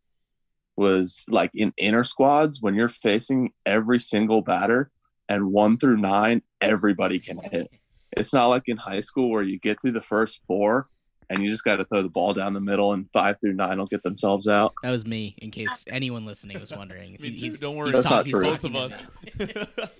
was 0.77 1.25
like 1.29 1.51
in 1.55 1.73
inner 1.77 2.05
squads 2.05 2.62
when 2.62 2.75
you're 2.75 2.88
facing 2.88 3.53
every 3.66 3.99
single 3.99 4.40
batter 4.42 4.90
and 5.29 5.53
one 5.53 5.77
through 5.77 5.97
nine, 5.97 6.40
everybody 6.61 7.18
can 7.18 7.38
hit. 7.38 7.68
It's 8.16 8.33
not 8.33 8.47
like 8.47 8.62
in 8.66 8.77
high 8.77 9.01
school 9.01 9.31
where 9.31 9.42
you 9.42 9.59
get 9.59 9.83
through 9.83 9.92
the 9.92 10.01
first 10.01 10.40
four 10.47 10.88
and 11.29 11.40
you 11.42 11.51
just 11.51 11.64
got 11.64 11.77
to 11.77 11.85
throw 11.85 12.03
the 12.03 12.09
ball 12.09 12.33
down 12.33 12.55
the 12.55 12.61
middle 12.61 12.94
and 12.94 13.07
five 13.12 13.37
through 13.42 13.53
nine 13.55 13.77
will 13.79 13.87
get 13.87 14.03
themselves 14.03 14.49
out. 14.49 14.73
That 14.83 14.90
was 14.92 15.05
me, 15.05 15.35
in 15.38 15.51
case 15.51 15.85
anyone 15.88 16.25
listening 16.25 16.59
was 16.59 16.73
wondering. 16.73 17.12
Me 17.21 17.29
He- 17.31 17.38
too. 17.40 17.44
he's- 17.47 17.59
Don't 17.61 17.77
worry. 17.77 17.88
he's 17.88 17.97
That's 17.97 18.07
ta- 18.09 18.14
not 18.16 18.27
he's. 18.27 18.40
Both 18.40 18.64
of 18.64 18.77
us. 18.77 19.07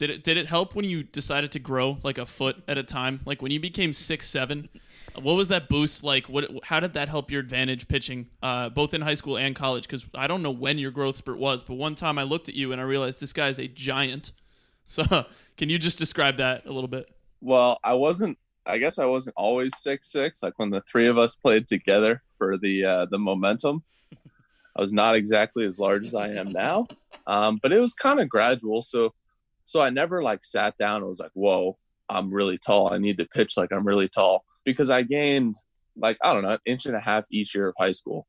did 0.00 0.08
it 0.08 0.24
did 0.24 0.38
it 0.38 0.46
help 0.46 0.74
when 0.74 0.86
you 0.86 1.02
decided 1.02 1.52
to 1.52 1.58
grow 1.58 1.98
like 2.02 2.16
a 2.16 2.24
foot 2.24 2.62
at 2.66 2.78
a 2.78 2.82
time? 2.82 3.20
Like 3.26 3.42
when 3.42 3.52
you 3.52 3.60
became 3.60 3.92
six 3.92 4.30
seven, 4.30 4.70
what 5.14 5.34
was 5.34 5.48
that 5.48 5.68
boost 5.68 6.02
like? 6.02 6.26
What 6.26 6.50
how 6.64 6.80
did 6.80 6.94
that 6.94 7.10
help 7.10 7.30
your 7.30 7.40
advantage 7.40 7.86
pitching, 7.86 8.28
uh, 8.42 8.70
both 8.70 8.94
in 8.94 9.02
high 9.02 9.12
school 9.12 9.36
and 9.36 9.54
college? 9.54 9.82
Because 9.82 10.06
I 10.14 10.26
don't 10.26 10.40
know 10.40 10.50
when 10.50 10.78
your 10.78 10.90
growth 10.90 11.18
spurt 11.18 11.36
was, 11.36 11.62
but 11.62 11.74
one 11.74 11.96
time 11.96 12.18
I 12.18 12.22
looked 12.22 12.48
at 12.48 12.54
you 12.54 12.72
and 12.72 12.80
I 12.80 12.84
realized 12.84 13.20
this 13.20 13.34
guy's 13.34 13.60
a 13.60 13.68
giant. 13.68 14.32
So 14.90 15.04
can 15.56 15.68
you 15.68 15.78
just 15.78 15.98
describe 15.98 16.38
that 16.38 16.66
a 16.66 16.72
little 16.72 16.88
bit? 16.88 17.08
Well, 17.40 17.78
I 17.84 17.94
wasn't. 17.94 18.36
I 18.66 18.78
guess 18.78 18.98
I 18.98 19.04
wasn't 19.04 19.34
always 19.36 19.70
six 19.78 20.10
six. 20.10 20.42
Like 20.42 20.58
when 20.58 20.70
the 20.70 20.80
three 20.80 21.06
of 21.06 21.16
us 21.16 21.36
played 21.36 21.68
together 21.68 22.22
for 22.36 22.58
the 22.58 22.84
uh, 22.84 23.06
the 23.06 23.18
momentum, 23.18 23.84
I 24.74 24.80
was 24.80 24.92
not 24.92 25.14
exactly 25.14 25.64
as 25.64 25.78
large 25.78 26.06
as 26.06 26.16
I 26.16 26.30
am 26.30 26.48
now. 26.48 26.88
Um, 27.28 27.60
but 27.62 27.72
it 27.72 27.78
was 27.78 27.94
kind 27.94 28.18
of 28.18 28.28
gradual. 28.28 28.82
So, 28.82 29.14
so 29.70 29.80
I 29.80 29.90
never 29.90 30.22
like 30.22 30.44
sat 30.44 30.76
down 30.76 30.98
and 30.98 31.06
was 31.06 31.20
like, 31.20 31.32
"Whoa, 31.34 31.78
I'm 32.08 32.32
really 32.32 32.58
tall. 32.58 32.92
I 32.92 32.98
need 32.98 33.18
to 33.18 33.26
pitch 33.26 33.56
like 33.56 33.72
I'm 33.72 33.86
really 33.86 34.08
tall." 34.08 34.44
Because 34.64 34.90
I 34.90 35.02
gained 35.02 35.56
like 35.96 36.18
I 36.22 36.32
don't 36.32 36.42
know, 36.42 36.50
an 36.50 36.58
inch 36.64 36.86
and 36.86 36.96
a 36.96 37.00
half 37.00 37.26
each 37.30 37.54
year 37.54 37.68
of 37.68 37.74
high 37.78 37.92
school. 37.92 38.26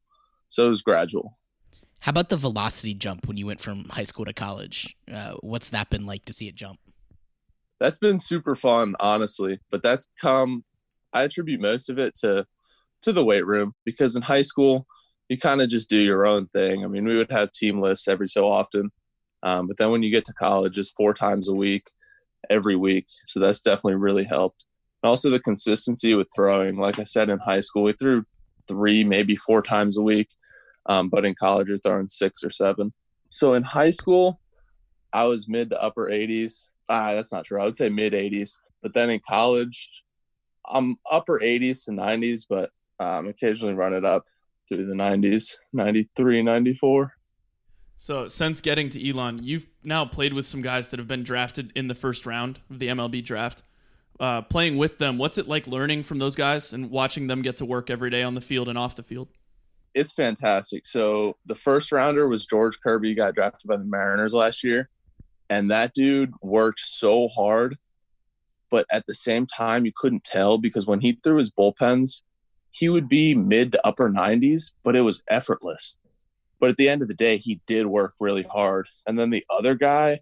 So 0.49 0.65
it 0.65 0.69
was 0.69 0.81
gradual. 0.81 1.37
How 1.99 2.09
about 2.09 2.29
the 2.29 2.37
velocity 2.37 2.93
jump 2.93 3.27
when 3.27 3.37
you 3.37 3.45
went 3.45 3.59
from 3.59 3.85
high 3.85 4.03
school 4.03 4.25
to 4.25 4.33
college? 4.33 4.95
Uh, 5.11 5.35
what's 5.41 5.69
that 5.69 5.89
been 5.89 6.05
like 6.05 6.25
to 6.25 6.33
see 6.33 6.47
it 6.47 6.55
jump? 6.55 6.79
that's 7.81 7.97
been 7.97 8.17
super 8.19 8.55
fun 8.55 8.95
honestly 8.99 9.59
but 9.71 9.81
that's 9.83 10.05
come 10.21 10.63
i 11.13 11.23
attribute 11.23 11.59
most 11.59 11.89
of 11.89 11.97
it 11.97 12.15
to 12.15 12.45
to 13.01 13.11
the 13.11 13.25
weight 13.25 13.45
room 13.45 13.73
because 13.83 14.15
in 14.15 14.21
high 14.21 14.43
school 14.43 14.85
you 15.27 15.37
kind 15.37 15.61
of 15.61 15.67
just 15.67 15.89
do 15.89 15.97
your 15.97 16.25
own 16.25 16.47
thing 16.53 16.85
i 16.85 16.87
mean 16.87 17.03
we 17.03 17.17
would 17.17 17.31
have 17.31 17.51
team 17.51 17.81
lists 17.81 18.07
every 18.07 18.27
so 18.27 18.47
often 18.47 18.91
um, 19.43 19.67
but 19.67 19.77
then 19.77 19.91
when 19.91 20.03
you 20.03 20.11
get 20.11 20.25
to 20.25 20.33
college 20.33 20.77
it's 20.77 20.91
four 20.91 21.13
times 21.13 21.47
a 21.47 21.53
week 21.53 21.89
every 22.49 22.75
week 22.75 23.05
so 23.27 23.39
that's 23.39 23.59
definitely 23.59 23.95
really 23.95 24.23
helped 24.23 24.65
and 25.03 25.09
also 25.09 25.29
the 25.29 25.39
consistency 25.39 26.13
with 26.13 26.27
throwing 26.33 26.77
like 26.77 26.99
i 26.99 27.03
said 27.03 27.29
in 27.29 27.39
high 27.39 27.59
school 27.59 27.83
we 27.83 27.93
threw 27.93 28.23
three 28.67 29.03
maybe 29.03 29.35
four 29.35 29.61
times 29.61 29.97
a 29.97 30.01
week 30.01 30.29
um, 30.87 31.09
but 31.09 31.25
in 31.25 31.35
college 31.35 31.67
you're 31.67 31.79
throwing 31.79 32.07
six 32.07 32.43
or 32.43 32.51
seven 32.51 32.91
so 33.29 33.53
in 33.53 33.63
high 33.63 33.91
school 33.91 34.39
i 35.13 35.23
was 35.23 35.47
mid 35.47 35.69
to 35.69 35.81
upper 35.81 36.09
80s 36.09 36.67
ah, 36.91 37.13
that's 37.13 37.31
not 37.31 37.45
true. 37.45 37.59
I 37.59 37.65
would 37.65 37.77
say 37.77 37.89
mid 37.89 38.13
80s. 38.13 38.57
But 38.83 38.93
then 38.93 39.09
in 39.09 39.19
college, 39.27 39.89
I'm 40.67 40.97
upper 41.09 41.39
80s 41.39 41.85
to 41.85 41.91
90s, 41.91 42.45
but 42.47 42.71
um, 42.99 43.27
occasionally 43.27 43.73
run 43.73 43.93
it 43.93 44.05
up 44.05 44.25
through 44.67 44.85
the 44.85 44.93
90s, 44.93 45.55
93, 45.73 46.41
94. 46.43 47.13
So 48.01 48.27
since 48.27 48.61
getting 48.61 48.89
to 48.89 49.09
Elon, 49.09 49.43
you've 49.43 49.67
now 49.83 50.05
played 50.05 50.33
with 50.33 50.47
some 50.47 50.63
guys 50.63 50.89
that 50.89 50.97
have 50.97 51.07
been 51.07 51.21
drafted 51.21 51.71
in 51.75 51.87
the 51.87 51.93
first 51.93 52.25
round 52.25 52.59
of 52.71 52.79
the 52.79 52.87
MLB 52.87 53.23
draft. 53.23 53.61
Uh, 54.19 54.41
playing 54.41 54.77
with 54.77 54.97
them, 54.97 55.19
what's 55.19 55.37
it 55.37 55.47
like 55.47 55.67
learning 55.67 56.01
from 56.01 56.17
those 56.17 56.35
guys 56.35 56.73
and 56.73 56.89
watching 56.89 57.27
them 57.27 57.43
get 57.43 57.57
to 57.57 57.65
work 57.65 57.91
every 57.91 58.09
day 58.09 58.23
on 58.23 58.33
the 58.33 58.41
field 58.41 58.67
and 58.67 58.75
off 58.75 58.95
the 58.95 59.03
field? 59.03 59.27
It's 59.93 60.11
fantastic. 60.11 60.87
So 60.87 61.37
the 61.45 61.53
first 61.53 61.91
rounder 61.91 62.27
was 62.27 62.47
George 62.47 62.79
Kirby, 62.81 63.13
got 63.13 63.35
drafted 63.35 63.67
by 63.67 63.77
the 63.77 63.83
Mariners 63.83 64.33
last 64.33 64.63
year. 64.63 64.89
And 65.51 65.69
that 65.69 65.93
dude 65.93 66.33
worked 66.41 66.79
so 66.79 67.27
hard. 67.27 67.77
But 68.71 68.87
at 68.91 69.05
the 69.05 69.13
same 69.13 69.45
time, 69.45 69.85
you 69.85 69.91
couldn't 69.95 70.23
tell 70.23 70.57
because 70.57 70.87
when 70.87 71.01
he 71.01 71.19
threw 71.23 71.37
his 71.37 71.51
bullpens, 71.51 72.23
he 72.71 72.89
would 72.89 73.07
be 73.07 73.35
mid 73.35 73.73
to 73.73 73.87
upper 73.87 74.09
90s, 74.09 74.71
but 74.83 74.95
it 74.95 75.01
was 75.01 75.21
effortless. 75.29 75.97
But 76.61 76.69
at 76.69 76.77
the 76.77 76.87
end 76.87 77.01
of 77.01 77.09
the 77.09 77.15
day, 77.15 77.37
he 77.37 77.59
did 77.65 77.87
work 77.87 78.13
really 78.19 78.43
hard. 78.43 78.87
And 79.07 79.17
then 79.17 79.31
the 79.31 79.43
other 79.49 79.73
guy 79.73 80.19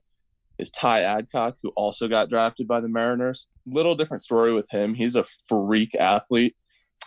is 0.58 0.70
Ty 0.70 1.02
Adcock, 1.02 1.58
who 1.62 1.70
also 1.76 2.08
got 2.08 2.30
drafted 2.30 2.66
by 2.66 2.80
the 2.80 2.88
Mariners. 2.88 3.48
Little 3.68 3.94
different 3.94 4.24
story 4.24 4.54
with 4.54 4.70
him. 4.72 4.94
He's 4.94 5.16
a 5.16 5.26
freak 5.48 5.96
athlete. 5.96 6.56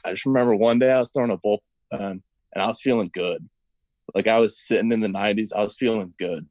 I 0.04 0.10
just 0.10 0.26
remember 0.26 0.54
one 0.54 0.78
day 0.78 0.92
I 0.92 1.00
was 1.00 1.10
throwing 1.10 1.30
a 1.30 1.38
bullpen 1.38 1.60
and 1.92 2.22
I 2.54 2.66
was 2.66 2.82
feeling 2.82 3.10
good. 3.12 3.48
Like 4.14 4.26
I 4.26 4.38
was 4.38 4.58
sitting 4.60 4.92
in 4.92 5.00
the 5.00 5.08
90s, 5.08 5.52
I 5.56 5.62
was 5.62 5.74
feeling 5.74 6.12
good. 6.18 6.46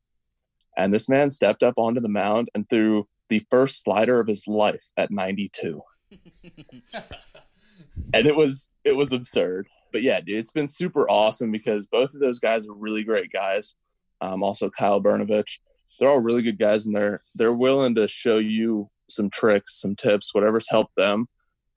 And 0.75 0.91
this 0.91 1.07
man 1.07 1.29
stepped 1.29 1.61
up 1.61 1.75
onto 1.77 2.01
the 2.01 2.09
mound 2.09 2.49
and 2.55 2.67
threw 2.67 3.07
the 3.29 3.45
first 3.51 3.83
slider 3.83 4.19
of 4.19 4.27
his 4.27 4.47
life 4.47 4.89
at 4.97 5.11
92. 5.11 5.81
and 6.93 8.25
it 8.25 8.35
was 8.35 8.69
it 8.83 8.95
was 8.95 9.11
absurd. 9.11 9.67
But 9.91 10.01
yeah, 10.03 10.21
dude, 10.21 10.37
it's 10.37 10.51
been 10.51 10.67
super 10.67 11.09
awesome 11.09 11.51
because 11.51 11.85
both 11.85 12.13
of 12.13 12.19
those 12.19 12.39
guys 12.39 12.67
are 12.67 12.73
really 12.73 13.03
great 13.03 13.31
guys. 13.31 13.75
Um, 14.21 14.43
also 14.43 14.69
Kyle 14.69 15.01
Bernovich. 15.01 15.59
They're 15.99 16.09
all 16.09 16.19
really 16.19 16.41
good 16.41 16.57
guys 16.57 16.85
and 16.85 16.95
they're 16.95 17.21
they're 17.35 17.53
willing 17.53 17.95
to 17.95 18.07
show 18.07 18.37
you 18.37 18.89
some 19.09 19.29
tricks, 19.29 19.79
some 19.79 19.95
tips, 19.95 20.33
whatever's 20.33 20.69
helped 20.69 20.95
them 20.95 21.27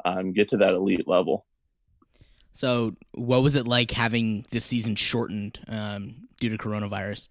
um, 0.05 0.33
get 0.33 0.49
to 0.49 0.57
that 0.59 0.75
elite 0.75 1.09
level. 1.09 1.47
So, 2.53 2.95
what 3.13 3.43
was 3.43 3.57
it 3.57 3.67
like 3.67 3.91
having 3.91 4.47
this 4.51 4.65
season 4.65 4.95
shortened 4.95 5.59
um, 5.67 6.29
due 6.39 6.51
to 6.51 6.59
coronavirus? 6.59 7.29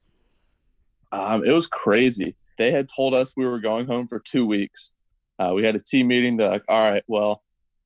Um, 1.11 1.45
it 1.45 1.53
was 1.53 1.67
crazy. 1.67 2.35
They 2.57 2.71
had 2.71 2.89
told 2.93 3.13
us 3.13 3.33
we 3.35 3.47
were 3.47 3.59
going 3.59 3.87
home 3.87 4.07
for 4.07 4.19
two 4.19 4.45
weeks. 4.45 4.91
Uh, 5.39 5.53
we 5.55 5.63
had 5.63 5.75
a 5.75 5.79
team 5.79 6.07
meeting. 6.07 6.37
They're 6.37 6.49
like, 6.49 6.65
all 6.67 6.91
right, 6.91 7.03
well, 7.07 7.41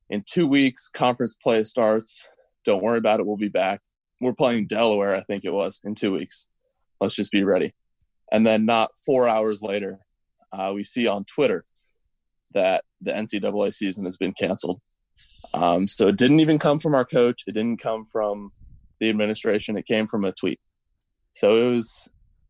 in 0.09 0.23
two 0.25 0.47
weeks, 0.47 0.87
conference 0.87 1.35
play 1.35 1.63
starts. 1.63 2.27
Don't 2.67 2.83
worry 2.83 2.97
about 2.97 3.21
it. 3.21 3.25
We'll 3.25 3.37
be 3.37 3.47
back. 3.47 3.79
We're 4.19 4.33
playing 4.33 4.67
Delaware, 4.67 5.15
I 5.15 5.23
think 5.23 5.45
it 5.45 5.53
was, 5.53 5.79
in 5.85 5.95
two 5.95 6.11
weeks. 6.11 6.45
Let's 6.99 7.15
just 7.15 7.31
be 7.31 7.45
ready. 7.45 7.73
And 8.29 8.45
then, 8.45 8.65
not 8.65 8.91
four 9.05 9.29
hours 9.29 9.61
later, 9.61 9.99
uh, 10.51 10.73
we 10.75 10.83
see 10.83 11.07
on 11.07 11.23
Twitter 11.23 11.63
that 12.53 12.83
the 13.01 13.13
NCAA 13.13 13.73
season 13.73 14.03
has 14.03 14.17
been 14.17 14.33
canceled. 14.33 14.81
Um, 15.53 15.87
so 15.87 16.09
it 16.09 16.17
didn't 16.17 16.41
even 16.41 16.59
come 16.59 16.77
from 16.77 16.93
our 16.93 17.05
coach. 17.05 17.43
It 17.47 17.53
didn't 17.53 17.79
come 17.79 18.05
from 18.05 18.51
the 18.99 19.09
administration. 19.09 19.77
It 19.77 19.85
came 19.85 20.05
from 20.05 20.25
a 20.25 20.33
tweet. 20.33 20.59
So 21.31 21.55
it 21.55 21.69
was 21.69 22.09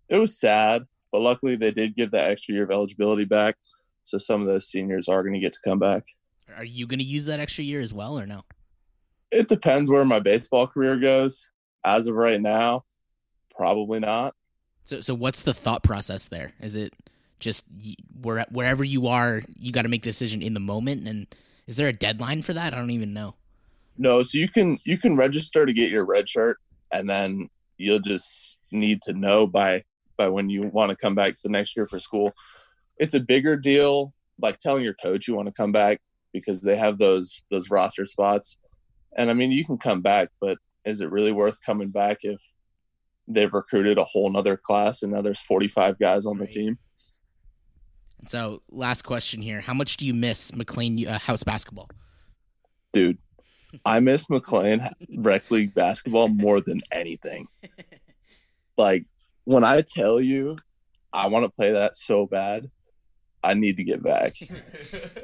it 0.09 0.17
was 0.17 0.39
sad, 0.39 0.85
but 1.11 1.21
luckily 1.21 1.57
they 1.57 1.69
did 1.69 1.95
give 1.95 2.09
that 2.11 2.31
extra 2.31 2.55
year 2.55 2.63
of 2.63 2.71
eligibility 2.71 3.25
back. 3.25 3.55
So 4.03 4.17
some 4.17 4.41
of 4.41 4.47
those 4.47 4.67
seniors 4.67 5.07
are 5.09 5.21
going 5.21 5.35
to 5.35 5.39
get 5.39 5.53
to 5.53 5.59
come 5.63 5.77
back. 5.77 6.05
Are 6.55 6.65
you 6.65 6.87
going 6.87 6.99
to 6.99 7.05
use 7.05 7.25
that 7.25 7.39
extra 7.39 7.63
year 7.63 7.81
as 7.81 7.93
well, 7.93 8.17
or 8.17 8.25
no? 8.25 8.43
It 9.31 9.47
depends 9.47 9.89
where 9.89 10.05
my 10.05 10.19
baseball 10.19 10.67
career 10.67 10.95
goes. 10.97 11.49
As 11.83 12.07
of 12.07 12.15
right 12.15 12.41
now, 12.41 12.83
probably 13.55 13.99
not. 13.99 14.35
So, 14.83 14.99
so 14.99 15.13
what's 15.13 15.43
the 15.43 15.53
thought 15.53 15.83
process 15.83 16.27
there? 16.27 16.51
Is 16.59 16.75
it 16.75 16.93
just 17.39 17.63
where, 18.21 18.45
wherever 18.49 18.83
you 18.83 19.07
are, 19.07 19.41
you 19.55 19.71
got 19.71 19.83
to 19.83 19.89
make 19.89 20.03
the 20.03 20.09
decision 20.09 20.41
in 20.41 20.53
the 20.53 20.59
moment? 20.59 21.07
And 21.07 21.27
is 21.65 21.77
there 21.77 21.87
a 21.87 21.93
deadline 21.93 22.41
for 22.41 22.53
that? 22.53 22.73
I 22.73 22.77
don't 22.77 22.91
even 22.91 23.13
know. 23.13 23.35
No, 23.97 24.21
so 24.23 24.37
you 24.37 24.47
can 24.47 24.77
you 24.85 24.97
can 24.97 25.15
register 25.15 25.65
to 25.65 25.73
get 25.73 25.91
your 25.91 26.05
red 26.05 26.29
shirt, 26.29 26.57
and 26.91 27.09
then 27.09 27.49
you'll 27.77 27.99
just 27.99 28.59
need 28.71 29.01
to 29.03 29.13
know 29.13 29.47
by 29.47 29.83
by 30.17 30.27
when 30.27 30.49
you 30.49 30.63
want 30.63 30.89
to 30.89 30.95
come 30.95 31.15
back 31.15 31.35
the 31.43 31.49
next 31.49 31.75
year 31.75 31.85
for 31.85 31.99
school. 31.99 32.33
It's 32.97 33.13
a 33.13 33.19
bigger 33.19 33.55
deal, 33.55 34.13
like 34.39 34.59
telling 34.59 34.83
your 34.83 34.93
coach 34.93 35.27
you 35.27 35.35
want 35.35 35.47
to 35.47 35.53
come 35.53 35.71
back 35.71 35.99
because 36.31 36.61
they 36.61 36.75
have 36.75 36.97
those 36.97 37.43
those 37.49 37.69
roster 37.69 38.05
spots. 38.05 38.57
And 39.15 39.29
I 39.29 39.33
mean, 39.33 39.51
you 39.51 39.65
can 39.65 39.77
come 39.77 40.01
back, 40.01 40.29
but 40.39 40.57
is 40.85 41.01
it 41.01 41.11
really 41.11 41.31
worth 41.31 41.57
coming 41.65 41.89
back 41.89 42.19
if 42.21 42.41
they've 43.27 43.53
recruited 43.53 43.97
a 43.97 44.03
whole 44.03 44.29
nother 44.29 44.57
class 44.57 45.01
and 45.03 45.11
now 45.11 45.21
there's 45.21 45.41
45 45.41 45.99
guys 45.99 46.25
on 46.25 46.37
the 46.37 46.47
team? 46.47 46.77
And 48.19 48.29
so, 48.29 48.61
last 48.69 49.03
question 49.03 49.41
here: 49.41 49.61
How 49.61 49.73
much 49.73 49.97
do 49.97 50.05
you 50.05 50.13
miss 50.13 50.53
McLean 50.55 51.07
uh, 51.07 51.19
House 51.19 51.43
basketball? 51.43 51.89
Dude, 52.93 53.17
I 53.85 53.99
miss 53.99 54.29
McLean 54.29 54.87
rec 55.17 55.51
league 55.51 55.73
basketball 55.73 56.27
more 56.29 56.61
than 56.61 56.81
anything. 56.91 57.47
Like 58.77 59.05
when 59.45 59.63
I 59.63 59.81
tell 59.81 60.21
you 60.21 60.57
I 61.11 61.27
want 61.27 61.45
to 61.45 61.49
play 61.49 61.71
that 61.71 61.95
so 61.95 62.27
bad, 62.27 62.69
I 63.43 63.55
need 63.55 63.77
to 63.77 63.83
get 63.83 64.03
back. 64.03 64.35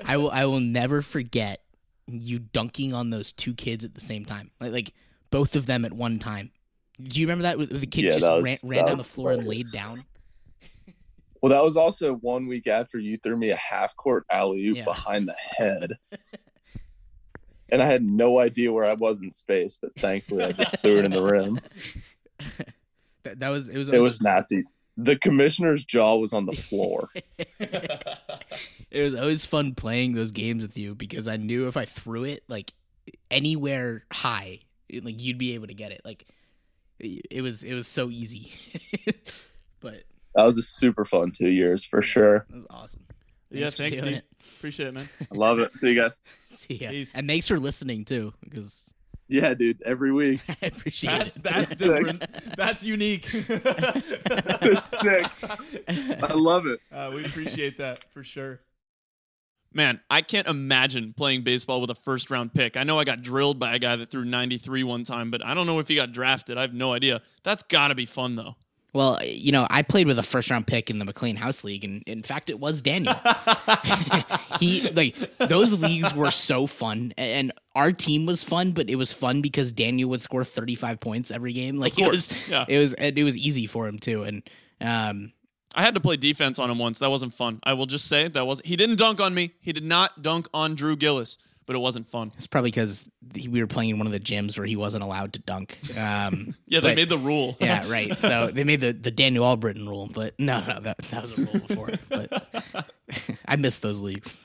I 0.04 0.17
will. 0.17 0.32
I 0.32 0.46
will 0.46 0.60
never 0.60 1.02
forget 1.02 1.62
you 2.08 2.39
dunking 2.39 2.94
on 2.94 3.10
those 3.10 3.32
two 3.34 3.54
kids 3.54 3.84
at 3.86 3.94
the 3.96 4.02
same 4.02 4.26
time. 4.26 4.52
Like, 4.60 4.72
like 4.72 4.94
both 5.32 5.56
of 5.56 5.66
them 5.66 5.86
at 5.86 5.94
one 5.94 6.20
time. 6.20 6.52
Do 7.02 7.20
you 7.20 7.26
remember 7.26 7.44
that? 7.44 7.58
With- 7.58 7.80
The 7.80 7.88
kid 7.88 8.06
Yeah, 8.06 8.12
just 8.13 8.26
was- 8.26 8.44
ran, 8.44 8.58
ran 8.63 8.86
down 8.86 8.98
the 8.98 9.04
was 9.04 9.08
floor 9.08 9.32
and 9.32 9.48
laid 9.48 9.66
down. 9.74 10.04
Well, 11.42 11.50
that 11.52 11.63
was 11.63 11.76
also 11.76 12.13
one 12.16 12.48
week 12.48 12.68
after 12.68 12.98
you 12.98 13.18
threw 13.18 13.36
me 13.36 13.50
a 13.50 13.56
half 13.58 13.96
court 13.98 14.26
alley 14.32 14.66
oop 14.68 14.78
Yeah. 14.78 14.84
behind 14.86 15.28
the 15.28 15.36
head. 15.58 15.89
and 17.70 17.82
I 17.82 17.86
had 17.86 18.04
no 18.04 18.39
idea 18.39 18.72
where 18.72 18.86
I 18.86 18.94
was 18.94 19.22
in 19.22 19.30
space, 19.32 19.78
but 19.82 19.94
thankfully 19.98 20.44
I 20.46 20.52
just 20.54 20.78
threw 20.82 20.98
it 20.98 21.06
in 21.06 21.12
the 21.12 21.22
rim. 21.24 21.60
That, 23.24 23.39
that 23.39 23.50
was 23.52 23.70
it 23.70 23.78
was 23.78 23.88
It 23.89 24.00
was 24.02 24.22
nasty. 24.22 24.66
The 24.98 25.16
commissioner's 25.16 25.86
jaw 25.86 26.18
was 26.18 26.34
on 26.34 26.46
the 26.46 26.52
floor. 26.52 27.10
it 28.94 29.04
was 29.04 29.16
always 29.16 29.46
fun 29.46 29.76
playing 29.76 30.14
those 30.14 30.32
games 30.32 30.64
with 30.66 30.78
you 30.78 30.96
because 30.96 31.28
I 31.28 31.38
knew 31.38 31.68
if 31.68 31.76
I 31.78 31.86
threw 31.86 32.24
it 32.24 32.44
like 32.48 32.74
anywhere 33.32 34.06
high, 34.12 34.60
it- 34.90 35.04
like 35.04 35.22
you'd 35.22 35.38
be 35.38 35.56
able 35.56 35.68
to 35.68 35.74
get 35.74 35.92
it. 35.92 36.02
Like 36.06 36.26
it 37.00 37.26
it 37.32 37.42
was 37.42 37.64
it 37.64 37.74
was 37.74 37.88
so 37.88 38.10
easy. 38.10 38.52
but 39.80 40.04
That 40.36 40.44
was 40.44 40.58
a 40.58 40.62
super 40.62 41.06
fun 41.06 41.32
two 41.32 41.50
years 41.50 41.84
for 41.84 42.02
sure. 42.02 42.46
That 42.50 42.56
was 42.56 42.68
awesome. 42.70 43.06
yeah, 43.50 43.70
for 43.70 43.78
thanks, 43.78 44.00
dude. 44.00 44.24
Appreciate 44.58 44.88
it, 44.88 44.94
man. 44.94 45.10
I 45.32 45.36
love 45.36 45.60
it. 45.60 45.78
See 45.80 45.90
you 45.90 46.00
guys. 46.02 46.20
See 46.46 46.76
ya. 46.76 46.90
Peace. 46.90 47.14
And 47.16 47.28
thanks 47.28 47.48
for 47.48 47.60
listening 47.60 48.06
too, 48.06 48.34
because 48.44 48.94
Yeah, 49.28 49.54
dude. 49.54 49.82
Every 49.86 50.12
week. 50.12 50.42
I 50.62 50.68
appreciate 50.68 51.12
That, 51.12 51.28
it. 51.28 51.44
that's 51.44 51.78
Sick. 51.78 51.90
different. 51.90 52.56
That's 52.58 52.86
unique. 52.86 53.28
It's 53.34 54.90
sick. 55.02 55.26
I 56.24 56.34
love 56.34 56.66
it. 56.68 56.80
Uh, 56.92 57.12
we 57.14 57.26
appreciate 57.26 57.78
that 57.80 58.04
for 58.14 58.24
sure. 58.24 58.60
Man, 59.74 60.00
I 60.10 60.22
can't 60.22 60.48
imagine 60.48 61.14
playing 61.14 61.44
baseball 61.44 61.82
with 61.82 61.90
a 61.90 61.96
first 61.96 62.30
round 62.30 62.54
pick. 62.54 62.78
I 62.78 62.84
know 62.84 63.00
I 63.00 63.04
got 63.04 63.22
drilled 63.22 63.60
by 63.60 63.76
a 63.76 63.80
guy 63.80 63.96
that 63.96 64.10
threw 64.10 64.24
93 64.24 64.84
one 64.84 65.04
time, 65.04 65.32
but 65.32 65.44
I 65.44 65.54
don't 65.54 65.66
know 65.66 65.80
if 65.80 65.88
he 65.88 65.96
got 65.96 66.12
drafted. 66.12 66.58
I 66.58 66.62
have 66.62 66.74
no 66.74 66.94
idea. 66.94 67.22
That's 67.44 67.64
got 67.64 67.88
to 67.88 67.96
be 67.96 68.06
fun, 68.06 68.36
though. 68.36 68.56
Well, 68.94 69.18
you 69.24 69.52
know, 69.52 69.66
I 69.72 69.82
played 69.82 70.06
with 70.06 70.20
a 70.20 70.24
first 70.24 70.52
round 70.52 70.68
pick 70.68 70.92
in 70.92 71.00
the 71.00 71.06
McLean 71.06 71.36
House 71.36 71.64
League, 71.64 71.84
and 71.84 72.04
in 72.06 72.22
fact, 72.22 72.52
it 72.52 72.60
was 72.60 72.84
Daniel. 72.84 73.16
he 74.60 74.88
like 74.92 75.16
those 75.40 75.82
leagues 75.82 76.14
were 76.14 76.30
so 76.30 76.68
fun, 76.68 77.12
and 77.18 77.52
our 77.76 77.92
team 77.92 78.28
was 78.28 78.44
fun, 78.44 78.72
but 78.72 78.92
it 78.92 78.96
was 78.96 79.12
fun 79.12 79.42
because 79.42 79.72
Daniel 79.72 80.12
would 80.12 80.22
score 80.22 80.46
thirty 80.46 80.76
five 80.76 81.00
points 81.00 81.32
every 81.32 81.54
game. 81.54 81.78
Like 81.78 82.00
it 82.00 82.08
was, 82.08 82.32
yeah. 82.48 82.66
it 82.68 82.78
was, 82.78 82.94
it 82.94 83.24
was 83.24 83.36
easy 83.36 83.66
for 83.66 83.88
him 83.88 83.98
too. 83.98 84.24
And 84.24 84.44
um, 84.80 85.34
I 85.76 85.82
had 85.82 85.96
to 85.96 86.02
play 86.02 86.18
defense 86.18 86.60
on 86.60 86.70
him 86.70 86.78
once. 86.80 87.00
That 87.00 87.10
wasn't 87.10 87.34
fun. 87.34 87.60
I 87.64 87.74
will 87.74 87.86
just 87.88 88.08
say 88.08 88.28
that 88.28 88.46
was 88.46 88.62
he 88.64 88.76
didn't 88.76 88.98
dunk 88.98 89.20
on 89.20 89.34
me. 89.34 89.54
He 89.60 89.74
did 89.74 89.84
not 89.84 90.22
dunk 90.22 90.48
on 90.54 90.76
Drew 90.76 90.96
Gillis, 90.96 91.38
but 91.66 91.76
it 91.76 91.80
wasn't 91.80 92.08
fun. 92.08 92.32
it's 92.36 92.46
probably 92.48 92.70
because 92.72 93.06
we 93.50 93.60
were 93.62 93.68
playing 93.68 93.90
in 93.92 93.98
one 93.98 94.06
of 94.06 94.14
the 94.14 94.20
gyms 94.20 94.58
where 94.58 94.68
he 94.68 94.76
wasn't 94.76 95.04
allowed 95.04 95.34
to 95.34 95.40
dunk. 95.40 95.80
Um, 95.98 96.56
Yeah, 96.68 96.80
they 96.80 96.90
but- 96.90 96.96
made 96.96 97.10
the 97.10 97.18
rule. 97.18 97.58
yeah, 97.62 97.90
right. 97.90 98.16
So 98.20 98.52
they 98.54 98.64
made 98.64 98.82
the, 98.82 98.94
the 98.94 99.12
Daniel 99.12 99.46
Albrittain 99.46 99.88
rule, 99.88 100.10
but 100.14 100.34
no, 100.40 100.64
no, 100.66 100.80
that, 100.82 100.98
that 101.10 101.22
was 101.22 101.32
a 101.32 101.36
rule 101.38 101.60
before. 101.68 101.90
But 102.10 102.92
I 103.48 103.56
missed 103.56 103.82
those 103.82 104.00
leagues. 104.02 104.40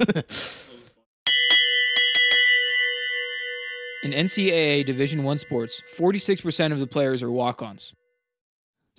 In 4.05 4.12
NCAA 4.12 4.87
Division 4.87 5.25
One 5.25 5.38
sports, 5.38 5.83
46% 5.99 6.71
of 6.73 6.79
the 6.79 6.87
players 6.87 7.21
are 7.23 7.31
walk-ons. 7.33 7.93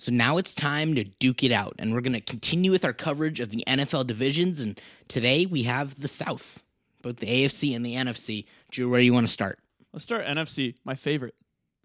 So 0.00 0.10
now 0.10 0.38
it's 0.38 0.54
time 0.54 0.94
to 0.94 1.04
duke 1.04 1.44
it 1.44 1.52
out, 1.52 1.74
and 1.78 1.92
we're 1.92 2.00
going 2.00 2.14
to 2.14 2.22
continue 2.22 2.70
with 2.70 2.86
our 2.86 2.94
coverage 2.94 3.38
of 3.38 3.50
the 3.50 3.62
NFL 3.66 4.06
divisions. 4.06 4.60
And 4.60 4.80
today 5.08 5.44
we 5.44 5.64
have 5.64 6.00
the 6.00 6.08
South, 6.08 6.62
both 7.02 7.16
the 7.16 7.26
AFC 7.26 7.76
and 7.76 7.84
the 7.84 7.96
NFC. 7.96 8.46
Drew, 8.70 8.88
where 8.88 9.00
do 9.00 9.04
you 9.04 9.12
want 9.12 9.26
to 9.26 9.32
start? 9.32 9.58
Let's 9.92 10.02
start 10.02 10.24
NFC, 10.24 10.76
my 10.84 10.94
favorite. 10.94 11.34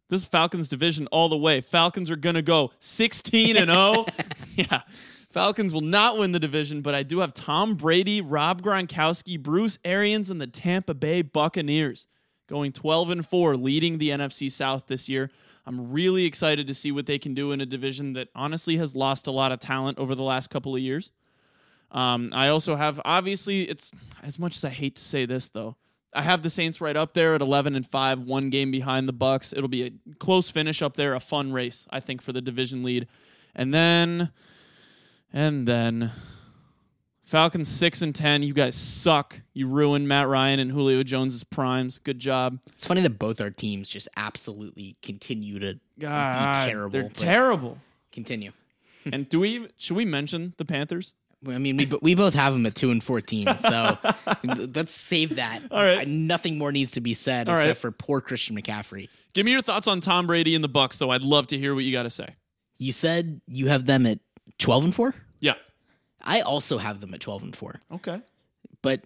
This 0.07 0.21
is 0.21 0.27
Falcons 0.29 0.69
division 0.69 1.07
all 1.07 1.27
the 1.27 1.35
way. 1.35 1.59
Falcons 1.59 2.09
are 2.09 2.15
going 2.15 2.35
to 2.35 2.41
go 2.41 2.71
16 2.79 3.57
and 3.57 3.69
0. 3.69 4.05
yeah. 4.55 4.83
Falcons 5.29 5.73
will 5.73 5.81
not 5.81 6.17
win 6.17 6.31
the 6.31 6.39
division, 6.39 6.81
but 6.81 6.95
I 6.95 7.03
do 7.03 7.19
have 7.19 7.33
Tom 7.33 7.75
Brady, 7.75 8.21
Rob 8.21 8.61
Gronkowski, 8.61 9.37
Bruce 9.37 9.77
Arians, 9.83 10.29
and 10.29 10.39
the 10.39 10.47
Tampa 10.47 10.93
Bay 10.93 11.21
Buccaneers 11.21 12.07
going 12.47 12.71
12 12.71 13.09
and 13.09 13.25
4, 13.25 13.57
leading 13.57 13.97
the 13.97 14.11
NFC 14.11 14.49
South 14.49 14.87
this 14.87 15.09
year. 15.09 15.31
I'm 15.65 15.91
really 15.91 16.25
excited 16.25 16.67
to 16.67 16.73
see 16.73 16.91
what 16.91 17.05
they 17.05 17.17
can 17.17 17.33
do 17.33 17.51
in 17.51 17.59
a 17.59 17.65
division 17.65 18.13
that 18.13 18.29
honestly 18.35 18.77
has 18.77 18.95
lost 18.95 19.27
a 19.27 19.31
lot 19.31 19.51
of 19.51 19.59
talent 19.59 19.97
over 19.97 20.13
the 20.13 20.23
last 20.23 20.49
couple 20.49 20.75
of 20.75 20.81
years. 20.81 21.11
Um, 21.91 22.31
I 22.33 22.49
also 22.49 22.75
have 22.75 23.01
obviously 23.05 23.63
it's 23.63 23.91
as 24.21 24.37
much 24.37 24.55
as 24.55 24.65
I 24.65 24.69
hate 24.69 24.95
to 24.97 25.03
say 25.03 25.25
this 25.25 25.49
though. 25.49 25.75
I 26.13 26.21
have 26.21 26.43
the 26.43 26.49
Saints 26.49 26.79
right 26.79 26.95
up 26.95 27.13
there 27.13 27.35
at 27.35 27.41
11 27.41 27.75
and 27.75 27.85
5, 27.85 28.21
one 28.21 28.49
game 28.49 28.71
behind 28.71 29.07
the 29.07 29.13
Bucks. 29.13 29.51
It'll 29.51 29.67
be 29.67 29.83
a 29.83 29.91
close 30.17 30.49
finish 30.49 30.81
up 30.81 30.95
there, 30.95 31.13
a 31.13 31.19
fun 31.19 31.51
race 31.51 31.87
I 31.89 31.99
think 31.99 32.21
for 32.21 32.31
the 32.31 32.41
division 32.41 32.83
lead. 32.83 33.07
And 33.55 33.73
then 33.73 34.31
and 35.33 35.67
then 35.67 36.11
Falcons 37.25 37.67
6 37.69 38.01
and 38.03 38.13
10. 38.15 38.43
You 38.43 38.53
guys 38.53 38.75
suck. 38.75 39.41
You 39.53 39.67
ruined 39.67 40.07
Matt 40.07 40.27
Ryan 40.27 40.59
and 40.59 40.71
Julio 40.71 41.01
Jones's 41.03 41.43
primes. 41.43 41.97
Good 41.99 42.19
job. 42.19 42.59
It's 42.67 42.85
funny 42.85 43.01
that 43.01 43.17
both 43.17 43.41
our 43.41 43.49
teams 43.49 43.89
just 43.89 44.07
absolutely 44.15 44.95
continue 45.01 45.59
to 45.59 45.79
God, 45.99 46.53
terrible, 46.67 46.89
They're 46.99 47.09
terrible. 47.09 47.79
continue. 48.11 48.51
and 49.11 49.27
do 49.27 49.39
we 49.39 49.67
should 49.77 49.97
we 49.97 50.05
mention 50.05 50.53
the 50.57 50.65
Panthers? 50.65 51.15
I 51.47 51.57
mean, 51.59 51.77
we, 51.77 51.85
we 52.01 52.15
both 52.15 52.33
have 52.33 52.53
them 52.53 52.65
at 52.65 52.73
2 52.75 52.89
and 52.89 53.03
14. 53.03 53.47
So 53.59 53.97
let's 54.73 54.93
save 54.93 55.35
that. 55.35 55.61
All 55.69 55.83
right. 55.83 56.07
Nothing 56.07 56.57
more 56.57 56.71
needs 56.71 56.93
to 56.93 57.01
be 57.01 57.13
said 57.13 57.47
All 57.49 57.55
except 57.55 57.67
right. 57.69 57.77
for 57.77 57.91
poor 57.91 58.19
Christian 58.21 58.55
McCaffrey. 58.59 59.09
Give 59.33 59.45
me 59.45 59.51
your 59.51 59.61
thoughts 59.61 59.87
on 59.87 60.01
Tom 60.01 60.25
Brady 60.27 60.55
and 60.55 60.63
the 60.63 60.67
Bucks 60.69 60.97
though. 60.97 61.11
I'd 61.11 61.21
love 61.23 61.47
to 61.47 61.57
hear 61.57 61.75
what 61.75 61.83
you 61.83 61.91
got 61.91 62.03
to 62.03 62.09
say. 62.09 62.29
You 62.79 62.91
said 62.91 63.41
you 63.47 63.67
have 63.67 63.85
them 63.85 64.05
at 64.05 64.19
12 64.59 64.85
and 64.85 64.95
4? 64.95 65.13
I 66.25 66.41
also 66.41 66.77
have 66.77 67.01
them 67.01 67.13
at 67.13 67.19
12 67.21 67.43
and 67.43 67.55
4. 67.55 67.81
Okay. 67.93 68.19
but 68.81 69.01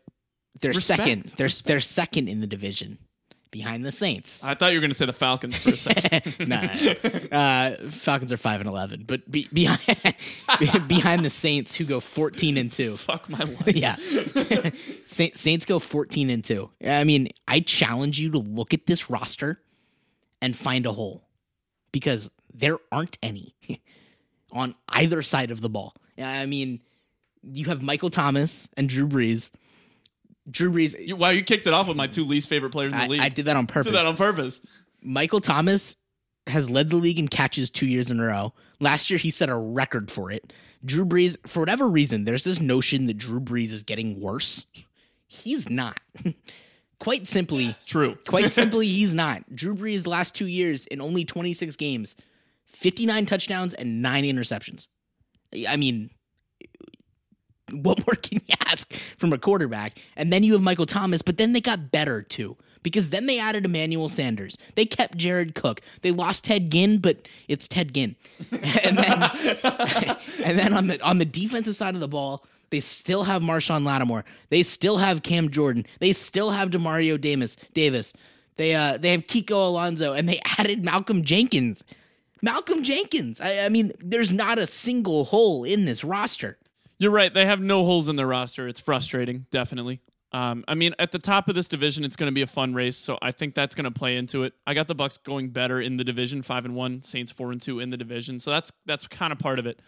they're 0.62 0.70
Respect. 0.72 1.04
second. 1.04 1.34
They're 1.38 1.50
they're 1.66 1.80
second 1.80 2.28
in 2.28 2.42
the 2.42 2.48
division, 2.48 2.98
behind 3.52 3.86
the 3.86 3.92
Saints. 3.92 4.44
I 4.44 4.56
thought 4.56 4.74
you 4.74 4.78
were 4.78 4.82
going 4.82 4.92
to 4.92 4.96
say 4.96 5.06
the 5.06 5.14
Falcons 5.14 5.58
for 5.58 5.70
a 5.70 5.78
second. 5.78 6.50
nah, 6.50 6.68
uh, 7.32 7.90
Falcons 7.90 8.34
are 8.34 8.38
five 8.38 8.60
and 8.60 8.68
eleven, 8.68 9.04
but 9.08 9.30
be, 9.32 9.48
behind 9.54 9.80
behind 10.90 11.24
the 11.24 11.30
Saints, 11.30 11.76
who 11.76 11.86
go 11.86 12.00
fourteen 12.02 12.58
and 12.58 12.72
two. 12.72 12.98
Fuck 12.98 13.30
my 13.30 13.40
life. 13.46 13.68
Yeah, 13.76 13.96
Saints 15.08 15.66
go 15.66 15.80
fourteen 15.80 16.30
and 16.30 16.44
two. 16.44 16.70
I 16.86 17.04
mean, 17.06 17.30
I 17.48 17.62
challenge 17.62 18.20
you 18.20 18.32
to 18.32 18.40
look 18.40 18.74
at 18.74 18.86
this 18.86 19.10
roster 19.10 19.62
and 20.42 20.56
find 20.58 20.86
a 20.86 20.92
hole 20.92 21.24
because 21.94 22.30
there 22.54 22.78
aren't 22.92 23.18
any 23.24 23.56
on 24.52 24.76
either 24.90 25.22
side 25.22 25.52
of 25.52 25.62
the 25.62 25.70
ball. 25.70 25.94
I 26.18 26.46
mean, 26.48 26.82
you 27.44 27.66
have 27.66 27.82
Michael 27.82 28.10
Thomas 28.10 28.70
and 28.78 28.90
Drew 28.90 29.08
Brees. 29.08 29.52
Drew 30.50 30.72
Brees, 30.72 30.96
You, 31.00 31.16
wow, 31.16 31.30
you 31.30 31.44
kicked 31.44 31.68
it 31.68 31.74
off 31.74 31.88
with 31.88 31.98
my 31.98 32.08
two 32.08 32.24
least 32.24 32.50
favorite 32.50 32.72
players 32.72 32.92
in 32.92 32.98
the 32.98 33.04
I, 33.04 33.08
league. 33.08 33.22
I 33.22 33.30
did 33.30 33.46
that 33.46 33.56
on 33.56 33.68
purpose. 33.68 33.88
I 33.88 33.92
did 33.92 34.00
that 34.00 34.06
on 34.08 34.18
purpose. 34.18 34.62
Michael 35.02 35.40
Thomas 35.40 35.96
has 36.48 36.70
led 36.70 36.90
the 36.90 36.96
league 36.98 37.20
in 37.20 37.28
catches 37.28 37.70
two 37.70 37.88
years 37.88 38.10
in 38.10 38.20
a 38.20 38.26
row. 38.26 38.54
Last 38.80 39.10
year, 39.10 39.20
he 39.20 39.30
set 39.30 39.50
a 39.50 39.56
record 39.56 40.10
for 40.10 40.32
it. 40.32 40.52
Drew 40.84 41.06
Brees, 41.06 41.38
for 41.48 41.60
whatever 41.60 41.88
reason, 41.88 42.24
there's 42.24 42.44
this 42.44 42.60
notion 42.60 43.06
that 43.08 43.18
Drew 43.18 43.40
Brees 43.40 43.72
is 43.72 43.84
getting 43.84 44.20
worse. 44.20 44.66
He's 45.28 45.70
not. 45.70 46.00
quite 47.00 47.28
simply, 47.28 47.76
True. 47.86 48.18
quite 48.28 48.52
simply, 48.52 48.88
he's 48.88 49.14
not. 49.14 49.44
Drew 49.54 49.76
Brees, 49.76 50.04
the 50.04 50.10
last 50.10 50.34
two 50.34 50.48
years, 50.48 50.86
in 50.88 51.02
only 51.02 51.26
26 51.26 51.76
games, 51.76 52.16
59 52.68 53.26
touchdowns 53.26 53.74
and 53.74 54.02
nine 54.02 54.24
interceptions. 54.24 54.88
I 55.68 55.76
mean, 55.76 56.10
what 57.84 58.06
more 58.06 58.16
can 58.16 58.42
you 58.48 58.56
ask 58.68 58.94
from 59.18 59.34
a 59.34 59.38
quarterback? 59.38 60.00
And 60.16 60.32
then 60.32 60.44
you 60.44 60.54
have 60.54 60.62
Michael 60.62 60.86
Thomas, 60.86 61.22
but 61.22 61.38
then 61.38 61.54
they 61.54 61.62
got 61.62 61.92
better 61.92 62.22
too. 62.22 62.58
Because 62.82 63.10
then 63.10 63.26
they 63.26 63.40
added 63.40 63.66
Emmanuel 63.66 64.08
Sanders. 64.08 64.58
They 64.76 64.86
kept 64.86 65.18
Jared 65.18 65.54
Cook. 65.54 65.82
They 66.02 66.12
lost 66.12 66.46
Ted 66.46 66.72
Ginn, 66.72 67.00
but 67.00 67.28
it's 67.50 67.68
Ted 67.68 67.94
Ginn. 67.94 68.16
and 68.84 68.98
then 68.98 69.24
and 70.46 70.58
then 70.58 70.74
on 70.74 70.88
the 70.88 71.02
on 71.02 71.18
the 71.18 71.26
defensive 71.26 71.76
side 71.76 71.96
of 71.96 72.00
the 72.00 72.08
ball, 72.08 72.46
they 72.70 72.80
still 72.80 73.26
have 73.26 73.42
Marshon 73.42 73.84
Lattimore. 73.84 74.24
They 74.50 74.64
still 74.64 74.98
have 74.98 75.24
Cam 75.24 75.50
Jordan. 75.50 75.86
They 76.00 76.14
still 76.14 76.52
have 76.52 76.70
Demario 76.70 77.20
Davis. 77.20 77.58
Davis. 77.74 78.14
They 78.56 78.76
uh 78.76 78.98
they 78.98 79.12
have 79.12 79.28
Kiko 79.28 79.68
Alonso 79.68 80.14
and 80.14 80.30
they 80.30 80.40
added 80.58 80.86
Malcolm 80.86 81.24
Jenkins. 81.24 81.84
Malcolm 82.42 82.84
Jenkins. 82.84 83.42
I, 83.42 83.66
I 83.66 83.70
mean, 83.70 83.92
there's 84.00 84.32
not 84.32 84.60
a 84.60 84.68
single 84.68 85.26
hole 85.26 85.64
in 85.64 85.86
this 85.86 86.04
roster. 86.04 86.58
You're 87.00 87.12
right. 87.12 87.34
They 87.34 87.46
have 87.46 87.62
no 87.62 87.86
holes 87.86 88.08
in 88.10 88.18
their 88.18 88.28
roster. 88.28 88.68
It's 88.68 88.80
frustrating, 88.80 89.48
definitely. 89.50 90.02
Um, 90.32 90.64
I 90.68 90.76
mean, 90.76 90.94
at 91.00 91.12
the 91.12 91.18
top 91.18 91.50
of 91.50 91.56
this 91.56 91.68
division, 91.68 92.04
it's 92.04 92.16
going 92.16 92.30
to 92.30 92.36
be 92.36 92.44
a 92.44 92.48
fun 92.48 92.76
race, 92.76 92.98
so 92.98 93.18
I 93.20 93.32
think 93.32 93.56
that's 93.56 93.74
going 93.74 93.86
to 93.86 93.92
play 93.92 94.16
into 94.16 94.44
it. 94.44 94.54
I 94.68 94.76
got 94.76 94.88
the 94.88 94.94
Bucks 94.94 95.18
going 95.18 95.50
better 95.50 95.82
in 95.82 95.98
the 95.98 96.04
division, 96.04 96.44
five 96.44 96.66
and 96.66 96.76
one, 96.76 97.02
Saints 97.02 97.32
four 97.32 97.52
and 97.52 97.60
two 97.60 97.80
in 97.80 97.90
the 97.90 97.98
division, 97.98 98.38
so 98.38 98.52
that's 98.52 98.72
that's 98.86 99.08
kind 99.08 99.34
of 99.34 99.40
part 99.40 99.58
of 99.58 99.66
it. 99.66 99.80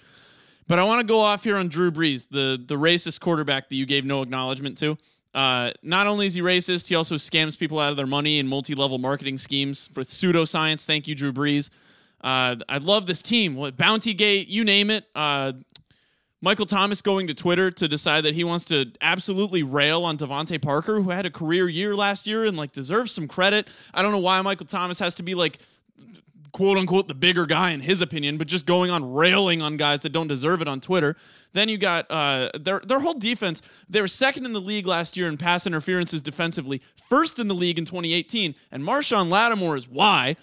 But 0.68 0.80
I 0.80 0.84
want 0.84 1.01
to 1.01 1.05
go 1.05 1.20
off 1.20 1.43
here 1.43 1.57
on 1.57 1.68
Drew 1.68 1.91
Brees, 1.91 2.30
the 2.30 2.59
the 2.66 2.76
racist 2.76 3.20
quarterback 3.20 3.70
that 3.70 3.76
you 3.76 3.86
gave 3.86 4.03
no 4.03 4.24
acknowledgement 4.24 4.80
to. 4.80 4.97
Uh, 5.36 5.72
not 5.84 6.07
only 6.07 6.26
is 6.26 6.34
he 6.34 6.41
racist, 6.41 6.88
he 6.88 6.95
also 6.95 7.16
scams 7.16 7.55
people 7.55 7.80
out 7.80 7.91
of 7.91 7.97
their 7.97 8.07
money 8.07 8.39
in 8.39 8.47
multi-level 8.47 8.97
marketing 8.97 9.38
schemes 9.38 9.88
for 9.93 10.03
pseudoscience. 10.03 10.86
Thank 10.86 11.07
you, 11.07 11.14
Drew 11.14 11.32
Brees. 11.32 11.70
Uh, 12.20 12.55
I 12.68 12.80
love 12.80 13.05
this 13.05 13.22
team. 13.22 13.72
Bounty 13.78 14.14
Gate, 14.14 14.47
you 14.47 14.64
name 14.64 14.89
it. 14.89 15.05
Uh, 15.16 15.53
Michael 16.43 16.65
Thomas 16.65 17.03
going 17.03 17.27
to 17.27 17.35
Twitter 17.35 17.69
to 17.69 17.87
decide 17.87 18.21
that 18.21 18.33
he 18.33 18.43
wants 18.43 18.65
to 18.65 18.91
absolutely 18.99 19.61
rail 19.61 20.03
on 20.03 20.17
DeVante 20.17 20.59
Parker, 20.59 20.99
who 20.99 21.11
had 21.11 21.25
a 21.25 21.29
career 21.29 21.69
year 21.69 21.95
last 21.95 22.25
year 22.25 22.45
and 22.45 22.57
like 22.57 22.71
deserves 22.71 23.11
some 23.11 23.27
credit. 23.27 23.69
I 23.93 24.01
don't 24.01 24.11
know 24.11 24.17
why 24.17 24.41
Michael 24.41 24.65
Thomas 24.65 24.97
has 24.99 25.13
to 25.15 25.23
be 25.23 25.35
like 25.35 25.59
quote 26.51 26.77
unquote 26.77 27.07
the 27.07 27.13
bigger 27.13 27.45
guy 27.45 27.71
in 27.71 27.79
his 27.79 28.01
opinion, 28.01 28.37
but 28.37 28.47
just 28.47 28.65
going 28.65 28.89
on 28.89 29.13
railing 29.13 29.61
on 29.61 29.77
guys 29.77 30.01
that 30.01 30.11
don't 30.11 30.27
deserve 30.27 30.61
it 30.61 30.67
on 30.67 30.81
Twitter. 30.81 31.15
Then 31.53 31.69
you 31.69 31.77
got 31.77 32.09
uh, 32.09 32.49
their 32.59 32.79
their 32.79 32.99
whole 32.99 33.13
defense. 33.13 33.61
They 33.89 34.01
were 34.01 34.07
second 34.07 34.45
in 34.45 34.53
the 34.53 34.61
league 34.61 34.87
last 34.87 35.15
year 35.15 35.27
in 35.27 35.37
pass 35.37 35.67
interferences 35.67 36.21
defensively, 36.21 36.81
first 37.07 37.39
in 37.39 37.49
the 37.49 37.55
league 37.55 37.77
in 37.77 37.85
2018, 37.85 38.55
and 38.71 38.83
Marshon 38.83 39.29
Lattimore 39.29 39.77
is 39.77 39.87
why. 39.87 40.35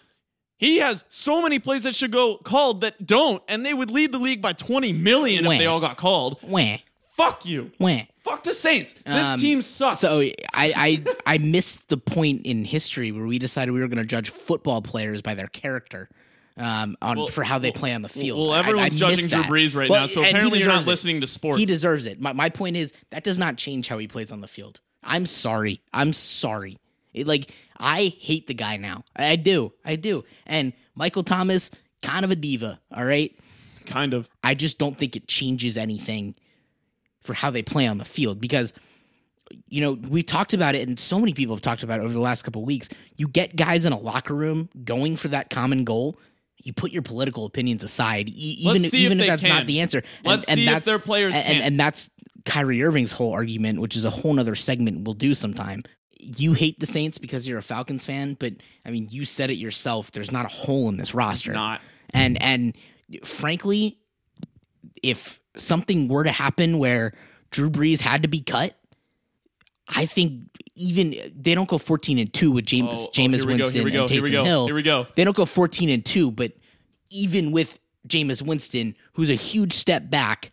He 0.58 0.78
has 0.78 1.04
so 1.08 1.40
many 1.40 1.58
plays 1.58 1.84
that 1.84 1.94
should 1.94 2.10
go 2.12 2.36
called 2.36 2.80
that 2.82 3.06
don't, 3.06 3.42
and 3.48 3.64
they 3.64 3.72
would 3.72 3.90
lead 3.90 4.12
the 4.12 4.18
league 4.18 4.42
by 4.42 4.52
20 4.52 4.92
million 4.92 5.44
if 5.44 5.48
Wah. 5.48 5.58
they 5.58 5.66
all 5.66 5.80
got 5.80 5.96
called. 5.96 6.38
Wah, 6.42 6.76
Fuck 7.12 7.46
you. 7.46 7.70
wah. 7.80 8.00
Fuck 8.24 8.42
the 8.44 8.52
Saints. 8.54 8.92
This 9.06 9.26
Um, 9.26 9.38
team 9.40 9.62
sucks. 9.62 10.00
So 10.00 10.20
I, 10.20 10.32
I 10.54 11.04
I 11.26 11.38
missed 11.38 11.88
the 11.88 11.96
point 11.96 12.42
in 12.44 12.64
history 12.64 13.10
where 13.12 13.24
we 13.26 13.38
decided 13.38 13.72
we 13.72 13.80
were 13.80 13.88
going 13.88 13.98
to 13.98 14.04
judge 14.04 14.30
football 14.30 14.82
players 14.82 15.22
by 15.22 15.34
their 15.34 15.46
character. 15.48 16.08
Um, 16.56 16.96
on 17.00 17.16
Well, 17.18 17.28
for 17.28 17.44
how 17.44 17.60
they 17.60 17.70
play 17.70 17.94
on 17.94 18.02
the 18.02 18.08
field. 18.08 18.38
Well, 18.40 18.50
I- 18.50 18.56
I 18.56 18.60
everyone's 18.60 18.92
missed 18.94 18.98
judging 18.98 19.28
Drew 19.28 19.42
that. 19.42 19.48
Brees 19.50 19.76
right 19.76 19.88
now, 19.88 20.06
so 20.06 20.20
and 20.20 20.26
he 20.26 20.30
apparently 20.32 20.58
you're 20.58 20.66
not 20.66 20.74
deserves 20.78 20.86
it. 20.88 20.90
listening 20.90 21.20
to 21.20 21.26
sports. 21.28 21.60
He 21.60 21.66
deserves 21.66 22.04
it. 22.06 22.20
My, 22.20 22.32
my 22.32 22.48
point 22.50 22.76
is 22.76 22.92
that 23.10 23.22
does 23.22 23.38
not 23.38 23.56
change 23.56 23.86
how 23.86 23.96
he 23.98 24.08
plays 24.08 24.32
on 24.32 24.40
the 24.40 24.48
field. 24.48 24.80
I'm 25.04 25.24
sorry. 25.26 25.80
I'm 25.94 26.12
sorry. 26.12 26.78
It, 27.14 27.26
like 27.28 27.52
I 27.78 28.14
hate 28.18 28.46
the 28.46 28.54
guy 28.54 28.76
now. 28.76 29.04
I 29.16 29.36
do. 29.36 29.72
I 29.84 29.96
do. 29.96 30.24
And 30.46 30.72
Michael 30.94 31.22
Thomas, 31.22 31.70
kind 32.02 32.24
of 32.24 32.30
a 32.30 32.36
diva. 32.36 32.80
All 32.94 33.04
right. 33.04 33.34
kind 33.86 34.14
of. 34.14 34.28
I 34.42 34.54
just 34.54 34.78
don't 34.78 34.96
think 34.98 35.16
it 35.16 35.28
changes 35.28 35.76
anything 35.76 36.34
for 37.22 37.34
how 37.34 37.50
they 37.50 37.62
play 37.62 37.86
on 37.86 37.98
the 37.98 38.04
field 38.04 38.40
because 38.40 38.72
you 39.66 39.80
know 39.80 39.92
we've 39.92 40.26
talked 40.26 40.52
about 40.54 40.74
it 40.74 40.86
and 40.88 40.98
so 40.98 41.18
many 41.18 41.32
people 41.32 41.54
have 41.54 41.62
talked 41.62 41.82
about 41.82 42.00
it 42.00 42.02
over 42.02 42.12
the 42.12 42.20
last 42.20 42.42
couple 42.42 42.62
of 42.62 42.66
weeks 42.66 42.88
you 43.16 43.26
get 43.28 43.54
guys 43.56 43.84
in 43.84 43.92
a 43.92 43.98
locker 43.98 44.34
room 44.34 44.68
going 44.84 45.16
for 45.16 45.28
that 45.28 45.50
common 45.50 45.84
goal 45.84 46.18
you 46.58 46.72
put 46.72 46.90
your 46.90 47.02
political 47.02 47.44
opinions 47.46 47.82
aside 47.82 48.28
e- 48.28 48.56
even 48.60 48.84
if, 48.84 48.90
see 48.90 48.98
if 48.98 49.04
even 49.06 49.20
if, 49.20 49.26
that's 49.26 49.42
can. 49.42 49.50
not 49.50 49.66
the 49.66 49.80
answer 49.80 50.02
Let's 50.24 50.46
see 50.50 50.64
if 50.66 50.70
that's 50.70 50.86
their 50.86 50.98
players 50.98 51.34
and, 51.34 51.44
can. 51.44 51.62
and 51.62 51.80
that's 51.80 52.10
Kyrie 52.44 52.82
Irving's 52.82 53.12
whole 53.12 53.32
argument 53.32 53.80
which 53.80 53.96
is 53.96 54.04
a 54.04 54.10
whole 54.10 54.32
nother 54.34 54.54
segment 54.54 55.04
we'll 55.04 55.14
do 55.14 55.34
sometime 55.34 55.82
you 56.18 56.52
hate 56.52 56.80
the 56.80 56.86
Saints 56.86 57.18
because 57.18 57.46
you're 57.46 57.58
a 57.58 57.62
Falcons 57.62 58.04
fan 58.04 58.34
but 58.38 58.52
I 58.84 58.90
mean 58.90 59.08
you 59.10 59.24
said 59.24 59.50
it 59.50 59.56
yourself 59.56 60.10
there's 60.12 60.32
not 60.32 60.44
a 60.46 60.48
hole 60.48 60.88
in 60.88 60.96
this 60.96 61.14
roster 61.14 61.52
Not. 61.52 61.80
and 62.10 62.40
and 62.42 62.76
frankly, 63.24 63.98
if 65.02 65.38
something 65.56 66.08
were 66.08 66.24
to 66.24 66.30
happen 66.30 66.78
where 66.78 67.12
Drew 67.50 67.70
Brees 67.70 68.00
had 68.00 68.22
to 68.22 68.28
be 68.28 68.40
cut, 68.40 68.76
I 69.88 70.06
think 70.06 70.50
even 70.74 71.14
they 71.34 71.54
don't 71.54 71.68
go 71.68 71.78
fourteen 71.78 72.18
and 72.18 72.32
two 72.32 72.50
with 72.50 72.66
Jameis 72.66 73.06
Oh, 73.06 73.08
oh, 73.18 73.28
we 73.28 73.38
go, 73.38 73.46
Winston 73.46 73.72
here 73.74 73.84
we 73.84 73.90
go, 73.92 74.00
and 74.02 74.10
here 74.10 74.22
Taysom 74.22 74.44
Hill. 74.44 74.66
here 74.66 74.74
we 74.74 74.82
go. 74.82 75.06
They 75.16 75.24
don't 75.24 75.36
go 75.36 75.46
fourteen 75.46 75.88
and 75.88 76.04
two, 76.04 76.30
but 76.30 76.52
even 77.10 77.52
with 77.52 77.78
Jameis 78.06 78.42
Winston, 78.42 78.94
who's 79.14 79.30
a 79.30 79.34
huge 79.34 79.72
step 79.72 80.10
back, 80.10 80.52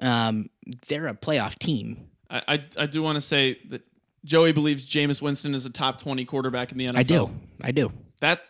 um, 0.00 0.50
they're 0.88 1.06
a 1.06 1.14
playoff 1.14 1.58
team. 1.58 2.08
I, 2.28 2.42
I, 2.48 2.64
I 2.78 2.86
do 2.86 3.02
want 3.02 3.16
to 3.16 3.20
say 3.20 3.58
that 3.68 3.82
Joey 4.24 4.52
believes 4.52 4.84
Jameis 4.88 5.20
Winston 5.20 5.54
is 5.54 5.64
a 5.64 5.70
top 5.70 6.00
20 6.00 6.24
quarterback 6.24 6.72
in 6.72 6.78
the 6.78 6.86
NFL. 6.86 6.96
I 6.96 7.02
do, 7.02 7.30
I 7.60 7.72
do. 7.72 7.92
That 8.20 8.40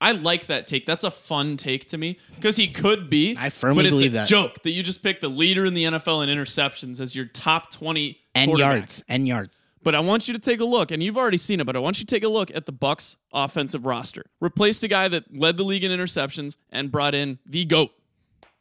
I 0.00 0.12
like 0.12 0.46
that 0.46 0.66
take. 0.66 0.86
That's 0.86 1.04
a 1.04 1.10
fun 1.10 1.56
take 1.58 1.88
to 1.90 1.98
me 1.98 2.18
because 2.34 2.56
he 2.56 2.68
could 2.68 3.10
be. 3.10 3.36
I 3.38 3.50
firmly 3.50 3.82
but 3.82 3.86
it's 3.86 3.90
believe 3.90 4.12
a 4.12 4.14
that. 4.14 4.28
joke 4.28 4.62
that 4.62 4.70
you 4.70 4.82
just 4.82 5.02
picked 5.02 5.20
the 5.20 5.28
leader 5.28 5.66
in 5.66 5.74
the 5.74 5.84
NFL 5.84 6.26
in 6.26 6.36
interceptions 6.36 7.00
as 7.00 7.14
your 7.14 7.26
top 7.26 7.70
20 7.70 8.18
And 8.34 8.58
yards, 8.58 9.04
and 9.08 9.28
yards. 9.28 9.60
But 9.82 9.94
I 9.94 10.00
want 10.00 10.26
you 10.28 10.34
to 10.34 10.40
take 10.40 10.60
a 10.60 10.64
look, 10.64 10.90
and 10.90 11.02
you've 11.02 11.16
already 11.16 11.36
seen 11.38 11.60
it, 11.60 11.64
but 11.64 11.74
I 11.76 11.78
want 11.78 11.98
you 12.00 12.06
to 12.06 12.14
take 12.14 12.24
a 12.24 12.28
look 12.28 12.54
at 12.54 12.66
the 12.66 12.72
Bucks 12.72 13.16
offensive 13.32 13.84
roster. 13.86 14.24
Replaced 14.40 14.82
a 14.84 14.88
guy 14.88 15.08
that 15.08 15.34
led 15.34 15.56
the 15.56 15.64
league 15.64 15.84
in 15.84 15.90
interceptions 15.90 16.56
and 16.70 16.90
brought 16.90 17.14
in 17.14 17.38
the 17.46 17.64
GOAT. 17.64 17.90